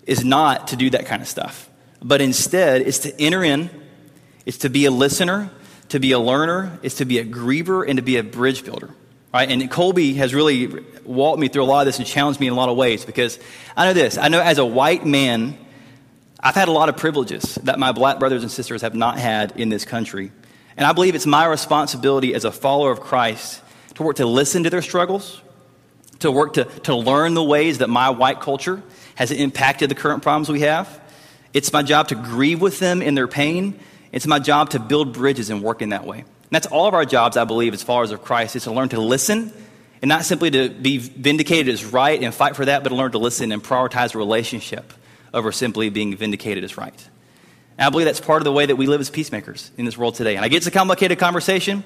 is 0.05 0.23
not 0.23 0.69
to 0.69 0.75
do 0.75 0.89
that 0.91 1.05
kind 1.05 1.21
of 1.21 1.27
stuff, 1.27 1.69
but 2.01 2.21
instead 2.21 2.81
is 2.81 2.99
to 2.99 3.21
enter 3.21 3.43
in, 3.43 3.69
it's 4.45 4.59
to 4.59 4.69
be 4.69 4.85
a 4.85 4.91
listener, 4.91 5.49
to 5.89 5.99
be 5.99 6.11
a 6.11 6.19
learner, 6.19 6.79
is 6.81 6.95
to 6.95 7.05
be 7.05 7.19
a 7.19 7.25
griever, 7.25 7.87
and 7.87 7.97
to 7.97 8.03
be 8.03 8.17
a 8.17 8.23
bridge 8.23 8.65
builder. 8.65 8.89
Right? 9.33 9.49
And 9.49 9.69
Colby 9.71 10.13
has 10.15 10.33
really 10.33 10.67
walked 11.03 11.39
me 11.39 11.47
through 11.47 11.63
a 11.63 11.65
lot 11.65 11.81
of 11.81 11.85
this 11.87 11.97
and 11.97 12.07
challenged 12.07 12.39
me 12.39 12.47
in 12.47 12.53
a 12.53 12.55
lot 12.55 12.69
of 12.69 12.77
ways 12.77 13.03
because 13.03 13.39
I 13.75 13.85
know 13.85 13.93
this. 13.93 14.17
I 14.17 14.27
know 14.27 14.41
as 14.41 14.59
a 14.59 14.65
white 14.65 15.05
man, 15.05 15.57
I've 16.39 16.55
had 16.55 16.67
a 16.67 16.71
lot 16.71 16.89
of 16.89 16.97
privileges 16.97 17.55
that 17.63 17.79
my 17.79 17.93
black 17.93 18.19
brothers 18.19 18.43
and 18.43 18.51
sisters 18.51 18.83
have 18.83 18.93
not 18.93 19.17
had 19.17 19.53
in 19.59 19.69
this 19.69 19.85
country. 19.85 20.31
And 20.77 20.85
I 20.85 20.93
believe 20.93 21.15
it's 21.15 21.25
my 21.25 21.45
responsibility 21.45 22.35
as 22.35 22.45
a 22.45 22.51
follower 22.51 22.91
of 22.91 22.99
Christ 22.99 23.61
to 23.95 24.03
work 24.03 24.17
to 24.17 24.25
listen 24.25 24.63
to 24.63 24.69
their 24.69 24.81
struggles, 24.81 25.41
to 26.19 26.31
work 26.31 26.53
to, 26.53 26.65
to 26.65 26.95
learn 26.95 27.33
the 27.33 27.43
ways 27.43 27.79
that 27.79 27.89
my 27.89 28.09
white 28.09 28.39
culture 28.39 28.83
has 29.15 29.31
it 29.31 29.39
impacted 29.39 29.89
the 29.89 29.95
current 29.95 30.23
problems 30.23 30.49
we 30.49 30.61
have. 30.61 31.01
It's 31.53 31.71
my 31.71 31.83
job 31.83 32.07
to 32.09 32.15
grieve 32.15 32.61
with 32.61 32.79
them 32.79 33.01
in 33.01 33.15
their 33.15 33.27
pain. 33.27 33.79
It's 34.11 34.27
my 34.27 34.39
job 34.39 34.71
to 34.71 34.79
build 34.79 35.13
bridges 35.13 35.49
and 35.49 35.61
work 35.61 35.81
in 35.81 35.89
that 35.89 36.05
way. 36.05 36.19
And 36.19 36.49
that's 36.51 36.67
all 36.67 36.87
of 36.87 36.93
our 36.93 37.05
jobs, 37.05 37.37
I 37.37 37.45
believe, 37.45 37.73
as 37.73 37.83
followers 37.83 38.11
of 38.11 38.23
Christ, 38.23 38.55
is 38.55 38.63
to 38.63 38.71
learn 38.71 38.89
to 38.89 38.99
listen 38.99 39.51
and 40.01 40.09
not 40.09 40.25
simply 40.25 40.51
to 40.51 40.69
be 40.69 40.97
vindicated 40.97 41.73
as 41.73 41.85
right 41.85 42.21
and 42.21 42.33
fight 42.33 42.55
for 42.55 42.65
that, 42.65 42.83
but 42.83 42.89
to 42.89 42.95
learn 42.95 43.11
to 43.13 43.17
listen 43.17 43.51
and 43.51 43.63
prioritize 43.63 44.15
relationship 44.15 44.93
over 45.33 45.51
simply 45.51 45.89
being 45.89 46.15
vindicated 46.15 46.63
as 46.63 46.77
right. 46.77 47.09
And 47.77 47.87
I 47.87 47.89
believe 47.89 48.05
that's 48.05 48.19
part 48.19 48.41
of 48.41 48.43
the 48.43 48.51
way 48.51 48.65
that 48.65 48.75
we 48.75 48.85
live 48.85 49.01
as 49.01 49.09
peacemakers 49.09 49.71
in 49.77 49.85
this 49.85 49.97
world 49.97 50.15
today. 50.15 50.35
And 50.35 50.45
I 50.45 50.47
get 50.47 50.57
it's 50.57 50.67
a 50.67 50.71
complicated 50.71 51.19
conversation. 51.19 51.83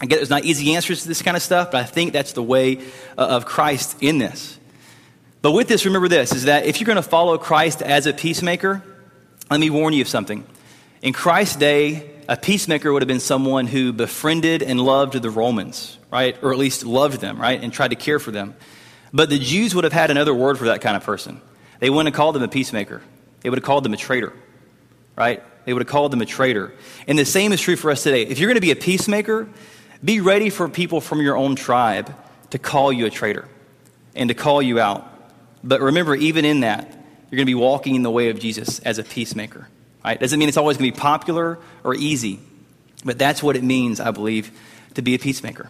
I 0.00 0.06
get 0.06 0.16
there's 0.16 0.30
not 0.30 0.44
easy 0.44 0.74
answers 0.74 1.02
to 1.02 1.08
this 1.08 1.22
kind 1.22 1.36
of 1.36 1.42
stuff, 1.42 1.70
but 1.70 1.80
I 1.80 1.84
think 1.84 2.12
that's 2.12 2.32
the 2.32 2.42
way 2.42 2.78
uh, 3.18 3.22
of 3.22 3.46
Christ 3.46 3.96
in 4.00 4.18
this. 4.18 4.58
But 5.46 5.52
with 5.52 5.68
this, 5.68 5.84
remember 5.84 6.08
this 6.08 6.34
is 6.34 6.46
that 6.46 6.66
if 6.66 6.80
you're 6.80 6.86
going 6.86 6.96
to 6.96 7.08
follow 7.08 7.38
Christ 7.38 7.80
as 7.80 8.06
a 8.06 8.12
peacemaker, 8.12 8.82
let 9.48 9.60
me 9.60 9.70
warn 9.70 9.94
you 9.94 10.02
of 10.02 10.08
something. 10.08 10.44
In 11.02 11.12
Christ's 11.12 11.54
day, 11.54 12.10
a 12.28 12.36
peacemaker 12.36 12.92
would 12.92 13.00
have 13.00 13.06
been 13.06 13.20
someone 13.20 13.68
who 13.68 13.92
befriended 13.92 14.60
and 14.60 14.80
loved 14.80 15.12
the 15.12 15.30
Romans, 15.30 15.98
right? 16.10 16.36
Or 16.42 16.50
at 16.50 16.58
least 16.58 16.84
loved 16.84 17.20
them, 17.20 17.40
right? 17.40 17.62
And 17.62 17.72
tried 17.72 17.90
to 17.90 17.94
care 17.94 18.18
for 18.18 18.32
them. 18.32 18.56
But 19.12 19.30
the 19.30 19.38
Jews 19.38 19.72
would 19.72 19.84
have 19.84 19.92
had 19.92 20.10
another 20.10 20.34
word 20.34 20.58
for 20.58 20.64
that 20.64 20.80
kind 20.80 20.96
of 20.96 21.04
person. 21.04 21.40
They 21.78 21.90
wouldn't 21.90 22.12
have 22.12 22.16
called 22.16 22.34
them 22.34 22.42
a 22.42 22.48
peacemaker, 22.48 23.00
they 23.42 23.48
would 23.48 23.60
have 23.60 23.64
called 23.64 23.84
them 23.84 23.94
a 23.94 23.96
traitor 23.96 24.32
right? 25.14 25.44
They 25.64 25.72
would 25.72 25.82
have 25.82 25.88
called 25.88 26.12
them 26.12 26.22
a 26.22 26.26
traitor. 26.26 26.74
And 27.06 27.16
the 27.16 27.24
same 27.24 27.52
is 27.52 27.60
true 27.60 27.76
for 27.76 27.92
us 27.92 28.02
today. 28.02 28.22
If 28.22 28.40
you're 28.40 28.48
going 28.48 28.56
to 28.56 28.60
be 28.60 28.72
a 28.72 28.76
peacemaker, 28.76 29.48
be 30.04 30.20
ready 30.20 30.50
for 30.50 30.68
people 30.68 31.00
from 31.00 31.20
your 31.20 31.36
own 31.36 31.54
tribe 31.54 32.12
to 32.50 32.58
call 32.58 32.92
you 32.92 33.06
a 33.06 33.10
traitor 33.10 33.48
and 34.16 34.28
to 34.28 34.34
call 34.34 34.60
you 34.60 34.80
out. 34.80 35.15
But 35.66 35.80
remember, 35.80 36.14
even 36.14 36.44
in 36.44 36.60
that, 36.60 36.88
you're 36.88 37.36
going 37.36 37.44
to 37.44 37.44
be 37.44 37.54
walking 37.54 37.96
in 37.96 38.02
the 38.02 38.10
way 38.10 38.30
of 38.30 38.38
Jesus 38.38 38.78
as 38.80 38.98
a 38.98 39.02
peacemaker. 39.02 39.66
Right? 40.04 40.18
Doesn't 40.18 40.38
mean 40.38 40.48
it's 40.48 40.56
always 40.56 40.76
going 40.76 40.92
to 40.92 40.96
be 40.96 41.00
popular 41.00 41.58
or 41.82 41.96
easy, 41.96 42.38
but 43.04 43.18
that's 43.18 43.42
what 43.42 43.56
it 43.56 43.64
means, 43.64 43.98
I 43.98 44.12
believe, 44.12 44.52
to 44.94 45.02
be 45.02 45.16
a 45.16 45.18
peacemaker. 45.18 45.68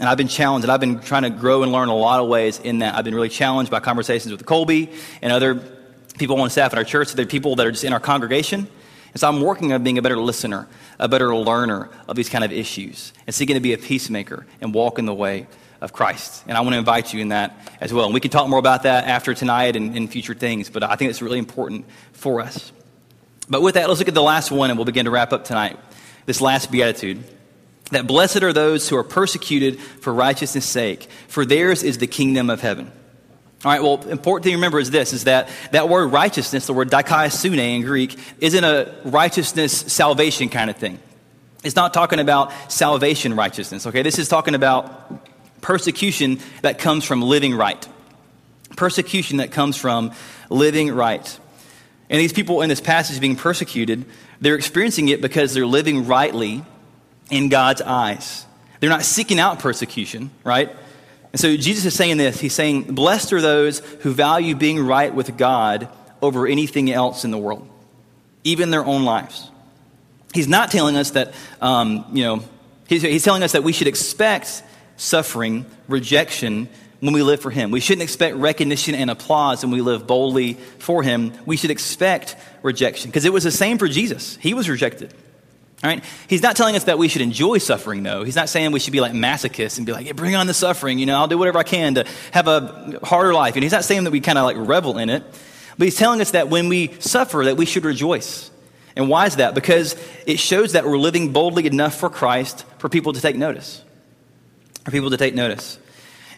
And 0.00 0.08
I've 0.08 0.16
been 0.16 0.28
challenged, 0.28 0.64
and 0.64 0.72
I've 0.72 0.80
been 0.80 1.00
trying 1.00 1.24
to 1.24 1.30
grow 1.30 1.62
and 1.62 1.70
learn 1.70 1.88
a 1.88 1.94
lot 1.94 2.20
of 2.20 2.28
ways 2.28 2.58
in 2.58 2.78
that. 2.78 2.94
I've 2.94 3.04
been 3.04 3.14
really 3.14 3.28
challenged 3.28 3.70
by 3.70 3.80
conversations 3.80 4.32
with 4.32 4.44
Colby 4.46 4.90
and 5.20 5.30
other 5.30 5.54
people 6.18 6.40
on 6.40 6.48
staff 6.48 6.72
at 6.72 6.78
our 6.78 6.84
church. 6.84 7.12
They're 7.12 7.26
people 7.26 7.56
that 7.56 7.66
are 7.66 7.70
just 7.70 7.84
in 7.84 7.92
our 7.92 8.00
congregation. 8.00 8.66
And 9.12 9.20
so 9.20 9.28
I'm 9.28 9.42
working 9.42 9.72
on 9.72 9.84
being 9.84 9.98
a 9.98 10.02
better 10.02 10.18
listener, 10.18 10.66
a 10.98 11.08
better 11.08 11.36
learner 11.36 11.90
of 12.08 12.16
these 12.16 12.28
kind 12.30 12.42
of 12.42 12.50
issues, 12.50 13.12
and 13.26 13.34
seeking 13.34 13.54
to 13.54 13.60
be 13.60 13.74
a 13.74 13.78
peacemaker 13.78 14.46
and 14.60 14.74
walk 14.74 14.98
in 14.98 15.06
the 15.06 15.14
way 15.14 15.46
of 15.80 15.92
Christ. 15.92 16.44
And 16.46 16.56
I 16.56 16.60
want 16.60 16.74
to 16.74 16.78
invite 16.78 17.12
you 17.12 17.20
in 17.20 17.28
that 17.28 17.56
as 17.80 17.92
well. 17.92 18.06
And 18.06 18.14
we 18.14 18.20
can 18.20 18.30
talk 18.30 18.48
more 18.48 18.58
about 18.58 18.84
that 18.84 19.04
after 19.04 19.34
tonight 19.34 19.76
and 19.76 19.96
in 19.96 20.08
future 20.08 20.34
things, 20.34 20.70
but 20.70 20.82
I 20.82 20.96
think 20.96 21.10
it's 21.10 21.22
really 21.22 21.38
important 21.38 21.86
for 22.12 22.40
us. 22.40 22.72
But 23.48 23.62
with 23.62 23.74
that, 23.74 23.88
let's 23.88 24.00
look 24.00 24.08
at 24.08 24.14
the 24.14 24.22
last 24.22 24.50
one 24.50 24.70
and 24.70 24.78
we'll 24.78 24.86
begin 24.86 25.04
to 25.04 25.10
wrap 25.10 25.32
up 25.32 25.44
tonight. 25.44 25.78
This 26.26 26.40
last 26.40 26.70
beatitude 26.70 27.22
that 27.90 28.06
blessed 28.06 28.42
are 28.42 28.52
those 28.52 28.88
who 28.88 28.96
are 28.96 29.04
persecuted 29.04 29.78
for 29.78 30.12
righteousness' 30.12 30.64
sake, 30.64 31.08
for 31.28 31.44
theirs 31.44 31.82
is 31.82 31.98
the 31.98 32.06
kingdom 32.06 32.48
of 32.48 32.60
heaven. 32.60 32.90
All 33.64 33.70
right, 33.70 33.82
well, 33.82 34.02
important 34.10 34.44
thing 34.44 34.52
to 34.52 34.56
remember 34.56 34.78
is 34.78 34.90
this, 34.90 35.12
is 35.12 35.24
that 35.24 35.48
that 35.72 35.88
word 35.88 36.08
righteousness, 36.08 36.66
the 36.66 36.74
word 36.74 36.90
dikaiosune 36.90 37.58
in 37.58 37.82
Greek, 37.82 38.18
isn't 38.38 38.64
a 38.64 38.94
righteousness 39.04 39.72
salvation 39.72 40.48
kind 40.48 40.70
of 40.70 40.76
thing. 40.76 40.98
It's 41.62 41.76
not 41.76 41.94
talking 41.94 42.20
about 42.20 42.52
salvation 42.70 43.34
righteousness, 43.34 43.86
okay? 43.86 44.02
This 44.02 44.18
is 44.18 44.28
talking 44.28 44.54
about 44.54 45.28
persecution 45.64 46.38
that 46.60 46.78
comes 46.78 47.04
from 47.04 47.22
living 47.22 47.54
right. 47.54 47.88
Persecution 48.76 49.38
that 49.38 49.50
comes 49.50 49.78
from 49.78 50.12
living 50.50 50.94
right. 50.94 51.40
And 52.10 52.20
these 52.20 52.34
people 52.34 52.60
in 52.60 52.68
this 52.68 52.82
passage 52.82 53.18
being 53.18 53.34
persecuted, 53.34 54.04
they're 54.42 54.56
experiencing 54.56 55.08
it 55.08 55.22
because 55.22 55.54
they're 55.54 55.66
living 55.66 56.06
rightly 56.06 56.62
in 57.30 57.48
God's 57.48 57.80
eyes. 57.80 58.44
They're 58.78 58.90
not 58.90 59.04
seeking 59.04 59.40
out 59.40 59.58
persecution, 59.58 60.30
right? 60.44 60.70
And 61.32 61.40
so 61.40 61.56
Jesus 61.56 61.86
is 61.86 61.94
saying 61.94 62.18
this 62.18 62.38
He's 62.38 62.52
saying, 62.52 62.94
Blessed 62.94 63.32
are 63.32 63.40
those 63.40 63.78
who 64.00 64.12
value 64.12 64.54
being 64.54 64.84
right 64.84 65.14
with 65.14 65.34
God 65.38 65.88
over 66.20 66.46
anything 66.46 66.92
else 66.92 67.24
in 67.24 67.30
the 67.30 67.38
world, 67.38 67.66
even 68.44 68.70
their 68.70 68.84
own 68.84 69.06
lives. 69.06 69.50
He's 70.34 70.48
not 70.48 70.70
telling 70.70 70.96
us 70.96 71.12
that, 71.12 71.32
um, 71.62 72.04
you 72.12 72.24
know, 72.24 72.44
he's, 72.86 73.00
he's 73.00 73.24
telling 73.24 73.42
us 73.42 73.52
that 73.52 73.64
we 73.64 73.72
should 73.72 73.88
expect 73.88 74.62
suffering, 74.96 75.66
rejection 75.88 76.68
when 77.00 77.12
we 77.12 77.22
live 77.22 77.40
for 77.40 77.50
Him. 77.50 77.70
We 77.70 77.80
shouldn't 77.80 78.02
expect 78.02 78.36
recognition 78.36 78.94
and 78.94 79.10
applause 79.10 79.62
when 79.62 79.72
we 79.72 79.80
live 79.80 80.06
boldly 80.06 80.54
for 80.54 81.02
Him. 81.02 81.32
We 81.44 81.56
should 81.56 81.70
expect 81.70 82.36
rejection 82.62 83.10
because 83.10 83.24
it 83.24 83.32
was 83.32 83.44
the 83.44 83.50
same 83.50 83.78
for 83.78 83.88
Jesus. 83.88 84.36
He 84.36 84.54
was 84.54 84.68
rejected. 84.68 85.12
All 85.82 85.90
right? 85.90 86.02
He's 86.28 86.40
not 86.40 86.56
telling 86.56 86.76
us 86.76 86.84
that 86.84 86.96
we 86.96 87.08
should 87.08 87.20
enjoy 87.20 87.58
suffering, 87.58 88.02
though. 88.02 88.24
He's 88.24 88.36
not 88.36 88.48
saying 88.48 88.72
we 88.72 88.80
should 88.80 88.94
be 88.94 89.02
like 89.02 89.12
masochists 89.12 89.76
and 89.76 89.84
be 89.84 89.92
like, 89.92 90.06
yeah, 90.06 90.12
bring 90.12 90.34
on 90.34 90.46
the 90.46 90.54
suffering. 90.54 90.98
You 90.98 91.04
know, 91.04 91.16
I'll 91.18 91.28
do 91.28 91.36
whatever 91.36 91.58
I 91.58 91.62
can 91.62 91.96
to 91.96 92.06
have 92.30 92.48
a 92.48 93.00
harder 93.02 93.34
life. 93.34 93.54
And 93.54 93.62
he's 93.62 93.72
not 93.72 93.84
saying 93.84 94.04
that 94.04 94.10
we 94.10 94.20
kind 94.20 94.38
of 94.38 94.44
like 94.44 94.56
revel 94.56 94.96
in 94.96 95.10
it. 95.10 95.22
But 95.76 95.84
he's 95.84 95.96
telling 95.96 96.22
us 96.22 96.30
that 96.30 96.48
when 96.48 96.68
we 96.68 96.94
suffer, 97.00 97.44
that 97.44 97.58
we 97.58 97.66
should 97.66 97.84
rejoice. 97.84 98.50
And 98.96 99.10
why 99.10 99.26
is 99.26 99.36
that? 99.36 99.54
Because 99.54 99.94
it 100.24 100.38
shows 100.38 100.72
that 100.72 100.86
we're 100.86 100.96
living 100.96 101.34
boldly 101.34 101.66
enough 101.66 101.96
for 101.96 102.08
Christ 102.08 102.64
for 102.78 102.88
people 102.88 103.12
to 103.12 103.20
take 103.20 103.36
notice. 103.36 103.83
For 104.84 104.90
people 104.90 105.10
to 105.10 105.16
take 105.16 105.34
notice. 105.34 105.78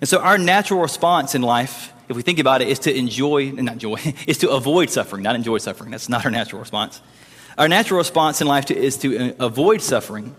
And 0.01 0.09
so 0.09 0.21
our 0.21 0.39
natural 0.39 0.81
response 0.81 1.35
in 1.35 1.43
life, 1.43 1.93
if 2.09 2.17
we 2.17 2.23
think 2.23 2.39
about 2.39 2.63
it, 2.63 2.69
is 2.69 2.81
to 2.81 2.97
enjoy, 2.97 3.51
not 3.51 3.79
joy, 3.79 3.97
is 4.27 4.39
to 4.39 4.51
avoid 4.51 4.91
suffering, 4.91 5.23
not 5.23 5.35
enjoy 5.35 5.59
suffering. 5.59 5.91
That's 5.91 6.09
not 6.09 6.25
our 6.25 6.31
natural 6.31 6.61
response. 6.61 7.01
Our 7.59 7.69
natural 7.69 7.99
response 7.99 8.41
in 8.41 8.47
life 8.47 8.67
to, 8.67 8.77
is 8.77 8.99
to 8.99 9.19
uh, 9.19 9.47
avoid 9.47 9.81
suffering. 9.81 10.37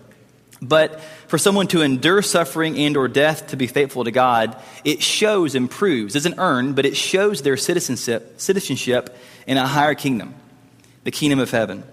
But 0.62 1.02
for 1.28 1.38
someone 1.38 1.68
to 1.68 1.82
endure 1.82 2.22
suffering 2.22 2.78
and 2.78 2.98
or 2.98 3.08
death 3.08 3.48
to 3.48 3.58
be 3.58 3.68
faithful 3.68 4.04
to 4.04 4.12
God, 4.12 4.56
it 4.84 5.04
shows 5.04 5.54
and 5.54 5.70
proves, 5.70 6.16
isn't 6.16 6.36
earned, 6.38 6.76
but 6.76 6.86
it 6.86 6.98
shows 6.98 7.42
their 7.42 7.58
citizenship, 7.58 8.40
citizenship 8.40 9.16
in 9.46 9.58
a 9.58 9.68
higher 9.68 9.94
kingdom, 9.94 10.34
the 11.04 11.12
kingdom 11.12 11.40
of 11.40 11.52
heaven. 11.52 11.84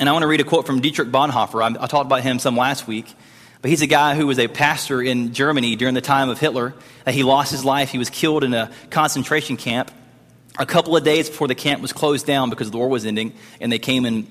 And 0.00 0.08
I 0.08 0.12
want 0.12 0.22
to 0.22 0.26
read 0.26 0.40
a 0.40 0.44
quote 0.44 0.66
from 0.66 0.80
Dietrich 0.80 1.08
Bonhoeffer. 1.08 1.62
I, 1.62 1.82
I 1.82 1.86
talked 1.86 2.06
about 2.06 2.22
him 2.22 2.38
some 2.38 2.56
last 2.56 2.86
week. 2.86 3.14
But 3.60 3.70
he's 3.70 3.82
a 3.82 3.88
guy 3.88 4.14
who 4.14 4.26
was 4.26 4.38
a 4.38 4.46
pastor 4.46 5.02
in 5.02 5.32
Germany 5.32 5.74
during 5.74 5.94
the 5.94 6.00
time 6.00 6.28
of 6.28 6.38
Hitler. 6.38 6.74
He 7.08 7.24
lost 7.24 7.50
his 7.50 7.64
life. 7.64 7.90
He 7.90 7.98
was 7.98 8.08
killed 8.08 8.44
in 8.44 8.54
a 8.54 8.70
concentration 8.90 9.56
camp. 9.56 9.90
A 10.58 10.66
couple 10.66 10.96
of 10.96 11.04
days 11.04 11.28
before 11.28 11.48
the 11.48 11.54
camp 11.54 11.82
was 11.82 11.92
closed 11.92 12.26
down 12.26 12.50
because 12.50 12.70
the 12.70 12.76
war 12.76 12.88
was 12.88 13.04
ending, 13.04 13.32
and 13.60 13.72
they 13.72 13.78
came 13.78 14.04
and 14.04 14.26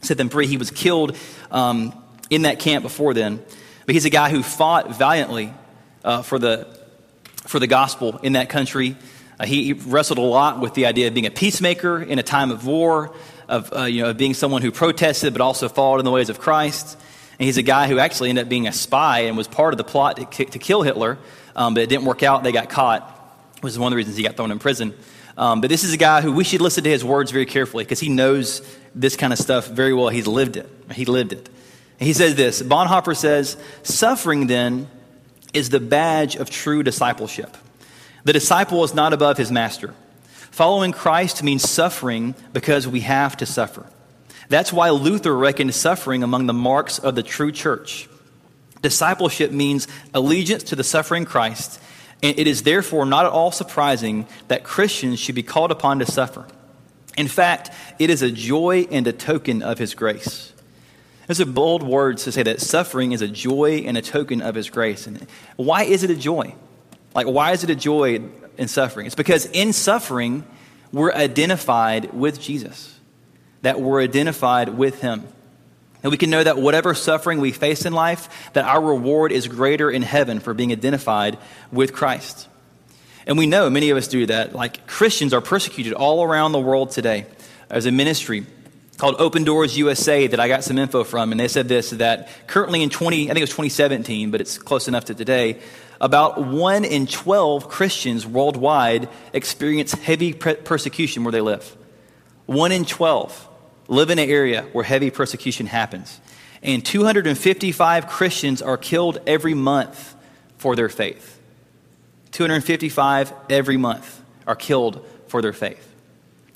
set 0.00 0.16
them 0.16 0.28
free. 0.28 0.46
He 0.46 0.56
was 0.56 0.70
killed 0.70 1.16
um, 1.50 1.92
in 2.30 2.42
that 2.42 2.60
camp 2.60 2.82
before 2.82 3.14
then. 3.14 3.42
But 3.86 3.94
he's 3.94 4.04
a 4.04 4.10
guy 4.10 4.30
who 4.30 4.42
fought 4.42 4.96
valiantly 4.96 5.52
uh, 6.04 6.22
for, 6.22 6.38
the, 6.38 6.66
for 7.46 7.58
the 7.58 7.66
gospel 7.66 8.18
in 8.22 8.34
that 8.34 8.48
country. 8.48 8.96
Uh, 9.40 9.46
he 9.46 9.72
wrestled 9.72 10.18
a 10.18 10.22
lot 10.22 10.60
with 10.60 10.74
the 10.74 10.86
idea 10.86 11.08
of 11.08 11.14
being 11.14 11.26
a 11.26 11.30
peacemaker 11.30 12.00
in 12.00 12.18
a 12.18 12.22
time 12.22 12.50
of 12.50 12.66
war, 12.66 13.14
of, 13.48 13.72
uh, 13.72 13.84
you 13.84 14.02
know, 14.02 14.10
of 14.10 14.16
being 14.16 14.34
someone 14.34 14.62
who 14.62 14.70
protested 14.70 15.32
but 15.32 15.40
also 15.40 15.68
followed 15.68 15.98
in 15.98 16.04
the 16.04 16.10
ways 16.10 16.28
of 16.28 16.38
Christ. 16.38 16.98
And 17.38 17.46
he's 17.46 17.56
a 17.56 17.62
guy 17.62 17.88
who 17.88 17.98
actually 17.98 18.30
ended 18.30 18.46
up 18.46 18.48
being 18.48 18.66
a 18.66 18.72
spy 18.72 19.20
and 19.20 19.36
was 19.36 19.46
part 19.46 19.72
of 19.72 19.78
the 19.78 19.84
plot 19.84 20.32
to, 20.32 20.44
to 20.44 20.58
kill 20.58 20.82
Hitler, 20.82 21.18
um, 21.54 21.74
but 21.74 21.82
it 21.82 21.88
didn't 21.88 22.04
work 22.04 22.22
out. 22.22 22.42
They 22.42 22.52
got 22.52 22.68
caught, 22.68 23.02
which 23.60 23.72
is 23.72 23.78
one 23.78 23.88
of 23.88 23.90
the 23.92 23.96
reasons 23.96 24.16
he 24.16 24.22
got 24.24 24.36
thrown 24.36 24.50
in 24.50 24.58
prison. 24.58 24.94
Um, 25.36 25.60
but 25.60 25.70
this 25.70 25.84
is 25.84 25.92
a 25.92 25.96
guy 25.96 26.20
who 26.20 26.32
we 26.32 26.42
should 26.42 26.60
listen 26.60 26.82
to 26.82 26.90
his 26.90 27.04
words 27.04 27.30
very 27.30 27.46
carefully 27.46 27.84
because 27.84 28.00
he 28.00 28.08
knows 28.08 28.60
this 28.92 29.14
kind 29.14 29.32
of 29.32 29.38
stuff 29.38 29.68
very 29.68 29.94
well. 29.94 30.08
He's 30.08 30.26
lived 30.26 30.56
it. 30.56 30.68
He 30.92 31.04
lived 31.04 31.32
it. 31.32 31.48
And 32.00 32.06
he 32.06 32.12
says 32.12 32.34
this 32.34 32.60
Bonhoeffer 32.60 33.16
says, 33.16 33.56
Suffering 33.84 34.48
then 34.48 34.88
is 35.54 35.70
the 35.70 35.80
badge 35.80 36.34
of 36.34 36.50
true 36.50 36.82
discipleship. 36.82 37.56
The 38.24 38.32
disciple 38.32 38.82
is 38.82 38.94
not 38.94 39.12
above 39.12 39.38
his 39.38 39.52
master. 39.52 39.94
Following 40.50 40.90
Christ 40.90 41.44
means 41.44 41.68
suffering 41.68 42.34
because 42.52 42.88
we 42.88 43.00
have 43.00 43.36
to 43.36 43.46
suffer. 43.46 43.86
That's 44.48 44.72
why 44.72 44.90
Luther 44.90 45.36
reckoned 45.36 45.74
suffering 45.74 46.22
among 46.22 46.46
the 46.46 46.54
marks 46.54 46.98
of 46.98 47.14
the 47.14 47.22
true 47.22 47.52
church. 47.52 48.08
Discipleship 48.80 49.50
means 49.50 49.88
allegiance 50.14 50.62
to 50.64 50.76
the 50.76 50.84
suffering 50.84 51.24
Christ, 51.24 51.80
and 52.22 52.38
it 52.38 52.46
is 52.46 52.62
therefore 52.62 53.04
not 53.04 53.26
at 53.26 53.32
all 53.32 53.50
surprising 53.50 54.26
that 54.48 54.64
Christians 54.64 55.18
should 55.18 55.34
be 55.34 55.42
called 55.42 55.70
upon 55.70 55.98
to 55.98 56.06
suffer. 56.06 56.46
In 57.16 57.28
fact, 57.28 57.70
it 57.98 58.10
is 58.10 58.22
a 58.22 58.30
joy 58.30 58.86
and 58.90 59.06
a 59.06 59.12
token 59.12 59.62
of 59.62 59.78
his 59.78 59.94
grace. 59.94 60.52
Those 61.26 61.40
are 61.40 61.46
bold 61.46 61.82
words 61.82 62.24
to 62.24 62.32
say 62.32 62.42
that 62.44 62.60
suffering 62.60 63.12
is 63.12 63.20
a 63.20 63.28
joy 63.28 63.82
and 63.84 63.98
a 63.98 64.02
token 64.02 64.40
of 64.40 64.54
his 64.54 64.70
grace. 64.70 65.06
And 65.06 65.26
why 65.56 65.82
is 65.82 66.02
it 66.02 66.10
a 66.10 66.16
joy? 66.16 66.54
Like, 67.14 67.26
why 67.26 67.52
is 67.52 67.64
it 67.64 67.70
a 67.70 67.74
joy 67.74 68.22
in 68.56 68.68
suffering? 68.68 69.04
It's 69.04 69.14
because 69.14 69.44
in 69.46 69.74
suffering, 69.74 70.44
we're 70.90 71.12
identified 71.12 72.14
with 72.14 72.40
Jesus 72.40 72.97
that 73.62 73.80
we're 73.80 74.02
identified 74.02 74.70
with 74.70 75.00
him. 75.00 75.26
And 76.02 76.12
we 76.12 76.18
can 76.18 76.30
know 76.30 76.44
that 76.44 76.58
whatever 76.58 76.94
suffering 76.94 77.40
we 77.40 77.50
face 77.50 77.84
in 77.84 77.92
life, 77.92 78.52
that 78.52 78.64
our 78.64 78.80
reward 78.80 79.32
is 79.32 79.48
greater 79.48 79.90
in 79.90 80.02
heaven 80.02 80.38
for 80.38 80.54
being 80.54 80.70
identified 80.70 81.38
with 81.72 81.92
Christ. 81.92 82.48
And 83.26 83.36
we 83.36 83.46
know, 83.46 83.68
many 83.68 83.90
of 83.90 83.96
us 83.96 84.08
do 84.08 84.24
that, 84.26 84.54
like 84.54 84.86
Christians 84.86 85.34
are 85.34 85.40
persecuted 85.40 85.92
all 85.92 86.22
around 86.22 86.52
the 86.52 86.60
world 86.60 86.92
today. 86.92 87.26
There's 87.68 87.86
a 87.86 87.92
ministry 87.92 88.46
called 88.96 89.16
Open 89.18 89.44
Doors 89.44 89.76
USA 89.76 90.26
that 90.28 90.40
I 90.40 90.48
got 90.48 90.64
some 90.64 90.78
info 90.78 91.04
from, 91.04 91.32
and 91.32 91.40
they 91.40 91.48
said 91.48 91.68
this 91.68 91.90
that 91.90 92.28
currently 92.46 92.82
in 92.82 92.90
20, 92.90 93.24
I 93.24 93.26
think 93.26 93.38
it 93.38 93.42
was 93.42 93.50
2017, 93.50 94.30
but 94.30 94.40
it's 94.40 94.56
close 94.56 94.88
enough 94.88 95.06
to 95.06 95.14
today, 95.14 95.60
about 96.00 96.42
1 96.42 96.84
in 96.84 97.06
12 97.06 97.68
Christians 97.68 98.26
worldwide 98.26 99.08
experience 99.32 99.92
heavy 99.92 100.32
persecution 100.32 101.24
where 101.24 101.32
they 101.32 101.40
live. 101.40 101.76
1 102.46 102.72
in 102.72 102.84
12 102.84 103.47
live 103.88 104.10
in 104.10 104.18
an 104.18 104.28
area 104.28 104.62
where 104.72 104.84
heavy 104.84 105.10
persecution 105.10 105.66
happens. 105.66 106.20
And 106.62 106.84
255 106.84 108.06
Christians 108.06 108.62
are 108.62 108.76
killed 108.76 109.18
every 109.26 109.54
month 109.54 110.14
for 110.58 110.76
their 110.76 110.88
faith. 110.88 111.40
255 112.32 113.32
every 113.48 113.76
month 113.76 114.22
are 114.46 114.56
killed 114.56 115.04
for 115.28 115.40
their 115.40 115.52
faith. 115.52 115.84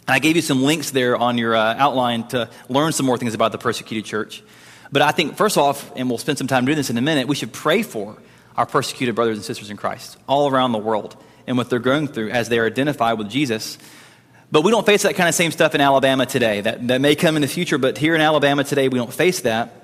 And 0.07 0.14
I 0.14 0.18
gave 0.18 0.37
you 0.37 0.42
some 0.42 0.62
links 0.62 0.90
there 0.90 1.16
on 1.16 1.38
your 1.38 1.55
uh, 1.55 1.75
outline 1.79 2.27
to 2.29 2.51
learn 2.68 2.92
some 2.92 3.07
more 3.07 3.16
things 3.16 3.35
about 3.35 3.53
the 3.53 3.59
persecuted 3.59 4.05
church. 4.05 4.42
But 4.90 5.03
I 5.03 5.12
think, 5.12 5.37
first 5.37 5.57
off, 5.57 5.90
and 5.97 6.09
we'll 6.09 6.18
spend 6.18 6.38
some 6.38 6.49
time 6.49 6.66
doing 6.66 6.77
this 6.77 6.90
in 6.90 6.99
a 6.99 7.03
minute, 7.03 7.29
we 7.29 7.35
should 7.35 7.53
pray 7.53 7.83
for 7.83 8.16
our 8.57 8.66
persecuted 8.66 9.14
brothers 9.14 9.38
and 9.38 9.45
sisters 9.45 9.71
in 9.71 9.77
Christ 9.77 10.18
all 10.29 10.51
around 10.51 10.73
the 10.73 10.79
world 10.79 11.16
and 11.47 11.57
what 11.57 11.71
they're 11.71 11.79
going 11.79 12.09
through 12.09 12.31
as 12.31 12.49
they 12.49 12.59
are 12.59 12.66
identified 12.66 13.18
with 13.18 13.31
Jesus 13.31 13.79
but 14.53 14.62
we 14.62 14.71
don't 14.71 14.85
face 14.85 15.03
that 15.03 15.17
kind 15.17 15.31
of 15.31 15.35
same 15.35 15.51
stuff 15.51 15.75
in 15.75 15.81
Alabama 15.81 16.27
today. 16.27 16.61
That, 16.61 16.87
that 16.88 17.01
may 17.01 17.17
come 17.17 17.37
in 17.37 17.43
the 17.43 17.49
future, 17.49 17.79
but 17.79 17.97
here 17.97 18.15
in 18.15 18.21
Alabama 18.21 18.62
today, 18.62 18.88
we 18.88 18.99
don't 18.99 19.12
face 19.12 19.41
that. 19.41 19.75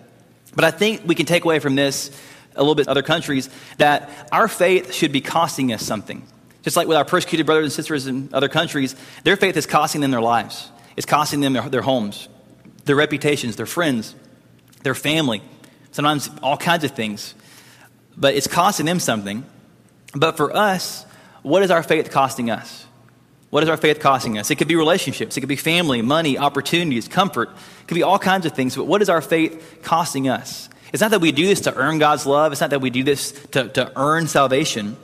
But 0.55 0.65
I 0.65 0.71
think 0.71 1.03
we 1.07 1.15
can 1.15 1.25
take 1.25 1.45
away 1.45 1.59
from 1.59 1.75
this 1.75 2.11
a 2.55 2.61
little 2.61 2.75
bit 2.75 2.87
other 2.87 3.03
countries 3.03 3.49
that 3.79 4.11
our 4.31 4.47
faith 4.47 4.93
should 4.93 5.11
be 5.11 5.23
costing 5.23 5.73
us 5.73 5.83
something. 5.83 6.23
Just 6.63 6.77
like 6.77 6.87
with 6.87 6.99
our 6.99 7.05
persecuted 7.05 7.47
brothers 7.47 7.65
and 7.65 7.73
sisters 7.73 8.07
in 8.07 8.29
other 8.35 8.49
countries, 8.49 8.95
their 9.25 9.37
faith 9.37 9.57
is 9.57 9.65
costing 9.65 10.03
them 10.03 10.11
their 10.11 10.21
lives. 10.21 10.71
It's 10.99 11.07
costing 11.07 11.41
them 11.41 11.55
their, 11.55 11.69
their 11.71 11.83
homes, 11.83 12.29
their 12.85 12.97
reputations, 12.97 13.57
their 13.57 13.67
friends, 13.67 14.15
their 14.83 14.95
family, 14.95 15.41
sometimes 15.93 16.29
all 16.43 16.59
kinds 16.59 16.85
of 16.85 16.91
things. 16.91 17.35
But 18.19 18.35
it's 18.35 18.47
costing 18.47 18.85
them 18.85 19.01
something. 19.01 19.47
But 20.15 20.37
for 20.37 20.55
us, 20.55 21.07
what 21.43 21.63
is 21.63 21.71
our 21.71 21.83
faith 21.83 22.11
costing 22.11 22.51
us? 22.51 22.85
What 23.51 23.63
is 23.63 23.69
our 23.69 23.77
faith 23.77 24.01
costing 24.01 24.37
us? 24.39 24.51
It 24.51 24.57
could 24.57 24.69
be 24.69 24.77
relationships, 24.77 25.37
it 25.37 25.41
could 25.41 25.49
be 25.49 25.57
family, 25.57 26.03
money, 26.03 26.37
opportunities, 26.37 27.09
comfort. 27.09 27.49
It 27.49 27.89
could 27.89 27.95
be 27.95 28.03
all 28.03 28.19
kinds 28.19 28.45
of 28.47 28.53
things, 28.53 28.77
but 28.77 28.85
what 28.85 29.01
is 29.01 29.09
our 29.09 29.23
faith 29.23 29.81
costing 29.83 30.29
us? 30.29 30.69
It's 30.93 31.01
not 31.01 31.11
that 31.11 31.21
we 31.21 31.33
do 31.33 31.47
this 31.47 31.63
to 31.63 31.75
earn 31.75 31.99
God's 31.99 32.27
love, 32.27 32.53
it's 32.53 32.61
not 32.61 32.71
that 32.71 32.81
we 32.81 32.91
do 32.91 33.03
this 33.03 33.33
to, 33.53 33.69
to 33.69 33.93
earn 33.97 34.27
salvation, 34.27 34.97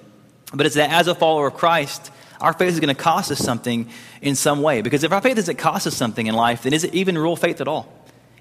but 0.53 0.67
it's 0.67 0.75
that 0.75 0.91
as 0.91 1.09
a 1.09 1.15
follower 1.15 1.47
of 1.47 1.55
Christ, 1.55 2.11
our 2.41 2.53
faith 2.53 2.73
is 2.73 2.81
going 2.81 2.95
to 2.95 3.03
cost 3.03 3.31
us 3.31 3.39
something 3.39 3.89
in 4.21 4.35
some 4.35 4.61
way. 4.61 4.83
Because 4.83 5.05
if 5.05 5.13
our 5.13 5.21
faith 5.21 5.37
doesn't 5.37 5.57
cost 5.57 5.87
us 5.87 5.97
something 5.97 6.27
in 6.27 6.35
life, 6.35 6.63
then 6.63 6.75
is 6.75 6.85
it 6.85 6.95
even 6.95 7.17
real 7.17 7.37
faith 7.37 7.61
at 7.61 7.69
all? 7.69 7.91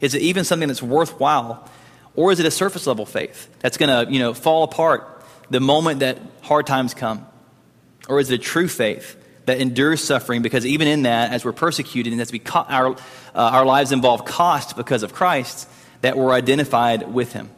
Is 0.01 0.13
it 0.13 0.21
even 0.21 0.43
something 0.43 0.67
that's 0.67 0.83
worthwhile? 0.83 1.69
Or 2.15 2.31
is 2.31 2.39
it 2.39 2.45
a 2.45 2.51
surface 2.51 2.85
level 2.85 3.05
faith 3.05 3.49
that's 3.59 3.77
going 3.77 3.89
to, 3.89 4.11
you 4.11 4.19
know, 4.19 4.33
fall 4.33 4.63
apart 4.63 5.23
the 5.49 5.61
moment 5.61 6.01
that 6.01 6.19
hard 6.41 6.67
times 6.67 6.93
come? 6.93 7.25
Or 8.09 8.19
is 8.19 8.29
it 8.29 8.35
a 8.35 8.43
true 8.43 8.67
faith 8.67 9.15
that 9.45 9.59
endures 9.59 10.03
suffering 10.03 10.41
because 10.41 10.65
even 10.65 10.87
in 10.87 11.03
that, 11.03 11.31
as 11.31 11.43
we're 11.43 11.51
persecuted 11.51 12.13
and 12.13 12.21
as 12.21 12.31
we 12.31 12.39
co- 12.39 12.65
our, 12.67 12.91
uh, 12.91 12.95
our 13.35 13.65
lives 13.65 13.91
involve 13.91 14.25
cost 14.25 14.75
because 14.75 15.03
of 15.03 15.13
Christ, 15.13 15.69
that 16.01 16.17
we're 16.17 16.31
identified 16.31 17.11
with 17.13 17.33
him. 17.33 17.49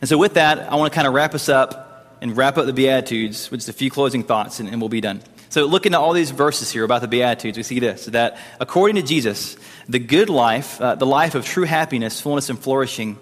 And 0.00 0.08
so, 0.08 0.16
with 0.16 0.34
that, 0.34 0.72
I 0.72 0.76
want 0.76 0.92
to 0.92 0.94
kind 0.94 1.06
of 1.06 1.14
wrap 1.14 1.34
us 1.34 1.48
up 1.48 2.16
and 2.20 2.36
wrap 2.36 2.58
up 2.58 2.66
the 2.66 2.72
Beatitudes 2.72 3.50
with 3.50 3.60
just 3.60 3.68
a 3.68 3.72
few 3.72 3.90
closing 3.90 4.22
thoughts, 4.22 4.60
and, 4.60 4.68
and 4.68 4.80
we'll 4.80 4.88
be 4.88 5.00
done. 5.00 5.22
So, 5.50 5.66
looking 5.66 5.94
at 5.94 6.00
all 6.00 6.12
these 6.12 6.30
verses 6.30 6.70
here 6.70 6.84
about 6.84 7.02
the 7.02 7.08
Beatitudes, 7.08 7.58
we 7.58 7.62
see 7.62 7.80
this 7.80 8.06
that 8.06 8.38
according 8.58 8.96
to 8.96 9.02
Jesus, 9.02 9.56
the 9.88 9.98
good 9.98 10.30
life, 10.30 10.80
uh, 10.80 10.94
the 10.94 11.06
life 11.06 11.34
of 11.34 11.44
true 11.44 11.64
happiness, 11.64 12.20
fullness, 12.20 12.48
and 12.48 12.58
flourishing, 12.58 13.18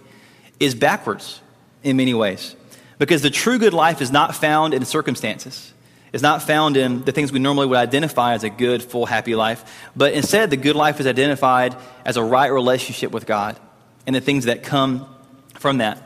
is 0.60 0.74
backwards 0.74 1.40
in 1.82 1.96
many 1.96 2.14
ways. 2.14 2.54
Because 2.98 3.22
the 3.22 3.30
true 3.30 3.58
good 3.58 3.74
life 3.74 4.00
is 4.00 4.10
not 4.10 4.34
found 4.34 4.74
in 4.74 4.84
circumstances 4.84 5.72
is 6.12 6.22
not 6.22 6.42
found 6.42 6.76
in 6.76 7.04
the 7.04 7.12
things 7.12 7.32
we 7.32 7.38
normally 7.38 7.66
would 7.66 7.78
identify 7.78 8.34
as 8.34 8.44
a 8.44 8.50
good, 8.50 8.82
full, 8.82 9.06
happy 9.06 9.34
life, 9.34 9.88
but 9.94 10.12
instead 10.12 10.50
the 10.50 10.56
good 10.56 10.76
life 10.76 11.00
is 11.00 11.06
identified 11.06 11.76
as 12.04 12.16
a 12.16 12.22
right 12.22 12.48
relationship 12.48 13.12
with 13.12 13.26
God 13.26 13.58
and 14.06 14.16
the 14.16 14.20
things 14.20 14.46
that 14.46 14.62
come 14.62 15.06
from 15.54 15.78
that. 15.78 16.02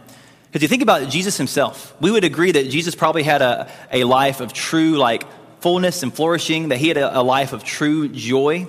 Because 0.46 0.62
you 0.62 0.68
think 0.68 0.82
about 0.82 1.08
Jesus 1.08 1.36
himself, 1.36 1.94
we 2.00 2.10
would 2.10 2.24
agree 2.24 2.52
that 2.52 2.68
Jesus 2.68 2.94
probably 2.94 3.22
had 3.22 3.40
a, 3.42 3.70
a 3.90 4.04
life 4.04 4.40
of 4.40 4.52
true, 4.52 4.98
like, 4.98 5.24
fullness 5.60 6.02
and 6.02 6.12
flourishing, 6.12 6.70
that 6.70 6.78
he 6.78 6.88
had 6.88 6.96
a, 6.96 7.20
a 7.20 7.22
life 7.22 7.52
of 7.52 7.62
true 7.62 8.08
joy. 8.08 8.66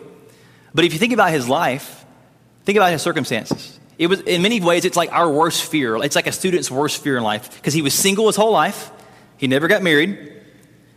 But 0.73 0.85
if 0.85 0.93
you 0.93 0.99
think 0.99 1.11
about 1.11 1.31
his 1.31 1.49
life, 1.49 2.05
think 2.65 2.77
about 2.77 2.91
his 2.91 3.01
circumstances. 3.01 3.79
It 3.97 4.07
was, 4.07 4.21
in 4.21 4.41
many 4.41 4.61
ways, 4.61 4.85
it's 4.85 4.95
like 4.95 5.11
our 5.11 5.29
worst 5.29 5.63
fear. 5.63 5.97
It's 5.97 6.15
like 6.15 6.27
a 6.27 6.31
student's 6.31 6.71
worst 6.71 7.03
fear 7.03 7.17
in 7.17 7.23
life 7.23 7.55
because 7.55 7.73
he 7.73 7.81
was 7.81 7.93
single 7.93 8.27
his 8.27 8.35
whole 8.35 8.51
life. 8.51 8.91
He 9.37 9.47
never 9.47 9.67
got 9.67 9.81
married. 9.81 10.31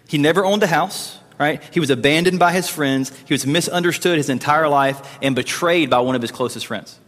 He 0.09 0.18
never 0.18 0.44
owned 0.44 0.62
a 0.62 0.66
house, 0.66 1.18
right? 1.38 1.62
He 1.72 1.80
was 1.80 1.90
abandoned 1.90 2.38
by 2.38 2.52
his 2.52 2.68
friends. 2.68 3.12
He 3.26 3.34
was 3.34 3.46
misunderstood 3.46 4.18
his 4.18 4.28
entire 4.28 4.68
life 4.68 5.18
and 5.20 5.34
betrayed 5.34 5.90
by 5.90 6.00
one 6.00 6.14
of 6.14 6.22
his 6.22 6.30
closest 6.30 6.66
friends. 6.66 6.98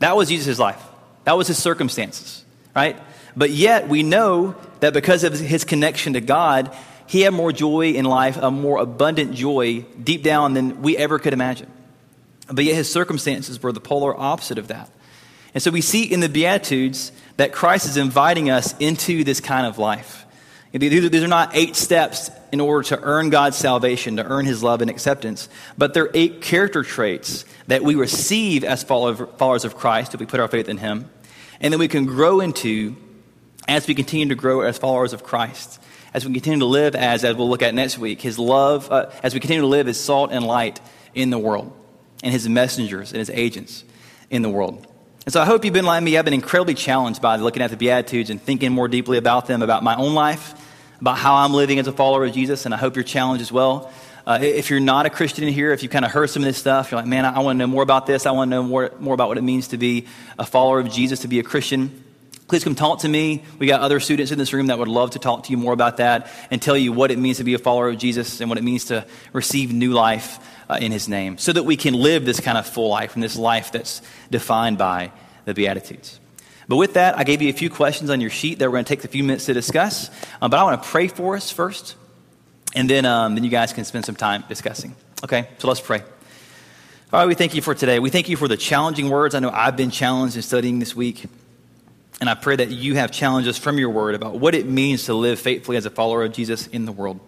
That 0.00 0.16
was 0.16 0.28
Jesus' 0.28 0.58
life. 0.58 0.82
That 1.24 1.36
was 1.36 1.48
his 1.48 1.58
circumstances, 1.58 2.44
right? 2.74 2.96
But 3.36 3.50
yet 3.50 3.88
we 3.88 4.02
know 4.02 4.56
that 4.80 4.92
because 4.92 5.24
of 5.24 5.38
his 5.38 5.64
connection 5.64 6.14
to 6.14 6.20
God, 6.20 6.74
he 7.06 7.22
had 7.22 7.32
more 7.32 7.52
joy 7.52 7.92
in 7.92 8.04
life, 8.04 8.36
a 8.36 8.50
more 8.50 8.78
abundant 8.78 9.34
joy 9.34 9.84
deep 10.02 10.22
down 10.22 10.54
than 10.54 10.82
we 10.82 10.96
ever 10.96 11.18
could 11.18 11.32
imagine. 11.32 11.70
But 12.50 12.64
yet 12.64 12.74
his 12.74 12.90
circumstances 12.90 13.62
were 13.62 13.72
the 13.72 13.80
polar 13.80 14.18
opposite 14.18 14.58
of 14.58 14.68
that. 14.68 14.90
And 15.54 15.62
so 15.62 15.70
we 15.70 15.80
see 15.80 16.04
in 16.04 16.20
the 16.20 16.28
Beatitudes 16.28 17.12
that 17.36 17.52
Christ 17.52 17.86
is 17.86 17.96
inviting 17.96 18.50
us 18.50 18.74
into 18.78 19.24
this 19.24 19.40
kind 19.40 19.66
of 19.66 19.78
life. 19.78 20.26
These 20.72 21.22
are 21.22 21.28
not 21.28 21.54
eight 21.54 21.76
steps 21.76 22.30
in 22.52 22.60
order 22.60 22.88
to 22.88 23.00
earn 23.00 23.30
God's 23.30 23.56
salvation, 23.56 24.16
to 24.16 24.24
earn 24.24 24.44
his 24.44 24.62
love 24.62 24.82
and 24.82 24.90
acceptance, 24.90 25.48
but 25.78 25.94
they're 25.94 26.10
eight 26.12 26.42
character 26.42 26.82
traits 26.82 27.44
that 27.68 27.82
we 27.82 27.94
receive 27.94 28.64
as 28.64 28.82
followers 28.82 29.64
of 29.64 29.76
Christ 29.76 30.14
if 30.14 30.20
we 30.20 30.26
put 30.26 30.40
our 30.40 30.48
faith 30.48 30.68
in 30.68 30.76
him, 30.76 31.10
and 31.60 31.72
then 31.72 31.80
we 31.80 31.88
can 31.88 32.04
grow 32.04 32.40
into 32.40 32.96
as 33.66 33.86
we 33.86 33.94
continue 33.94 34.28
to 34.28 34.34
grow 34.34 34.60
as 34.62 34.78
followers 34.78 35.12
of 35.12 35.22
Christ, 35.22 35.80
as 36.14 36.26
we 36.26 36.32
continue 36.32 36.60
to 36.60 36.66
live 36.66 36.94
as, 36.94 37.24
as 37.24 37.36
we'll 37.36 37.48
look 37.48 37.62
at 37.62 37.74
next 37.74 37.98
week, 37.98 38.20
his 38.20 38.38
love, 38.38 38.90
uh, 38.90 39.10
as 39.22 39.34
we 39.34 39.40
continue 39.40 39.62
to 39.62 39.66
live 39.66 39.88
as 39.88 39.98
salt 39.98 40.32
and 40.32 40.46
light 40.46 40.80
in 41.14 41.30
the 41.30 41.38
world, 41.38 41.72
and 42.22 42.32
his 42.32 42.48
messengers 42.48 43.12
and 43.12 43.18
his 43.18 43.30
agents 43.30 43.84
in 44.30 44.42
the 44.42 44.48
world. 44.50 44.86
And 45.28 45.32
so 45.34 45.42
I 45.42 45.44
hope 45.44 45.62
you've 45.66 45.74
been 45.74 45.84
like 45.84 46.02
me. 46.02 46.16
I've 46.16 46.24
been 46.24 46.32
incredibly 46.32 46.72
challenged 46.72 47.20
by 47.20 47.36
looking 47.36 47.60
at 47.60 47.68
the 47.68 47.76
Beatitudes 47.76 48.30
and 48.30 48.40
thinking 48.40 48.72
more 48.72 48.88
deeply 48.88 49.18
about 49.18 49.44
them, 49.44 49.60
about 49.60 49.82
my 49.82 49.94
own 49.94 50.14
life, 50.14 50.54
about 51.02 51.18
how 51.18 51.34
I'm 51.34 51.52
living 51.52 51.78
as 51.78 51.86
a 51.86 51.92
follower 51.92 52.24
of 52.24 52.32
Jesus, 52.32 52.64
and 52.64 52.72
I 52.72 52.78
hope 52.78 52.96
you're 52.96 53.02
challenged 53.02 53.42
as 53.42 53.52
well. 53.52 53.92
Uh, 54.26 54.38
if 54.40 54.70
you're 54.70 54.80
not 54.80 55.04
a 55.04 55.10
Christian 55.10 55.44
in 55.44 55.52
here, 55.52 55.70
if 55.72 55.82
you 55.82 55.90
kind 55.90 56.06
of 56.06 56.12
heard 56.12 56.30
some 56.30 56.42
of 56.42 56.46
this 56.46 56.56
stuff, 56.56 56.90
you're 56.90 56.98
like, 56.98 57.06
man, 57.06 57.26
I, 57.26 57.34
I 57.34 57.38
want 57.40 57.56
to 57.56 57.58
know 57.58 57.66
more 57.66 57.82
about 57.82 58.06
this. 58.06 58.24
I 58.24 58.30
want 58.30 58.50
to 58.50 58.56
know 58.56 58.62
more, 58.62 58.90
more 59.00 59.12
about 59.12 59.28
what 59.28 59.36
it 59.36 59.42
means 59.42 59.68
to 59.68 59.76
be 59.76 60.06
a 60.38 60.46
follower 60.46 60.80
of 60.80 60.90
Jesus, 60.90 61.20
to 61.20 61.28
be 61.28 61.40
a 61.40 61.42
Christian. 61.42 62.02
Please 62.46 62.64
come 62.64 62.74
talk 62.74 63.00
to 63.00 63.08
me. 63.10 63.44
We 63.58 63.66
got 63.66 63.82
other 63.82 64.00
students 64.00 64.32
in 64.32 64.38
this 64.38 64.54
room 64.54 64.68
that 64.68 64.78
would 64.78 64.88
love 64.88 65.10
to 65.10 65.18
talk 65.18 65.44
to 65.44 65.50
you 65.50 65.58
more 65.58 65.74
about 65.74 65.98
that 65.98 66.30
and 66.50 66.62
tell 66.62 66.74
you 66.74 66.90
what 66.90 67.10
it 67.10 67.18
means 67.18 67.36
to 67.36 67.44
be 67.44 67.52
a 67.52 67.58
follower 67.58 67.90
of 67.90 67.98
Jesus 67.98 68.40
and 68.40 68.48
what 68.48 68.56
it 68.56 68.64
means 68.64 68.86
to 68.86 69.06
receive 69.34 69.74
new 69.74 69.92
life 69.92 70.38
uh, 70.68 70.78
in 70.80 70.92
his 70.92 71.08
name 71.08 71.38
so 71.38 71.52
that 71.52 71.64
we 71.64 71.76
can 71.76 71.94
live 71.94 72.24
this 72.24 72.40
kind 72.40 72.58
of 72.58 72.66
full 72.66 72.88
life 72.88 73.14
and 73.14 73.22
this 73.22 73.36
life 73.36 73.72
that's 73.72 74.02
defined 74.30 74.78
by 74.78 75.10
the 75.44 75.54
Beatitudes. 75.54 76.20
But 76.68 76.76
with 76.76 76.94
that, 76.94 77.16
I 77.18 77.24
gave 77.24 77.40
you 77.40 77.48
a 77.48 77.54
few 77.54 77.70
questions 77.70 78.10
on 78.10 78.20
your 78.20 78.30
sheet 78.30 78.58
that 78.58 78.66
we're 78.66 78.72
going 78.72 78.84
to 78.84 78.88
take 78.88 79.02
a 79.02 79.08
few 79.08 79.24
minutes 79.24 79.46
to 79.46 79.54
discuss. 79.54 80.10
Um, 80.42 80.50
but 80.50 80.58
I 80.58 80.64
want 80.64 80.82
to 80.82 80.88
pray 80.88 81.08
for 81.08 81.34
us 81.34 81.50
first, 81.50 81.96
and 82.74 82.88
then, 82.90 83.06
um, 83.06 83.34
then 83.34 83.44
you 83.44 83.50
guys 83.50 83.72
can 83.72 83.86
spend 83.86 84.04
some 84.04 84.16
time 84.16 84.44
discussing. 84.48 84.94
Okay, 85.24 85.48
so 85.58 85.66
let's 85.66 85.80
pray. 85.80 86.00
All 87.10 87.20
right, 87.20 87.26
we 87.26 87.34
thank 87.34 87.54
you 87.54 87.62
for 87.62 87.74
today. 87.74 87.98
We 87.98 88.10
thank 88.10 88.28
you 88.28 88.36
for 88.36 88.48
the 88.48 88.56
challenging 88.58 89.08
words. 89.08 89.34
I 89.34 89.38
know 89.38 89.48
I've 89.48 89.78
been 89.78 89.90
challenged 89.90 90.36
in 90.36 90.42
studying 90.42 90.78
this 90.78 90.94
week. 90.94 91.24
And 92.20 92.28
I 92.28 92.34
pray 92.34 92.56
that 92.56 92.70
you 92.70 92.96
have 92.96 93.12
challenges 93.12 93.56
from 93.56 93.78
your 93.78 93.90
word 93.90 94.14
about 94.14 94.38
what 94.38 94.54
it 94.54 94.66
means 94.66 95.04
to 95.04 95.14
live 95.14 95.38
faithfully 95.38 95.76
as 95.76 95.86
a 95.86 95.90
follower 95.90 96.24
of 96.24 96.32
Jesus 96.32 96.66
in 96.66 96.84
the 96.84 96.92
world. 96.92 97.20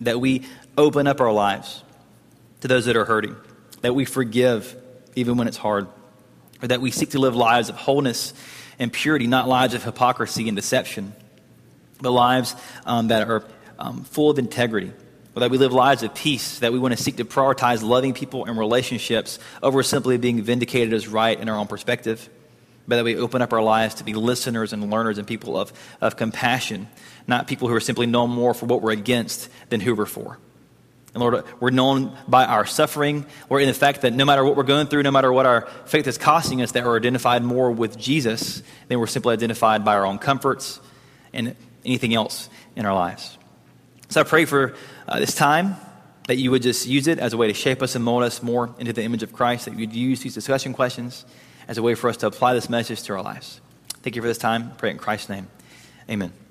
That 0.00 0.18
we 0.18 0.46
open 0.76 1.06
up 1.06 1.20
our 1.20 1.32
lives 1.32 1.82
to 2.60 2.68
those 2.68 2.86
that 2.86 2.96
are 2.96 3.04
hurting. 3.04 3.36
That 3.80 3.94
we 3.94 4.04
forgive 4.04 4.76
even 5.14 5.36
when 5.36 5.48
it's 5.48 5.56
hard 5.56 5.88
or 6.62 6.68
that 6.68 6.80
we 6.80 6.90
seek 6.90 7.10
to 7.10 7.18
live 7.18 7.36
lives 7.36 7.68
of 7.68 7.76
wholeness 7.76 8.34
and 8.78 8.92
purity, 8.92 9.26
not 9.26 9.48
lives 9.48 9.74
of 9.74 9.84
hypocrisy 9.84 10.48
and 10.48 10.56
deception, 10.56 11.12
but 12.00 12.10
lives 12.10 12.54
um, 12.84 13.08
that 13.08 13.28
are 13.28 13.44
um, 13.78 14.04
full 14.04 14.30
of 14.30 14.38
integrity. 14.38 14.92
Or 15.36 15.40
that 15.40 15.50
we 15.50 15.58
live 15.58 15.72
lives 15.72 16.02
of 16.02 16.14
peace, 16.14 16.58
that 16.60 16.72
we 16.72 16.80
want 16.80 16.96
to 16.96 17.02
seek 17.02 17.16
to 17.16 17.24
prioritize 17.24 17.82
loving 17.82 18.12
people 18.12 18.46
and 18.46 18.58
relationships 18.58 19.38
over 19.62 19.82
simply 19.84 20.18
being 20.18 20.42
vindicated 20.42 20.92
as 20.94 21.06
right 21.06 21.38
in 21.38 21.48
our 21.48 21.56
own 21.56 21.68
perspective. 21.68 22.28
But 22.88 22.96
that 22.96 23.04
we 23.04 23.16
open 23.16 23.42
up 23.42 23.52
our 23.52 23.62
lives 23.62 23.96
to 23.96 24.04
be 24.04 24.14
listeners 24.14 24.72
and 24.72 24.90
learners 24.90 25.18
and 25.18 25.28
people 25.28 25.56
of, 25.56 25.72
of 26.00 26.16
compassion, 26.16 26.88
not 27.26 27.46
people 27.46 27.68
who 27.68 27.74
are 27.74 27.80
simply 27.80 28.06
known 28.06 28.30
more 28.30 28.54
for 28.54 28.66
what 28.66 28.82
we're 28.82 28.92
against 28.92 29.48
than 29.68 29.80
who 29.80 29.94
we're 29.94 30.06
for. 30.06 30.38
And 31.14 31.22
Lord, 31.22 31.44
we're 31.58 31.70
known 31.70 32.16
by 32.28 32.44
our 32.44 32.66
suffering, 32.66 33.26
or 33.48 33.60
in 33.60 33.66
the 33.66 33.74
fact 33.74 34.02
that 34.02 34.12
no 34.12 34.24
matter 34.24 34.44
what 34.44 34.56
we're 34.56 34.62
going 34.62 34.86
through, 34.86 35.02
no 35.02 35.10
matter 35.10 35.32
what 35.32 35.46
our 35.46 35.62
faith 35.86 36.06
is 36.06 36.18
costing 36.18 36.62
us, 36.62 36.72
that 36.72 36.84
we're 36.84 36.96
identified 36.96 37.42
more 37.42 37.70
with 37.70 37.98
Jesus 37.98 38.62
than 38.88 39.00
we're 39.00 39.06
simply 39.06 39.32
identified 39.32 39.84
by 39.84 39.94
our 39.94 40.06
own 40.06 40.18
comforts 40.18 40.80
and 41.32 41.56
anything 41.84 42.14
else 42.14 42.48
in 42.76 42.84
our 42.84 42.94
lives. 42.94 43.38
So 44.10 44.20
I 44.20 44.24
pray 44.24 44.44
for 44.44 44.74
uh, 45.06 45.18
this 45.18 45.34
time 45.34 45.76
that 46.28 46.36
you 46.36 46.50
would 46.50 46.62
just 46.62 46.86
use 46.86 47.08
it 47.08 47.18
as 47.18 47.32
a 47.32 47.36
way 47.36 47.48
to 47.48 47.54
shape 47.54 47.82
us 47.82 47.94
and 47.94 48.04
mold 48.04 48.22
us 48.22 48.42
more 48.42 48.74
into 48.78 48.92
the 48.92 49.02
image 49.02 49.22
of 49.22 49.32
Christ, 49.32 49.64
that 49.64 49.78
you'd 49.78 49.94
use 49.94 50.20
these 50.20 50.34
discussion 50.34 50.74
questions 50.74 51.24
as 51.66 51.78
a 51.78 51.82
way 51.82 51.94
for 51.94 52.10
us 52.10 52.18
to 52.18 52.26
apply 52.26 52.54
this 52.54 52.68
message 52.68 53.02
to 53.04 53.14
our 53.14 53.22
lives. 53.22 53.60
Thank 54.02 54.14
you 54.14 54.22
for 54.22 54.28
this 54.28 54.38
time. 54.38 54.70
I 54.72 54.76
pray 54.76 54.90
in 54.90 54.98
Christ's 54.98 55.30
name. 55.30 55.48
Amen. 56.08 56.47